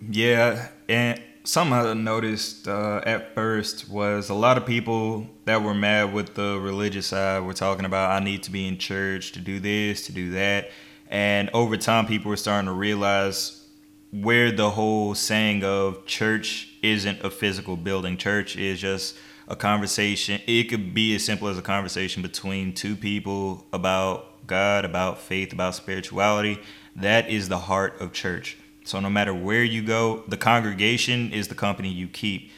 Yeah, 0.00 0.68
and 0.88 1.20
something 1.48 1.72
I 1.72 1.94
noticed 1.94 2.68
uh, 2.68 3.00
at 3.06 3.34
first 3.34 3.88
was 3.88 4.28
a 4.28 4.34
lot 4.34 4.58
of 4.58 4.66
people 4.66 5.26
that 5.46 5.62
were 5.62 5.72
mad 5.72 6.12
with 6.12 6.34
the 6.34 6.60
religious 6.60 7.06
side 7.06 7.42
were 7.42 7.54
talking 7.54 7.86
about 7.86 8.10
I 8.10 8.22
need 8.22 8.42
to 8.42 8.50
be 8.50 8.68
in 8.68 8.76
church 8.76 9.32
to 9.32 9.40
do 9.40 9.58
this, 9.58 10.04
to 10.06 10.12
do 10.12 10.32
that. 10.32 10.70
And 11.08 11.48
over 11.54 11.78
time, 11.78 12.06
people 12.06 12.28
were 12.28 12.36
starting 12.36 12.66
to 12.66 12.74
realize 12.74 13.66
where 14.12 14.52
the 14.52 14.68
whole 14.68 15.14
saying 15.14 15.64
of 15.64 16.04
church 16.04 16.68
isn't 16.82 17.24
a 17.24 17.30
physical 17.30 17.78
building, 17.78 18.18
church 18.18 18.54
is 18.56 18.78
just 18.78 19.16
a 19.48 19.56
conversation. 19.56 20.42
It 20.46 20.64
could 20.64 20.92
be 20.92 21.14
as 21.14 21.24
simple 21.24 21.48
as 21.48 21.56
a 21.56 21.62
conversation 21.62 22.20
between 22.20 22.74
two 22.74 22.94
people 22.94 23.66
about 23.72 24.46
God, 24.46 24.84
about 24.84 25.18
faith, 25.18 25.54
about 25.54 25.74
spirituality. 25.74 26.58
That 26.94 27.30
is 27.30 27.48
the 27.48 27.58
heart 27.58 27.98
of 28.00 28.12
church. 28.12 28.58
So 28.88 29.00
no 29.00 29.10
matter 29.10 29.34
where 29.34 29.62
you 29.62 29.82
go, 29.82 30.22
the 30.28 30.38
congregation 30.38 31.30
is 31.30 31.48
the 31.48 31.54
company 31.54 31.90
you 31.90 32.08
keep. 32.08 32.50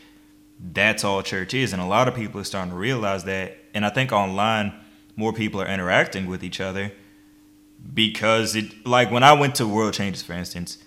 That's 0.60 1.02
all 1.02 1.24
church 1.24 1.54
is. 1.54 1.72
And 1.72 1.82
a 1.82 1.86
lot 1.86 2.06
of 2.06 2.14
people 2.14 2.40
are 2.40 2.44
starting 2.44 2.70
to 2.70 2.76
realize 2.76 3.24
that. 3.24 3.56
And 3.74 3.84
I 3.84 3.90
think 3.90 4.12
online, 4.12 4.72
more 5.16 5.32
people 5.32 5.60
are 5.60 5.66
interacting 5.66 6.28
with 6.28 6.44
each 6.44 6.60
other 6.60 6.92
because 7.92 8.54
it, 8.54 8.86
like 8.86 9.10
when 9.10 9.24
I 9.24 9.32
went 9.32 9.56
to 9.56 9.66
World 9.66 9.92
Changers, 9.94 10.22
for 10.22 10.34
instance, 10.34 10.78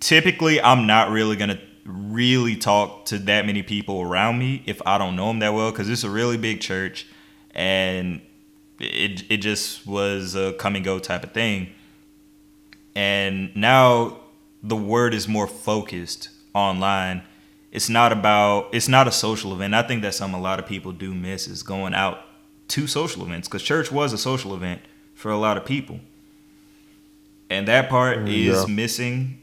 typically 0.00 0.60
I'm 0.60 0.86
not 0.86 1.08
really 1.08 1.36
going 1.36 1.56
to 1.56 1.60
really 1.86 2.56
talk 2.56 3.06
to 3.06 3.18
that 3.20 3.46
many 3.46 3.62
people 3.62 4.02
around 4.02 4.38
me 4.38 4.62
if 4.66 4.82
I 4.84 4.98
don't 4.98 5.16
know 5.16 5.28
them 5.28 5.38
that 5.38 5.54
well 5.54 5.70
because 5.70 5.88
it's 5.88 6.04
a 6.04 6.10
really 6.10 6.36
big 6.36 6.60
church 6.60 7.06
and 7.52 8.20
it, 8.78 9.24
it 9.30 9.38
just 9.38 9.86
was 9.86 10.34
a 10.34 10.52
come 10.52 10.76
and 10.76 10.84
go 10.84 10.98
type 10.98 11.24
of 11.24 11.32
thing 11.32 11.70
and 12.94 13.54
now 13.56 14.20
the 14.62 14.76
word 14.76 15.14
is 15.14 15.28
more 15.28 15.46
focused 15.46 16.28
online. 16.54 17.22
It's 17.72 17.88
not 17.88 18.12
about 18.12 18.68
it's 18.72 18.88
not 18.88 19.06
a 19.06 19.12
social 19.12 19.52
event. 19.52 19.74
I 19.74 19.82
think 19.82 20.02
that's 20.02 20.16
something 20.16 20.38
a 20.38 20.42
lot 20.42 20.58
of 20.58 20.66
people 20.66 20.92
do 20.92 21.14
miss 21.14 21.46
is 21.46 21.62
going 21.62 21.94
out 21.94 22.20
to 22.68 22.86
social 22.86 23.22
events 23.22 23.48
because 23.48 23.62
church 23.62 23.90
was 23.90 24.12
a 24.12 24.18
social 24.18 24.54
event 24.54 24.82
for 25.14 25.30
a 25.30 25.38
lot 25.38 25.56
of 25.56 25.64
people. 25.64 26.00
And 27.48 27.66
that 27.68 27.88
part 27.88 28.28
is 28.28 28.68
missing. 28.68 29.42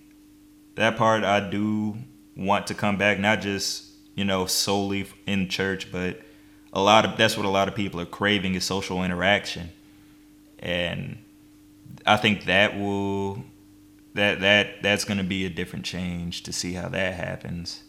That 0.75 0.95
part 0.95 1.23
i 1.23 1.39
do 1.39 1.97
want 2.35 2.67
to 2.67 2.75
come 2.75 2.97
back 2.97 3.17
not 3.17 3.41
just 3.41 3.85
you 4.13 4.23
know 4.23 4.45
solely 4.45 5.07
in 5.25 5.49
church 5.49 5.91
but 5.91 6.21
a 6.73 6.81
lot 6.81 7.05
of 7.05 7.17
that's 7.17 7.35
what 7.35 7.45
a 7.45 7.49
lot 7.49 7.67
of 7.67 7.73
people 7.75 7.99
are 7.99 8.05
craving 8.05 8.55
is 8.55 8.63
social 8.63 9.03
interaction. 9.03 9.69
And 10.59 11.17
I 12.05 12.17
think 12.17 12.45
that 12.45 12.77
will 12.77 13.43
that 14.17 14.41
that 14.41 14.81
that's 14.81 15.05
gonna 15.05 15.23
be 15.23 15.45
a 15.45 15.49
different 15.49 15.85
change 15.85 16.43
to 16.43 16.51
see 16.51 16.73
how 16.73 16.89
that 16.89 17.13
happens. 17.13 17.83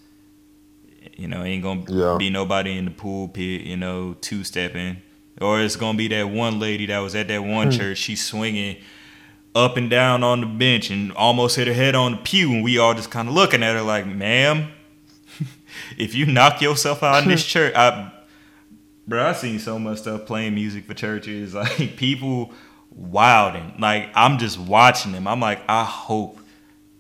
You 1.17 1.27
know, 1.27 1.43
ain't 1.43 1.63
gonna 1.63 1.85
Yeah. 1.89 2.17
be 2.19 2.31
nobody 2.31 2.77
in 2.77 2.85
the 2.85 2.91
pulpit, 2.91 3.63
you 3.63 3.77
know, 3.77 4.15
two 4.21 4.45
stepping, 4.45 4.99
or 5.41 5.61
it's 5.61 5.77
gonna 5.77 5.99
be 5.99 6.09
that 6.09 6.31
one 6.31 6.61
lady 6.61 6.87
that 6.87 6.99
was 6.99 7.15
at 7.15 7.29
that 7.29 7.43
one 7.43 7.71
hmm. 7.71 7.79
church. 7.79 7.99
She's 7.99 8.25
swinging 8.25 8.77
up 9.55 9.77
and 9.77 9.91
down 9.91 10.23
on 10.23 10.41
the 10.41 10.47
bench 10.47 10.91
and 10.91 11.11
almost 11.13 11.57
hit 11.57 11.67
her 11.67 11.75
head 11.75 11.95
on 11.95 12.13
the 12.13 12.19
pew, 12.19 12.53
and 12.53 12.63
we 12.63 12.79
all 12.79 12.95
just 12.95 13.11
kind 13.11 13.29
of 13.29 13.35
looking 13.35 13.63
at 13.63 13.75
her 13.75 13.83
like, 13.83 14.07
"Ma'am, 14.07 14.69
if 15.99 16.15
you 16.15 16.27
knock 16.27 16.61
yourself 16.61 17.03
out 17.03 17.23
in 17.23 17.29
this 17.29 17.45
church, 17.55 17.75
I." 17.75 18.13
Bro, 19.07 19.25
I 19.27 19.33
seen 19.33 19.59
so 19.59 19.79
much 19.79 20.01
stuff 20.01 20.27
playing 20.27 20.55
music 20.55 20.85
for 20.85 20.93
churches, 20.93 21.55
like 21.55 21.97
people 21.97 22.53
wilding. 22.99 23.75
Like 23.79 24.11
I'm 24.15 24.39
just 24.39 24.59
watching 24.59 25.13
them. 25.13 25.27
I'm 25.27 25.41
like, 25.41 25.61
I 25.69 25.85
hope, 25.85 26.39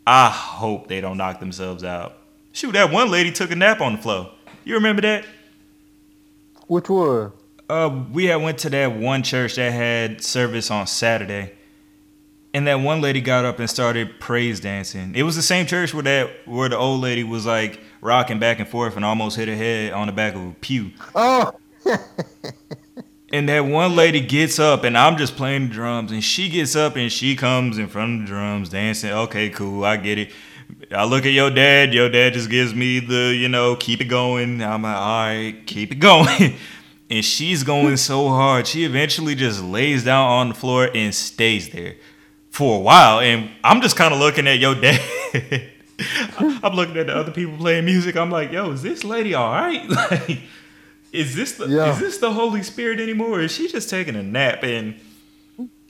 I 0.07 0.31
hope 0.31 0.89
they 0.89 1.01
don't 1.01 1.19
knock 1.19 1.41
themselves 1.41 1.85
out. 1.85 2.17
Shoot, 2.53 2.73
that 2.73 2.91
one 2.91 3.11
lady 3.11 3.31
took 3.31 3.51
a 3.51 3.57
nap 3.57 3.81
on 3.81 3.97
the 3.97 4.03
floor. 4.03 4.33
You 4.65 4.75
remember 4.75 5.03
that? 5.03 5.25
Which 6.67 6.89
one? 6.89 7.33
Uh, 7.69 8.05
we 8.13 8.27
had 8.27 8.37
went 8.37 8.59
to 8.59 8.71
that 8.71 8.97
one 8.97 9.23
church 9.23 9.57
that 9.57 9.73
had 9.73 10.23
service 10.23 10.71
on 10.71 10.87
Saturday, 10.87 11.53
and 12.55 12.67
that 12.67 12.77
one 12.77 13.01
lady 13.03 13.21
got 13.21 13.45
up 13.45 13.59
and 13.59 13.69
started 13.69 14.19
praise 14.21 14.61
dancing. 14.61 15.15
It 15.15 15.23
was 15.23 15.37
the 15.37 15.43
same 15.43 15.67
church 15.67 15.93
where 15.93 16.03
that 16.05 16.31
where 16.47 16.69
the 16.69 16.79
old 16.79 17.01
lady 17.01 17.25
was 17.25 17.45
like 17.45 17.81
rocking 18.01 18.39
back 18.39 18.59
and 18.59 18.69
forth 18.69 18.97
and 18.97 19.05
almost 19.05 19.37
hit 19.37 19.49
her 19.49 19.55
head 19.55 19.93
on 19.93 20.07
the 20.07 20.13
back 20.13 20.35
of 20.35 20.41
a 20.41 20.55
pew. 20.61 20.93
Oh 21.15 21.53
And 23.31 23.49
that 23.51 23.67
one 23.67 23.95
lady 23.95 24.21
gets 24.21 24.59
up, 24.59 24.85
and 24.85 24.97
I'm 24.97 25.19
just 25.19 25.37
playing 25.37 25.69
the 25.69 25.75
drums, 25.75 26.13
and 26.13 26.25
she 26.25 26.49
gets 26.49 26.75
up 26.75 26.97
and 26.97 27.13
she 27.13 27.37
comes 27.37 27.77
in 27.77 27.87
front 27.87 28.15
of 28.15 28.27
the 28.27 28.33
drums 28.33 28.71
dancing. 28.71 29.11
Okay, 29.11 29.51
cool, 29.51 29.85
I 29.85 29.99
get 29.99 30.19
it. 30.19 30.31
I 30.91 31.05
look 31.05 31.27
at 31.27 31.33
your 31.33 31.51
dad. 31.51 31.93
Your 31.93 32.09
dad 32.09 32.33
just 32.33 32.49
gives 32.49 32.75
me 32.75 33.01
the, 33.01 33.35
you 33.37 33.49
know, 33.49 33.77
keep 33.77 34.01
it 34.01 34.07
going. 34.07 34.63
I'm 34.63 34.83
like, 34.83 34.97
all 34.97 35.27
right, 35.27 35.67
keep 35.67 35.93
it 35.93 35.95
going. 35.99 36.55
and 37.11 37.25
she's 37.25 37.63
going 37.63 37.97
so 37.99 38.29
hard. 38.29 38.67
She 38.67 38.85
eventually 38.85 39.35
just 39.35 39.63
lays 39.63 40.05
down 40.05 40.29
on 40.29 40.49
the 40.49 40.55
floor 40.55 40.89
and 40.95 41.15
stays 41.15 41.71
there 41.71 41.97
for 42.51 42.77
a 42.77 42.81
while. 42.81 43.21
And 43.21 43.51
I'm 43.63 43.81
just 43.81 43.97
kind 43.97 44.15
of 44.15 44.21
looking 44.21 44.47
at 44.47 44.59
your 44.59 44.75
dad. 44.75 45.01
I'm 46.39 46.75
looking 46.75 46.97
at 46.97 47.09
the 47.09 47.17
other 47.17 47.33
people 47.33 47.57
playing 47.57 47.85
music. 47.85 48.17
I'm 48.17 48.31
like, 48.31 48.53
yo, 48.53 48.71
is 48.71 48.83
this 48.83 49.05
lady 49.05 49.35
all 49.35 49.53
right? 49.53 49.87
Like, 49.89 50.41
is 51.13 51.35
this 51.35 51.53
the 51.53 51.67
Yeah. 51.69 51.93
is 51.93 51.99
this 51.99 52.19
the 52.19 52.33
Holy 52.33 52.63
Spirit 52.63 53.01
anymore? 53.01 53.39
Or 53.39 53.41
is 53.41 53.53
she 53.53 53.69
just 53.69 53.89
taking 53.91 54.17
a 54.17 54.23
nap? 54.23 54.63
And 54.63 54.97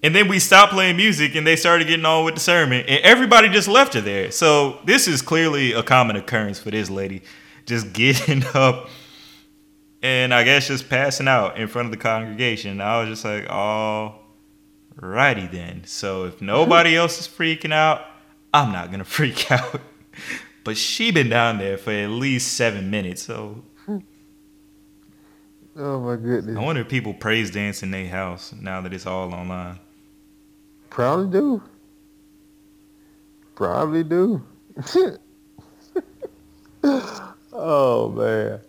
and 0.02 0.14
then 0.14 0.28
we 0.28 0.38
stopped 0.38 0.72
playing 0.72 0.96
music 0.96 1.34
and 1.34 1.46
they 1.46 1.56
started 1.56 1.88
getting 1.88 2.06
on 2.06 2.24
with 2.24 2.34
the 2.34 2.40
sermon 2.40 2.84
and 2.86 3.00
everybody 3.04 3.48
just 3.48 3.66
left 3.68 3.94
her 3.94 4.00
there. 4.00 4.30
So 4.30 4.78
this 4.84 5.08
is 5.08 5.22
clearly 5.22 5.72
a 5.72 5.82
common 5.82 6.14
occurrence 6.16 6.58
for 6.60 6.70
this 6.70 6.88
lady, 6.88 7.22
just 7.66 7.92
getting 7.92 8.44
up 8.54 8.88
and 10.02 10.32
I 10.32 10.44
guess 10.44 10.68
just 10.68 10.88
passing 10.88 11.26
out 11.26 11.58
in 11.58 11.66
front 11.66 11.86
of 11.86 11.90
the 11.90 11.96
congregation. 11.96 12.80
I 12.80 13.00
was 13.00 13.08
just 13.08 13.24
like, 13.24 13.50
all 13.50 14.22
righty 14.94 15.48
then. 15.48 15.82
So 15.84 16.24
if 16.26 16.40
nobody 16.54 16.96
else 16.96 17.18
is 17.20 17.26
freaking 17.26 17.72
out, 17.72 18.02
I'm 18.54 18.70
not 18.72 18.90
gonna 18.92 19.04
freak 19.18 19.50
out. 19.50 19.80
But 20.64 20.76
she 20.76 21.10
been 21.10 21.28
down 21.28 21.58
there 21.58 21.76
for 21.78 21.90
at 21.92 22.10
least 22.10 22.52
seven 22.54 22.90
minutes, 22.90 23.22
so 23.22 23.64
Oh 25.78 26.00
my 26.00 26.16
goodness. 26.16 26.56
I 26.56 26.60
wonder 26.60 26.80
if 26.80 26.88
people 26.88 27.14
praise 27.14 27.52
dance 27.52 27.84
in 27.84 27.92
their 27.92 28.08
house 28.08 28.52
now 28.52 28.80
that 28.80 28.92
it's 28.92 29.06
all 29.06 29.32
online. 29.32 29.78
Probably 30.90 31.30
do. 31.30 31.62
Probably 33.54 34.02
do. 34.02 34.44
oh 37.52 38.08
man. 38.10 38.60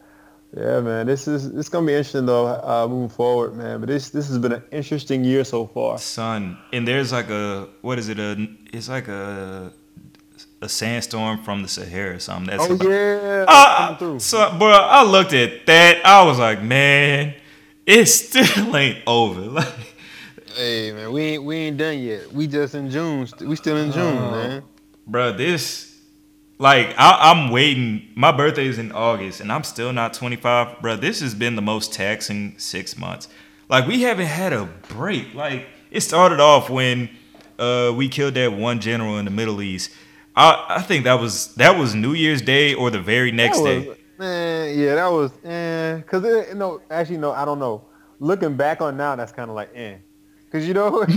Yeah, 0.56 0.82
man. 0.82 1.08
This 1.08 1.28
is 1.28 1.48
it's 1.48 1.70
gonna 1.70 1.88
be 1.88 1.94
interesting 1.94 2.28
though, 2.28 2.48
uh, 2.48 2.88
moving 2.88 3.10
forward, 3.10 3.56
man. 3.56 3.80
But 3.80 3.88
this 3.88 4.12
this 4.12 4.28
has 4.28 4.38
been 4.38 4.52
an 4.52 4.64
interesting 4.72 5.24
year 5.24 5.44
so 5.44 5.66
far. 5.66 5.98
Son, 5.98 6.60
and 6.72 6.88
there's 6.88 7.12
like 7.12 7.32
a 7.32 7.68
what 7.82 7.98
is 7.98 8.10
it? 8.10 8.20
A 8.20 8.48
it's 8.72 8.88
like 8.88 9.08
a 9.08 9.72
a 10.62 10.68
sandstorm 10.70 11.42
from 11.44 11.62
the 11.62 11.68
Sahara 11.68 12.16
or 12.16 12.20
something. 12.20 12.48
That's 12.58 12.70
Oh 12.70 12.76
about- 12.76 12.88
yeah. 12.90 13.46
I- 13.48 13.96
through. 13.98 14.20
so, 14.20 14.56
bro, 14.58 14.70
I 14.70 15.04
looked 15.04 15.34
at 15.34 15.66
that. 15.68 16.06
I 16.06 16.24
was 16.24 16.38
like, 16.40 16.62
man, 16.62 17.34
it 17.86 18.06
still 18.08 18.76
ain't 18.76 19.00
over. 19.08 19.42
Like, 19.66 19.68
Hey 20.56 20.92
man, 20.92 21.12
we 21.14 21.22
ain't 21.22 21.44
we 21.44 21.56
ain't 21.56 21.78
done 21.78 22.00
yet. 22.00 22.34
We 22.34 22.46
just 22.48 22.76
in 22.76 22.90
June. 22.90 23.26
We 23.40 23.56
still 23.56 23.78
in 23.78 23.92
June, 23.94 24.18
Oh. 24.18 24.32
man. 24.32 24.64
bro, 25.08 25.32
this 25.32 25.96
like 26.58 26.94
I, 26.98 27.32
I'm 27.32 27.52
waiting. 27.52 28.10
My 28.16 28.34
birthday 28.34 28.66
is 28.68 28.78
in 28.78 28.92
August, 28.92 29.40
and 29.40 29.52
I'm 29.54 29.64
still 29.64 29.94
not 29.94 30.14
25, 30.14 30.82
bro. 30.82 30.98
This 30.98 31.22
has 31.22 31.34
been 31.34 31.56
the 31.56 31.62
most 31.62 31.94
taxing 31.94 32.56
six 32.58 32.98
months. 32.98 33.30
Like 33.70 33.88
we 33.88 34.02
haven't 34.02 34.26
had 34.26 34.52
a 34.52 34.66
break. 34.90 35.34
Like 35.34 35.68
it 35.92 36.02
started 36.02 36.42
off 36.42 36.70
when 36.70 37.10
uh, 37.58 37.94
we 37.96 38.10
killed 38.10 38.34
that 38.34 38.52
one 38.52 38.82
general 38.82 39.18
in 39.18 39.24
the 39.26 39.32
Middle 39.32 39.62
East. 39.62 39.92
I, 40.40 40.78
I 40.78 40.82
think 40.82 41.04
that 41.04 41.20
was 41.20 41.54
that 41.56 41.78
was 41.78 41.94
New 41.94 42.14
Year's 42.14 42.42
Day 42.42 42.74
or 42.74 42.90
the 42.90 43.02
very 43.02 43.30
next 43.30 43.58
That 43.58 43.66
day. 43.66 43.96
Man, 44.18 44.80
yeah, 44.80 44.96
that 44.96 45.08
was 45.08 45.32
eh. 45.44 46.00
Cause 46.04 46.24
it, 46.24 46.56
no, 46.56 46.82
actually, 46.90 47.18
no, 47.18 47.32
I 47.32 47.44
don't 47.44 47.60
know. 47.60 47.86
Looking 48.20 48.56
back 48.56 48.82
on 48.82 48.96
now, 48.96 49.18
that's 49.18 49.34
kind 49.34 49.50
of 49.50 49.56
like 49.58 49.70
eh. 49.76 49.98
Cause 50.50 50.66
you 50.66 50.74
know, 50.74 51.06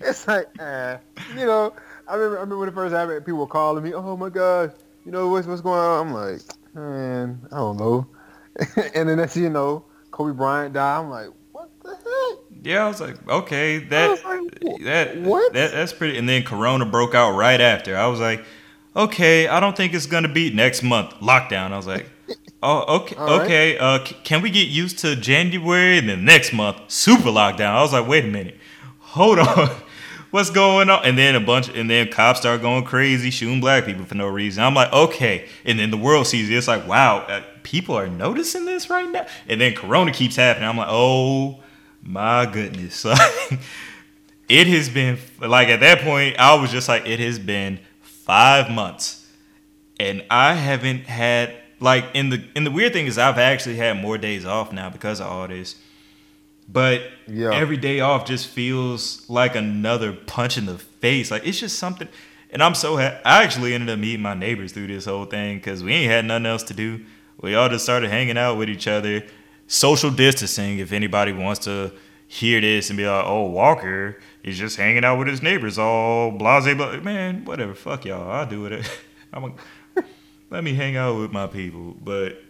it's 0.00 0.28
like 0.28 0.46
eh. 0.60 0.98
You 1.38 1.46
know, 1.46 1.72
I 2.06 2.16
remember, 2.16 2.36
I 2.36 2.40
remember 2.40 2.58
when 2.58 2.68
it 2.68 2.74
first 2.74 2.94
happened, 2.94 3.24
people 3.24 3.40
were 3.40 3.46
calling 3.46 3.82
me, 3.82 3.94
oh 3.94 4.14
my 4.14 4.28
gosh, 4.28 4.72
you 5.06 5.10
know 5.10 5.28
what's 5.28 5.46
what's 5.46 5.62
going 5.62 5.80
on? 5.80 6.08
I'm 6.08 6.12
like, 6.12 6.40
man, 6.74 7.40
I 7.50 7.56
don't 7.56 7.78
know. 7.78 8.06
and 8.94 9.08
then 9.08 9.26
thing 9.26 9.44
you 9.44 9.50
know, 9.50 9.86
Kobe 10.10 10.36
Bryant 10.36 10.74
died. 10.74 10.98
I'm 10.98 11.08
like, 11.08 11.28
what 11.52 11.70
the 11.82 11.94
heck? 11.94 12.45
Yeah, 12.66 12.84
I 12.84 12.88
was 12.88 13.00
like, 13.00 13.28
okay, 13.28 13.78
that 13.78 14.24
like, 14.24 14.80
that 14.82 15.16
what? 15.18 15.52
that 15.52 15.70
that's 15.70 15.92
pretty. 15.92 16.18
And 16.18 16.28
then 16.28 16.42
Corona 16.42 16.84
broke 16.84 17.14
out 17.14 17.36
right 17.36 17.60
after. 17.60 17.96
I 17.96 18.08
was 18.08 18.18
like, 18.18 18.44
okay, 18.96 19.46
I 19.46 19.60
don't 19.60 19.76
think 19.76 19.94
it's 19.94 20.06
gonna 20.06 20.32
be 20.32 20.52
next 20.52 20.82
month 20.82 21.10
lockdown. 21.20 21.70
I 21.70 21.76
was 21.76 21.86
like, 21.86 22.10
oh, 22.64 22.96
okay, 23.02 23.14
All 23.14 23.26
right. 23.26 23.40
okay. 23.42 23.78
Uh, 23.78 24.04
c- 24.04 24.16
can 24.24 24.42
we 24.42 24.50
get 24.50 24.66
used 24.66 24.98
to 24.98 25.14
January 25.14 25.96
and 25.98 26.08
then 26.08 26.24
next 26.24 26.52
month 26.52 26.90
super 26.90 27.28
lockdown? 27.28 27.70
I 27.70 27.82
was 27.82 27.92
like, 27.92 28.08
wait 28.08 28.24
a 28.24 28.28
minute, 28.28 28.56
hold 28.98 29.38
on. 29.38 29.70
What's 30.32 30.50
going 30.50 30.90
on? 30.90 31.04
And 31.04 31.16
then 31.16 31.36
a 31.36 31.40
bunch, 31.40 31.68
and 31.68 31.88
then 31.88 32.10
cops 32.10 32.40
start 32.40 32.62
going 32.62 32.82
crazy, 32.82 33.30
shooting 33.30 33.60
black 33.60 33.84
people 33.84 34.04
for 34.04 34.16
no 34.16 34.26
reason. 34.26 34.64
I'm 34.64 34.74
like, 34.74 34.92
okay. 34.92 35.48
And 35.64 35.78
then 35.78 35.92
the 35.92 35.96
world 35.96 36.26
sees 36.26 36.50
it. 36.50 36.54
It's 36.54 36.66
like, 36.66 36.86
wow, 36.88 37.18
uh, 37.18 37.42
people 37.62 37.94
are 37.94 38.08
noticing 38.08 38.64
this 38.64 38.90
right 38.90 39.08
now. 39.08 39.24
And 39.46 39.60
then 39.60 39.74
Corona 39.74 40.10
keeps 40.10 40.34
happening. 40.34 40.68
I'm 40.68 40.76
like, 40.76 40.88
oh 40.90 41.60
my 42.06 42.46
goodness. 42.46 43.04
Like, 43.48 43.58
it 44.48 44.68
has 44.68 44.88
been 44.88 45.18
like 45.40 45.68
at 45.68 45.80
that 45.80 46.00
point, 46.02 46.38
I 46.38 46.54
was 46.54 46.70
just 46.70 46.88
like, 46.88 47.04
it 47.06 47.18
has 47.18 47.36
been 47.38 47.80
five 48.02 48.70
months, 48.70 49.26
and 49.98 50.24
I 50.30 50.54
haven't 50.54 51.06
had 51.06 51.52
like 51.80 52.04
in 52.14 52.30
the 52.30 52.44
and 52.54 52.64
the 52.64 52.70
weird 52.70 52.92
thing 52.92 53.06
is 53.06 53.18
I've 53.18 53.38
actually 53.38 53.74
had 53.76 53.96
more 54.00 54.16
days 54.18 54.44
off 54.46 54.72
now 54.72 54.88
because 54.88 55.20
of 55.20 55.26
all 55.26 55.48
this. 55.48 55.74
But 56.68 57.02
Yeah. 57.28 57.52
every 57.54 57.76
day 57.76 58.00
off 58.00 58.24
just 58.24 58.46
feels 58.48 59.28
like 59.28 59.54
another 59.56 60.12
punch 60.12 60.56
in 60.58 60.66
the 60.66 60.78
face. 60.78 61.30
Like 61.30 61.46
it's 61.46 61.58
just 61.60 61.78
something. 61.78 62.08
And 62.50 62.62
I'm 62.62 62.74
so 62.74 62.96
ha- 62.96 63.18
I 63.24 63.42
actually 63.42 63.74
ended 63.74 63.90
up 63.90 63.98
meeting 63.98 64.22
my 64.22 64.34
neighbors 64.34 64.72
through 64.72 64.86
this 64.88 65.04
whole 65.06 65.24
thing 65.26 65.58
because 65.58 65.82
we 65.82 65.92
ain't 65.92 66.10
had 66.10 66.24
nothing 66.24 66.46
else 66.46 66.62
to 66.64 66.74
do. 66.74 67.04
We 67.40 67.54
all 67.56 67.68
just 67.68 67.84
started 67.84 68.10
hanging 68.10 68.38
out 68.38 68.56
with 68.58 68.68
each 68.70 68.86
other, 68.88 69.24
social 69.66 70.10
distancing. 70.10 70.78
If 70.78 70.92
anybody 70.92 71.32
wants 71.32 71.64
to 71.64 71.92
hear 72.28 72.60
this 72.60 72.90
and 72.90 72.96
be 72.96 73.06
like, 73.06 73.24
"Oh, 73.26 73.46
Walker 73.46 74.18
is 74.42 74.58
just 74.58 74.76
hanging 74.76 75.04
out 75.04 75.18
with 75.18 75.28
his 75.28 75.42
neighbors, 75.42 75.78
all 75.78 76.30
blase, 76.30 76.74
blah," 76.74 76.96
man, 77.00 77.44
whatever. 77.44 77.74
Fuck 77.74 78.04
y'all. 78.04 78.30
I'll 78.30 78.46
do 78.46 78.66
it. 78.66 78.88
I'm 79.32 79.44
a, 79.44 79.52
let 80.50 80.62
me 80.64 80.74
hang 80.74 80.96
out 80.96 81.18
with 81.18 81.32
my 81.32 81.46
people. 81.46 81.96
But 82.00 82.42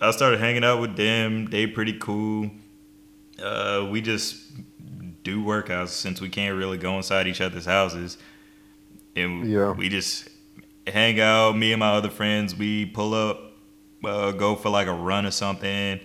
I 0.00 0.10
started 0.12 0.40
hanging 0.40 0.64
out 0.64 0.80
with 0.80 0.96
them. 0.96 1.46
They 1.46 1.66
pretty 1.66 1.94
cool. 1.98 2.50
Uh, 3.42 3.86
we 3.90 4.00
just 4.00 4.36
do 5.24 5.42
workouts 5.44 5.88
since 5.88 6.20
we 6.20 6.28
can't 6.28 6.56
really 6.56 6.78
go 6.78 6.96
inside 6.96 7.26
each 7.26 7.40
other's 7.40 7.66
houses, 7.66 8.18
and 9.14 9.50
Yeah. 9.50 9.72
we 9.72 9.88
just 9.88 10.28
hang 10.86 11.20
out. 11.20 11.56
Me 11.56 11.72
and 11.72 11.80
my 11.80 11.90
other 11.92 12.08
friends, 12.10 12.54
we 12.56 12.86
pull 12.86 13.14
up, 13.14 13.52
uh, 14.04 14.32
go 14.32 14.54
for 14.56 14.70
like 14.70 14.86
a 14.86 14.92
run 14.92 15.26
or 15.26 15.30
something, 15.30 16.00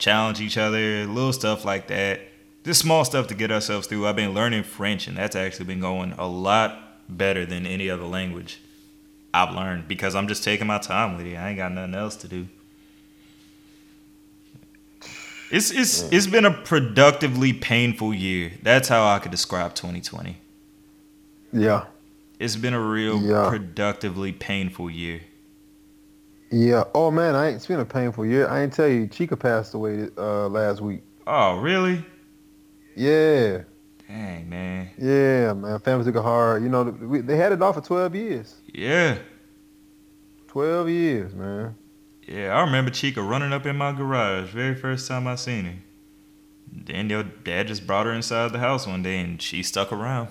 challenge 0.00 0.40
each 0.40 0.58
other, 0.58 1.06
little 1.06 1.32
stuff 1.32 1.64
like 1.64 1.86
that. 1.88 2.20
Just 2.64 2.80
small 2.80 3.04
stuff 3.04 3.28
to 3.28 3.34
get 3.34 3.50
ourselves 3.52 3.86
through. 3.86 4.06
I've 4.06 4.16
been 4.16 4.34
learning 4.34 4.64
French, 4.64 5.06
and 5.06 5.16
that's 5.16 5.36
actually 5.36 5.66
been 5.66 5.80
going 5.80 6.12
a 6.18 6.26
lot 6.26 6.78
better 7.08 7.46
than 7.46 7.66
any 7.66 7.88
other 7.88 8.04
language 8.04 8.60
I've 9.32 9.54
learned 9.54 9.86
because 9.88 10.14
I'm 10.14 10.28
just 10.28 10.42
taking 10.44 10.66
my 10.66 10.78
time 10.78 11.16
with 11.16 11.26
it. 11.26 11.36
I 11.36 11.50
ain't 11.50 11.58
got 11.58 11.72
nothing 11.72 11.94
else 11.94 12.16
to 12.16 12.28
do. 12.28 12.48
It's 15.50 15.70
it's 15.72 16.02
it's 16.12 16.26
been 16.28 16.44
a 16.44 16.50
productively 16.52 17.52
painful 17.52 18.14
year. 18.14 18.52
That's 18.62 18.88
how 18.88 19.06
I 19.08 19.18
could 19.18 19.32
describe 19.32 19.74
2020. 19.74 20.36
Yeah, 21.52 21.86
It's 22.38 22.54
been 22.54 22.74
a 22.74 22.80
real 22.80 23.20
Yeah. 23.20 23.48
productively 23.48 24.30
painful 24.32 24.88
year. 24.90 25.22
Yeah. 26.50 26.84
Oh 26.94 27.10
man, 27.10 27.34
I 27.34 27.48
ain't. 27.48 27.56
It's 27.56 27.66
been 27.66 27.80
a 27.80 27.84
painful 27.84 28.26
year. 28.26 28.48
I 28.48 28.62
ain't 28.62 28.72
tell 28.72 28.88
you, 28.88 29.06
Chica 29.06 29.36
passed 29.36 29.74
away 29.74 30.08
uh, 30.16 30.48
last 30.48 30.80
week. 30.80 31.02
Oh, 31.26 31.58
really? 31.58 32.04
Yeah, 32.96 33.62
Dang, 34.08 34.48
man. 34.48 34.90
yeah, 34.98 35.52
man. 35.52 35.78
Family 35.78 36.04
took 36.04 36.16
it 36.16 36.22
hard. 36.22 36.62
You 36.62 36.68
know, 36.68 36.82
we, 36.82 37.20
they 37.20 37.36
had 37.36 37.52
it 37.52 37.62
off 37.62 37.76
for 37.76 37.80
12 37.80 38.14
years. 38.16 38.56
Yeah. 38.74 39.18
12 40.48 40.88
years, 40.88 41.34
man. 41.34 41.76
Yeah, 42.26 42.54
I 42.56 42.62
remember 42.62 42.90
Chica 42.90 43.22
running 43.22 43.52
up 43.52 43.66
in 43.66 43.76
my 43.76 43.92
garage 43.92 44.50
very 44.50 44.74
first 44.74 45.06
time 45.06 45.28
I 45.28 45.36
seen 45.36 45.64
her. 45.64 45.74
Then 46.72 47.08
your 47.08 47.22
dad 47.22 47.68
just 47.68 47.86
brought 47.86 48.06
her 48.06 48.12
inside 48.12 48.52
the 48.52 48.58
house 48.58 48.86
one 48.86 49.02
day 49.02 49.18
and 49.20 49.40
she 49.40 49.62
stuck 49.62 49.92
around. 49.92 50.28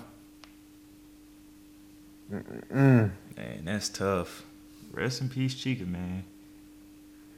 Mm. 2.30 3.10
Man, 3.36 3.64
that's 3.64 3.88
tough. 3.88 4.44
Rest 4.90 5.20
in 5.20 5.28
peace, 5.28 5.54
Chica, 5.54 5.84
man. 5.84 6.24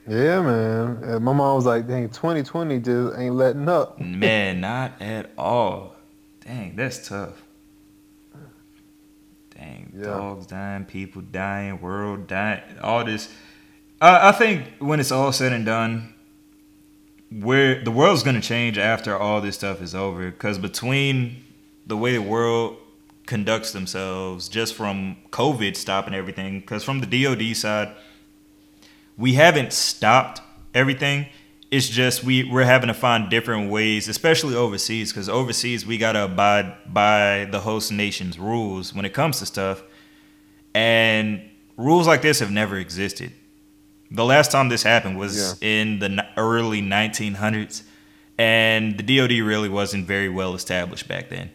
Yeah, 0.08 0.40
man. 0.42 0.98
And 1.04 1.24
my 1.24 1.32
mom 1.32 1.56
was 1.56 1.66
like, 1.66 1.86
dang, 1.86 2.08
2020 2.08 2.78
just 2.80 3.18
ain't 3.18 3.34
letting 3.34 3.68
up. 3.68 4.00
Man, 4.00 4.60
not 4.60 5.00
at 5.00 5.30
all. 5.38 5.94
Dang, 6.44 6.74
that's 6.74 7.08
tough. 7.08 7.42
Dang, 9.54 9.92
Yeah. 9.96 10.04
dogs 10.04 10.46
dying, 10.46 10.84
people 10.86 11.22
dying, 11.22 11.80
world 11.80 12.26
dying, 12.26 12.62
all 12.82 13.04
this. 13.04 13.28
I, 14.00 14.30
I 14.30 14.32
think 14.32 14.64
when 14.78 14.98
it's 14.98 15.12
all 15.12 15.30
said 15.32 15.52
and 15.52 15.64
done, 15.64 16.14
where 17.30 17.82
the 17.82 17.90
world's 17.90 18.22
gonna 18.22 18.40
change 18.40 18.76
after 18.78 19.16
all 19.16 19.40
this 19.40 19.54
stuff 19.54 19.80
is 19.80 19.94
over. 19.94 20.30
Because 20.30 20.58
between 20.58 21.44
the 21.86 21.96
way 21.96 22.14
the 22.14 22.22
world 22.22 22.76
conducts 23.26 23.72
themselves, 23.72 24.48
just 24.48 24.74
from 24.74 25.16
COVID 25.30 25.76
stopping 25.76 26.14
everything, 26.14 26.60
because 26.60 26.84
from 26.84 27.00
the 27.00 27.06
DoD 27.06 27.56
side, 27.56 27.94
we 29.16 29.34
haven't 29.34 29.72
stopped 29.72 30.40
everything. 30.74 31.26
It's 31.70 31.88
just 31.88 32.22
we 32.22 32.44
we're 32.44 32.64
having 32.64 32.88
to 32.88 32.94
find 32.94 33.30
different 33.30 33.70
ways, 33.70 34.08
especially 34.08 34.54
overseas, 34.54 35.12
because 35.12 35.28
overseas 35.28 35.86
we 35.86 35.96
gotta 35.98 36.24
abide 36.24 36.74
by 36.92 37.46
the 37.50 37.60
host 37.60 37.92
nation's 37.92 38.38
rules 38.38 38.92
when 38.94 39.04
it 39.04 39.14
comes 39.14 39.38
to 39.38 39.46
stuff, 39.46 39.82
and 40.74 41.48
rules 41.76 42.06
like 42.06 42.22
this 42.22 42.40
have 42.40 42.50
never 42.50 42.76
existed. 42.76 43.32
The 44.10 44.24
last 44.24 44.50
time 44.50 44.68
this 44.68 44.82
happened 44.82 45.18
was 45.18 45.60
in 45.62 45.98
the 45.98 46.26
early 46.36 46.82
1900s, 46.82 47.82
and 48.36 48.98
the 48.98 49.02
DoD 49.02 49.30
really 49.40 49.70
wasn't 49.70 50.06
very 50.06 50.28
well 50.28 50.54
established 50.54 51.08
back 51.08 51.30
then. 51.30 51.50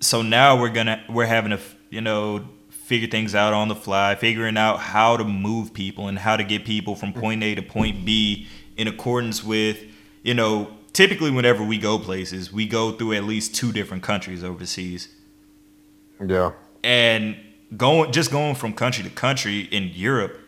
So 0.00 0.22
now 0.22 0.60
we're 0.60 0.70
gonna 0.70 1.04
we're 1.08 1.26
having 1.26 1.50
to 1.50 1.60
you 1.90 2.00
know 2.00 2.48
figure 2.68 3.08
things 3.08 3.34
out 3.34 3.52
on 3.52 3.68
the 3.68 3.74
fly, 3.74 4.14
figuring 4.14 4.56
out 4.56 4.80
how 4.80 5.16
to 5.16 5.24
move 5.24 5.72
people 5.72 6.08
and 6.08 6.18
how 6.18 6.36
to 6.36 6.42
get 6.42 6.64
people 6.64 6.96
from 6.96 7.10
mm-hmm. 7.10 7.20
point 7.20 7.42
A 7.42 7.54
to 7.54 7.62
point 7.62 8.04
B 8.04 8.48
in 8.76 8.88
accordance 8.88 9.44
with 9.44 9.84
you 10.22 10.34
know 10.34 10.76
typically 10.92 11.30
whenever 11.30 11.64
we 11.64 11.78
go 11.78 11.98
places 11.98 12.52
we 12.52 12.66
go 12.66 12.92
through 12.92 13.12
at 13.12 13.24
least 13.24 13.54
two 13.54 13.72
different 13.72 14.02
countries 14.02 14.42
overseas. 14.42 15.08
Yeah. 16.26 16.52
and 16.84 17.36
going 17.76 18.12
just 18.12 18.30
going 18.30 18.54
from 18.54 18.74
country 18.74 19.04
to 19.04 19.10
country 19.10 19.60
in 19.60 19.90
Europe 19.94 20.38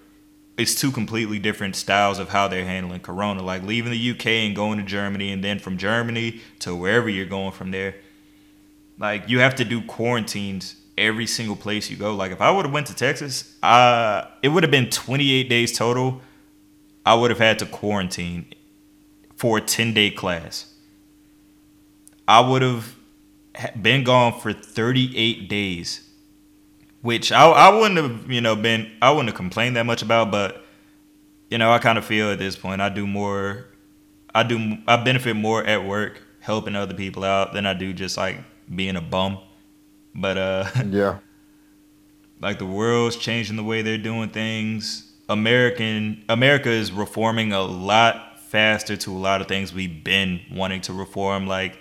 it's 0.59 0.74
two 0.74 0.90
completely 0.90 1.38
different 1.38 1.76
styles 1.76 2.18
of 2.18 2.28
how 2.28 2.46
they're 2.46 2.64
handling 2.64 3.00
corona. 3.00 3.42
Like 3.42 3.62
leaving 3.62 3.90
the 3.90 4.11
UK 4.11 4.26
and 4.26 4.55
going 4.55 4.78
to 4.78 4.84
Germany 4.84 5.32
and 5.32 5.42
then 5.42 5.59
from 5.59 5.78
Germany 5.78 6.40
to 6.61 6.74
wherever 6.74 7.09
you're 7.09 7.26
going 7.26 7.53
from 7.53 7.70
there 7.70 7.96
like 8.99 9.28
you 9.28 9.40
have 9.40 9.55
to 9.57 9.64
do 9.64 9.82
quarantines 9.82 10.76
every 10.97 11.26
single 11.26 11.57
place 11.57 11.90
you 11.90 11.97
go. 11.97 12.14
Like 12.14 12.32
if 12.32 12.40
I 12.40 12.51
would 12.51 12.64
have 12.64 12.74
went 12.74 12.86
to 12.88 12.95
Texas 12.95 13.57
uh 13.62 14.26
it 14.43 14.49
would 14.49 14.62
have 14.62 14.70
been 14.70 14.90
28 14.90 15.49
days 15.49 15.76
total. 15.76 16.20
I 17.05 17.14
would 17.14 17.30
have 17.30 17.40
had 17.40 17.59
to 17.59 17.66
quarantine 17.66 18.47
for 19.36 19.59
a 19.59 19.61
10 19.61 19.95
day 19.95 20.11
class. 20.11 20.72
I 22.28 22.40
would 22.40 22.62
have 22.62 22.95
been 23.80 24.05
gone 24.05 24.38
for 24.40 24.53
38 24.53 25.49
days 25.49 26.09
which 27.03 27.32
I, 27.32 27.45
I 27.51 27.74
wouldn't 27.74 27.99
have 27.99 28.30
you 28.30 28.40
know 28.40 28.57
been 28.57 28.90
I 29.03 29.11
wouldn't 29.11 29.28
have 29.28 29.36
complained 29.36 29.76
that 29.76 29.84
much 29.84 30.03
about 30.03 30.30
but 30.30 30.64
you 31.51 31.59
know 31.59 31.70
I 31.70 31.78
kind 31.78 31.99
of 31.99 32.05
feel 32.05 32.30
at 32.30 32.38
this 32.38 32.57
point 32.57 32.80
I 32.80 32.88
do 32.88 33.07
more 33.07 33.66
I 34.34 34.43
do 34.45 34.78
I 34.86 34.97
benefit 34.97 35.34
more 35.34 35.62
at 35.64 35.84
work 35.84 36.22
helping 36.40 36.74
other 36.74 36.95
people 36.95 37.24
out 37.24 37.53
than 37.53 37.66
I 37.66 37.74
do 37.74 37.93
just 37.93 38.16
like 38.16 38.38
being 38.75 38.97
a 38.97 39.01
bum 39.01 39.39
but 40.15 40.37
uh 40.37 40.65
Yeah. 40.91 41.19
Like 42.41 42.59
the 42.59 42.67
world's 42.67 43.17
changing 43.17 43.57
the 43.57 43.63
way 43.63 43.83
they're 43.83 43.99
doing 43.99 44.31
things. 44.31 45.13
American 45.29 46.25
America 46.29 46.71
is 46.71 46.91
reforming 46.91 47.53
a 47.53 47.63
lot 47.63 48.41
faster 48.41 48.97
to 48.97 49.13
a 49.13 49.19
lot 49.19 49.41
of 49.41 49.49
things 49.49 49.73
we've 49.73 50.03
been 50.03 50.41
wanting 50.51 50.81
to 50.83 50.93
reform. 50.93 51.47
Like 51.47 51.79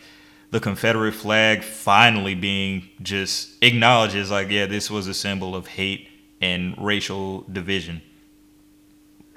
the 0.52 0.60
Confederate 0.60 1.14
flag 1.14 1.64
finally 1.64 2.36
being 2.36 2.90
just 3.02 3.62
acknowledges 3.64 4.30
like, 4.30 4.50
yeah, 4.50 4.68
this 4.68 4.92
was 4.92 5.08
a 5.08 5.14
symbol 5.14 5.56
of 5.56 5.68
hate 5.68 6.08
and 6.40 6.76
racial 6.78 7.42
division. 7.52 8.02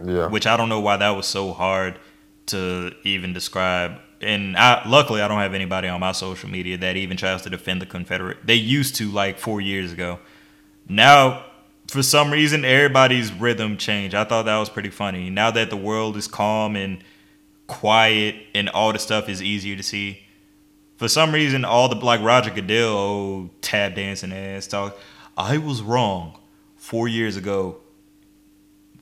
Yeah. 0.05 0.27
Which 0.27 0.47
I 0.47 0.57
don't 0.57 0.69
know 0.69 0.81
why 0.81 0.99
that 0.99 1.11
was 1.11 1.27
so 1.27 1.53
hard 1.53 1.99
to 2.47 2.93
even 3.05 3.33
describe. 3.33 3.99
And 4.25 4.57
I, 4.57 4.87
luckily, 4.89 5.21
I 5.21 5.29
don't 5.29 5.39
have 5.39 5.55
anybody 5.55 5.89
on 5.89 6.01
my 6.01 6.13
social 6.13 6.49
media 6.49 6.77
that 6.79 6.97
even 6.97 7.17
tries 7.17 7.43
to 7.43 7.51
defend 7.51 7.83
the 7.83 7.87
Confederate. 7.87 8.39
They 8.45 8.55
used 8.55 8.97
to 8.97 9.11
like 9.11 9.39
four 9.39 9.61
years 9.61 9.93
ago. 9.93 10.19
Now, 10.89 11.45
for 11.89 12.03
some 12.03 12.33
reason, 12.33 12.65
everybody's 12.65 13.33
rhythm 13.33 13.77
changed. 13.77 14.15
I 14.15 14.25
thought 14.25 14.47
that 14.47 14.59
was 14.59 14.71
pretty 14.71 14.91
funny. 14.91 15.31
Now 15.31 15.51
that 15.51 15.71
the 15.71 15.77
world 15.77 16.17
is 16.17 16.27
calm 16.27 16.77
and 16.77 17.03
quiet 17.67 18.37
and 18.55 18.69
all 18.71 18.93
the 18.93 18.99
stuff 18.99 19.29
is 19.29 19.43
easier 19.43 19.77
to 19.77 19.83
see, 19.83 20.23
for 20.97 21.09
some 21.09 21.33
reason, 21.33 21.65
all 21.65 21.89
the 21.89 21.97
like 21.97 22.21
Roger 22.21 22.51
Goodell, 22.51 22.97
oh, 22.97 23.51
tap 23.61 23.95
dancing 23.95 24.33
ass 24.33 24.67
talk. 24.67 24.97
I 25.37 25.59
was 25.59 25.83
wrong 25.83 26.39
four 26.77 27.09
years 27.09 27.37
ago. 27.37 27.79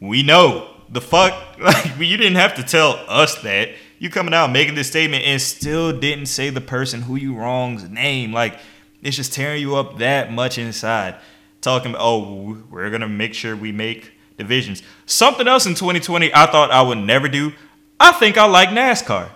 We 0.01 0.23
know 0.23 0.69
the 0.89 1.01
fuck. 1.01 1.35
Like 1.63 1.97
you 1.99 2.17
didn't 2.17 2.39
have 2.39 2.57
to 2.57 2.65
tell 2.65 2.99
us 3.07 3.37
that. 3.43 3.69
You 4.03 4.11
coming 4.11 4.35
out 4.35 4.51
making 4.51 4.75
this 4.75 4.89
statement 4.89 5.23
and 5.23 5.41
still 5.41 5.97
didn't 5.97 6.27
say 6.27 6.51
the 6.51 6.61
person 6.61 7.03
who 7.03 7.15
you 7.15 7.37
wrong's 7.37 7.89
name. 7.89 8.33
Like 8.33 8.59
it's 9.01 9.15
just 9.15 9.33
tearing 9.33 9.61
you 9.61 9.77
up 9.77 9.99
that 9.99 10.33
much 10.33 10.59
inside. 10.59 11.15
Talking, 11.61 11.95
oh, 11.97 12.59
we're 12.69 12.91
gonna 12.91 13.07
make 13.07 13.33
sure 13.33 13.55
we 13.55 13.71
make 13.71 14.11
divisions. 14.37 14.83
Something 15.07 15.47
else 15.47 15.67
in 15.67 15.75
2020 15.75 16.35
I 16.35 16.47
thought 16.47 16.73
I 16.73 16.83
would 16.83 16.99
never 16.99 17.29
do. 17.29 17.53
I 18.01 18.11
think 18.11 18.37
I 18.37 18.47
like 18.47 18.71
NASCAR. 18.71 19.31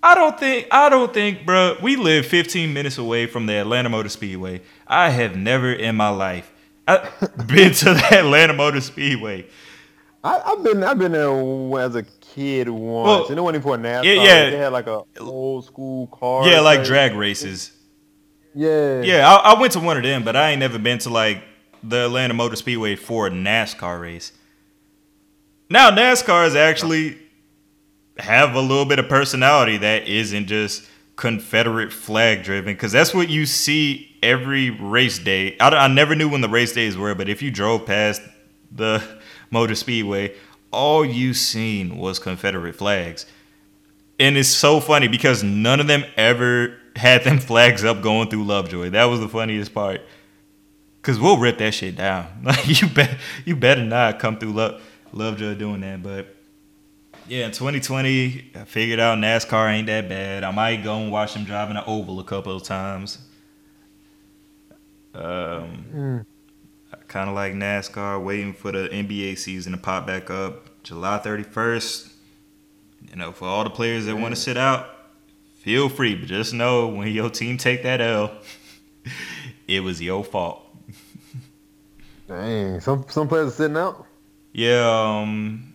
I 0.00 0.14
don't 0.14 0.38
think 0.38 0.68
I 0.70 0.88
don't 0.88 1.12
think, 1.12 1.44
bro. 1.44 1.76
We 1.82 1.96
live 1.96 2.26
15 2.26 2.72
minutes 2.72 2.96
away 2.96 3.26
from 3.26 3.46
the 3.46 3.54
Atlanta 3.54 3.88
Motor 3.88 4.08
Speedway. 4.08 4.60
I 4.86 5.10
have 5.10 5.34
never 5.34 5.72
in 5.72 5.96
my 5.96 6.10
life 6.10 6.52
I, 6.86 6.98
uh, 6.98 7.26
been 7.48 7.72
to 7.72 7.94
the 7.94 8.06
Atlanta 8.12 8.52
Motor 8.52 8.80
Speedway. 8.80 9.46
I, 10.22 10.40
I've 10.46 10.62
been 10.62 10.84
I've 10.84 10.98
been 11.00 11.10
there 11.10 11.80
as 11.80 11.96
a 11.96 12.04
kid 12.34 12.68
once, 12.68 13.06
Well, 13.06 13.26
and 13.28 13.38
it 13.38 13.42
wasn't 13.42 13.56
even 13.56 13.62
for 13.62 13.78
NASCAR. 13.78 14.04
yeah, 14.04 14.22
yeah. 14.22 14.50
They 14.50 14.56
had 14.58 14.72
like 14.72 14.86
a 14.86 15.02
old 15.20 15.64
school 15.64 16.06
car. 16.08 16.48
Yeah, 16.48 16.60
like 16.60 16.80
thing. 16.80 16.86
drag 16.86 17.14
races. 17.14 17.72
Yeah. 18.54 19.02
Yeah, 19.02 19.28
I, 19.28 19.52
I 19.54 19.60
went 19.60 19.72
to 19.74 19.80
one 19.80 19.96
of 19.96 20.02
them, 20.02 20.24
but 20.24 20.36
I 20.36 20.50
ain't 20.50 20.60
never 20.60 20.78
been 20.78 20.98
to 20.98 21.10
like 21.10 21.42
the 21.82 22.04
Atlanta 22.06 22.34
Motor 22.34 22.56
Speedway 22.56 22.96
for 22.96 23.26
a 23.26 23.30
NASCAR 23.30 24.00
race. 24.00 24.32
Now 25.70 25.90
NASCARs 25.90 26.56
actually 26.56 27.18
have 28.18 28.54
a 28.54 28.60
little 28.60 28.84
bit 28.84 28.98
of 28.98 29.08
personality 29.08 29.76
that 29.78 30.06
isn't 30.06 30.46
just 30.46 30.88
Confederate 31.16 31.92
flag 31.92 32.42
driven, 32.42 32.74
because 32.74 32.92
that's 32.92 33.14
what 33.14 33.28
you 33.28 33.46
see 33.46 34.16
every 34.22 34.70
race 34.70 35.18
day. 35.18 35.56
I, 35.58 35.68
I 35.70 35.88
never 35.88 36.14
knew 36.14 36.28
when 36.28 36.40
the 36.40 36.48
race 36.48 36.72
days 36.72 36.96
were, 36.96 37.14
but 37.14 37.28
if 37.28 37.40
you 37.42 37.50
drove 37.50 37.86
past 37.86 38.20
the 38.72 39.02
Motor 39.50 39.74
Speedway, 39.76 40.34
all 40.74 41.04
you 41.04 41.34
seen 41.34 41.96
was 41.96 42.18
Confederate 42.18 42.74
flags. 42.74 43.26
And 44.18 44.36
it's 44.36 44.48
so 44.48 44.80
funny 44.80 45.08
because 45.08 45.42
none 45.42 45.80
of 45.80 45.86
them 45.86 46.04
ever 46.16 46.76
had 46.96 47.24
them 47.24 47.38
flags 47.38 47.84
up 47.84 48.02
going 48.02 48.28
through 48.28 48.44
Lovejoy. 48.44 48.90
That 48.90 49.04
was 49.04 49.20
the 49.20 49.28
funniest 49.28 49.74
part. 49.74 50.02
Cause 51.02 51.20
we'll 51.20 51.36
rip 51.36 51.58
that 51.58 51.74
shit 51.74 51.96
down. 51.96 52.26
Like 52.44 52.80
you 52.80 52.88
bet 52.88 53.18
you 53.44 53.56
better 53.56 53.84
not 53.84 54.18
come 54.18 54.38
through 54.38 54.52
Love, 54.52 54.82
Lovejoy 55.12 55.54
doing 55.54 55.82
that. 55.82 56.02
But 56.02 56.34
yeah, 57.28 57.46
in 57.46 57.52
2020, 57.52 58.52
I 58.54 58.64
figured 58.64 59.00
out 59.00 59.18
NASCAR 59.18 59.70
ain't 59.70 59.86
that 59.88 60.08
bad. 60.08 60.44
I 60.44 60.50
might 60.50 60.82
go 60.82 60.96
and 60.96 61.12
watch 61.12 61.34
them 61.34 61.44
driving 61.44 61.74
the 61.74 61.84
oval 61.84 62.20
a 62.20 62.24
couple 62.24 62.56
of 62.56 62.62
times. 62.62 63.18
Um, 65.14 65.84
I 65.94 66.33
kind 67.14 67.28
of 67.28 67.36
like 67.36 67.52
NASCAR, 67.52 68.20
waiting 68.20 68.52
for 68.52 68.72
the 68.72 68.88
NBA 68.88 69.38
season 69.38 69.70
to 69.70 69.78
pop 69.78 70.04
back 70.04 70.30
up 70.30 70.82
July 70.82 71.20
31st. 71.24 72.12
You 73.08 73.16
know, 73.16 73.30
for 73.30 73.46
all 73.46 73.62
the 73.62 73.70
players 73.70 74.06
that 74.06 74.16
want 74.16 74.34
to 74.34 74.40
sit 74.40 74.56
out, 74.56 74.88
feel 75.60 75.88
free, 75.88 76.16
but 76.16 76.26
just 76.26 76.52
know 76.52 76.88
when 76.88 77.06
your 77.06 77.30
team 77.30 77.56
take 77.56 77.84
that 77.84 78.00
L, 78.00 78.32
it 79.68 79.78
was 79.84 80.02
your 80.02 80.24
fault. 80.24 80.66
Dang. 82.26 82.80
Some 82.80 83.04
some 83.08 83.28
players 83.28 83.52
are 83.52 83.56
sitting 83.56 83.76
out. 83.76 84.06
Yeah, 84.52 85.20
um, 85.22 85.72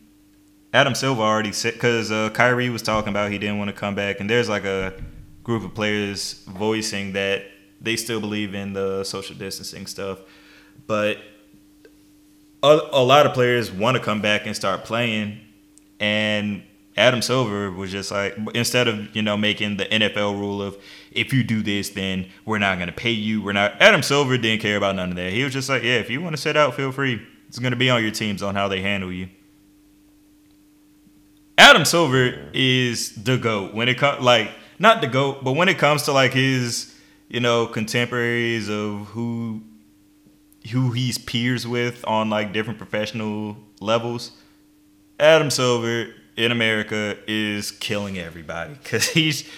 Adam 0.73 0.93
Silver 0.93 1.21
already 1.21 1.53
said 1.53 1.75
because 1.75 2.11
uh, 2.11 2.31
Kyrie 2.31 2.69
was 2.69 2.81
talking 2.81 3.09
about 3.09 3.31
he 3.31 3.37
didn't 3.37 3.59
want 3.59 3.69
to 3.69 3.75
come 3.75 3.95
back, 3.95 4.19
and 4.19 4.29
there's 4.29 4.49
like 4.49 4.65
a 4.65 4.93
group 5.43 5.63
of 5.63 5.73
players 5.73 6.43
voicing 6.49 7.13
that 7.13 7.45
they 7.79 7.95
still 7.95 8.19
believe 8.19 8.53
in 8.53 8.73
the 8.73 9.05
social 9.05 9.37
distancing 9.37 9.87
stuff, 9.87 10.19
but 10.87 11.17
a, 12.61 12.79
a 12.91 13.03
lot 13.03 13.25
of 13.25 13.33
players 13.33 13.71
want 13.71 13.97
to 13.97 14.03
come 14.03 14.21
back 14.21 14.45
and 14.45 14.55
start 14.55 14.83
playing, 14.83 15.39
and 15.99 16.63
Adam 16.99 17.21
Silver 17.21 17.71
was 17.71 17.91
just 17.91 18.11
like 18.11 18.37
instead 18.53 18.89
of 18.89 19.15
you 19.15 19.21
know 19.21 19.37
making 19.37 19.77
the 19.77 19.85
NFL 19.85 20.37
rule 20.37 20.61
of 20.61 20.77
if 21.11 21.31
you 21.31 21.43
do 21.43 21.63
this 21.63 21.89
then 21.89 22.27
we're 22.45 22.59
not 22.59 22.77
gonna 22.77 22.91
pay 22.91 23.09
you 23.09 23.41
we're 23.41 23.53
not 23.53 23.81
Adam 23.81 24.03
Silver 24.03 24.37
didn't 24.37 24.61
care 24.61 24.75
about 24.75 24.97
none 24.97 25.11
of 25.11 25.15
that 25.15 25.31
he 25.31 25.43
was 25.43 25.53
just 25.53 25.69
like 25.69 25.81
yeah 25.81 25.95
if 25.95 26.09
you 26.09 26.21
want 26.21 26.35
to 26.35 26.41
sit 26.41 26.57
out 26.57 26.75
feel 26.75 26.91
free 26.91 27.25
it's 27.47 27.57
gonna 27.57 27.77
be 27.77 27.89
on 27.89 28.03
your 28.03 28.11
teams 28.11 28.43
on 28.43 28.53
how 28.53 28.67
they 28.67 28.81
handle 28.81 29.11
you. 29.11 29.29
Adam 31.57 31.85
Silver 31.85 32.49
is 32.53 33.15
the 33.15 33.37
goat 33.37 33.73
when 33.73 33.87
it 33.87 33.97
comes 33.97 34.21
like 34.21 34.51
not 34.77 34.99
the 34.99 35.07
goat 35.07 35.41
but 35.41 35.53
when 35.53 35.69
it 35.69 35.77
comes 35.77 36.03
to 36.03 36.11
like 36.11 36.33
his 36.33 36.95
you 37.29 37.39
know 37.39 37.65
contemporaries 37.65 38.69
of 38.69 39.07
who 39.07 39.61
who 40.71 40.91
he's 40.91 41.17
peers 41.17 41.65
with 41.65 42.05
on 42.07 42.29
like 42.29 42.53
different 42.53 42.77
professional 42.77 43.57
levels. 43.79 44.31
Adam 45.19 45.49
Silver 45.49 46.13
in 46.35 46.51
America 46.51 47.17
is 47.27 47.71
killing 47.71 48.17
everybody 48.17 48.73
because 48.81 49.09
he's 49.09 49.49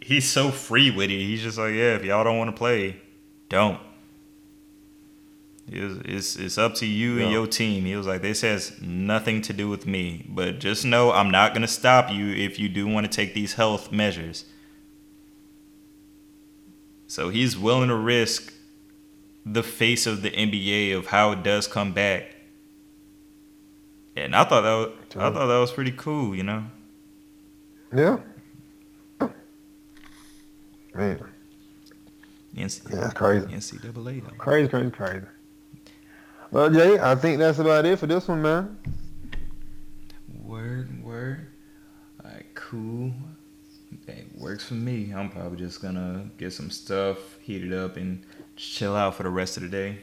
he's 0.00 0.28
so 0.28 0.50
free 0.50 0.90
with 0.90 1.10
it. 1.10 1.18
He's 1.18 1.42
just 1.42 1.58
like, 1.58 1.74
yeah, 1.74 1.94
if 1.94 2.04
y'all 2.04 2.24
don't 2.24 2.38
want 2.38 2.50
to 2.50 2.56
play, 2.56 3.00
don't. 3.48 3.80
It's, 5.68 6.00
it's, 6.04 6.36
it's 6.36 6.58
up 6.58 6.76
to 6.76 6.86
you 6.86 7.20
and 7.20 7.32
your 7.32 7.48
team. 7.48 7.86
He 7.86 7.96
was 7.96 8.06
like, 8.06 8.22
this 8.22 8.42
has 8.42 8.80
nothing 8.80 9.42
to 9.42 9.52
do 9.52 9.68
with 9.68 9.84
me, 9.84 10.24
but 10.28 10.60
just 10.60 10.84
know 10.84 11.10
I'm 11.10 11.32
not 11.32 11.54
gonna 11.54 11.66
stop 11.66 12.10
you 12.10 12.28
if 12.28 12.60
you 12.60 12.68
do 12.68 12.86
want 12.86 13.10
to 13.10 13.14
take 13.14 13.34
these 13.34 13.54
health 13.54 13.90
measures. 13.90 14.44
So 17.08 17.30
he's 17.30 17.58
willing 17.58 17.88
to 17.88 17.96
risk 17.96 18.52
the 19.46 19.62
face 19.62 20.06
of 20.06 20.22
the 20.22 20.30
NBA 20.30 20.96
of 20.98 21.06
how 21.06 21.30
it 21.30 21.44
does 21.44 21.68
come 21.68 21.92
back. 21.92 22.34
And 24.16 24.34
I 24.34 24.42
thought 24.44 24.62
that 24.62 24.74
was, 24.74 24.92
I 25.16 25.30
thought 25.30 25.46
that 25.46 25.58
was 25.58 25.70
pretty 25.70 25.92
cool, 25.92 26.34
you 26.34 26.42
know. 26.42 26.64
Yeah. 27.94 28.18
Man, 30.94 31.20
NC- 32.56 32.90
yeah, 32.90 33.00
that's 33.00 33.14
crazy. 33.14 33.46
NCAA 33.46 34.24
though. 34.24 34.30
Crazy, 34.38 34.68
crazy, 34.68 34.90
crazy. 34.90 35.26
Well, 36.50 36.70
Jay, 36.70 36.98
I 36.98 37.14
think 37.14 37.38
that's 37.38 37.58
about 37.58 37.84
it 37.84 37.98
for 37.98 38.06
this 38.06 38.26
one, 38.26 38.40
man. 38.40 38.78
Word, 40.42 41.04
word. 41.04 41.48
All 42.24 42.30
right, 42.30 42.46
cool. 42.54 43.12
That 44.06 44.24
works 44.38 44.64
for 44.64 44.74
me. 44.74 45.12
I'm 45.14 45.28
probably 45.28 45.58
just 45.58 45.82
gonna 45.82 46.30
get 46.38 46.52
some 46.52 46.70
stuff 46.70 47.38
heated 47.40 47.74
up 47.74 47.98
and 47.98 48.24
chill 48.56 48.96
out 48.96 49.14
for 49.14 49.22
the 49.22 49.30
rest 49.30 49.56
of 49.56 49.62
the 49.62 49.68
day. 49.68 49.98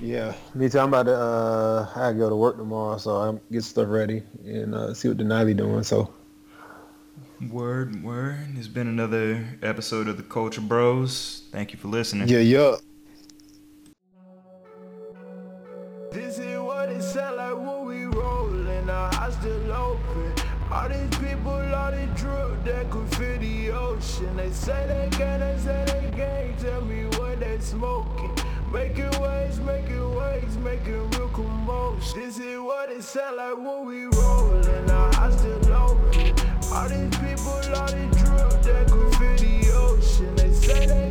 Yeah, 0.00 0.34
me 0.54 0.68
too. 0.68 0.78
I'm 0.78 0.88
about 0.88 1.04
to. 1.04 1.16
Uh, 1.16 1.88
I 1.94 2.12
go 2.12 2.28
to 2.28 2.36
work 2.36 2.56
tomorrow, 2.56 2.98
so 2.98 3.16
I'm 3.16 3.40
get 3.50 3.64
stuff 3.64 3.88
ready 3.88 4.22
and 4.44 4.74
uh, 4.74 4.94
see 4.94 5.08
what 5.08 5.18
Denali 5.18 5.56
doing. 5.56 5.82
So 5.84 6.12
Word, 7.50 8.02
word. 8.02 8.38
It's 8.56 8.66
been 8.66 8.88
another 8.88 9.46
episode 9.62 10.08
of 10.08 10.16
the 10.16 10.22
Culture 10.22 10.62
Bros. 10.62 11.42
Thank 11.52 11.72
you 11.72 11.78
for 11.78 11.88
listening. 11.88 12.28
yeah, 12.28 12.38
yeah. 12.38 12.76
This 16.10 16.38
is 16.38 16.58
what 16.58 16.88
it 16.88 17.02
sound 17.02 17.36
like 17.36 17.54
when 17.54 17.84
we 17.84 18.04
rollin', 18.06 18.86
the 18.86 18.92
house 19.16 19.36
still 19.36 19.70
open. 19.70 20.05
All 20.76 20.90
these 20.90 21.18
people, 21.18 21.74
all 21.74 21.90
the 21.90 22.06
drip 22.16 22.62
that 22.64 22.90
could 22.90 23.08
fit 23.14 23.40
the 23.40 23.70
ocean. 23.70 24.36
They 24.36 24.50
say 24.50 24.86
they 24.86 25.08
can, 25.16 25.40
they 25.40 25.56
say 25.58 25.84
they 25.86 26.10
can. 26.14 26.54
Tell 26.58 26.82
me 26.82 27.06
what 27.16 27.40
they 27.40 27.58
smoking. 27.60 28.36
Making 28.70 29.18
waves, 29.18 29.58
making 29.58 30.14
waves, 30.14 30.58
making 30.58 31.10
real 31.12 31.28
commotion. 31.30 32.20
This 32.20 32.38
is 32.38 32.60
what 32.60 32.90
it 32.90 33.02
sound 33.02 33.38
like 33.38 33.56
when 33.56 33.86
we 33.86 34.04
rollin'. 34.18 34.90
Our 34.90 35.14
eyes 35.16 35.38
still 35.38 35.72
open. 35.72 36.34
All 36.70 36.88
these 36.90 37.16
people, 37.24 37.56
all 37.74 37.86
the 37.86 38.04
drip 38.20 38.62
that 38.62 38.86
could 38.90 39.16
fit 39.16 39.38
the 39.38 39.72
ocean. 39.72 40.36
They 40.36 40.52
say 40.52 40.86
they 40.86 41.05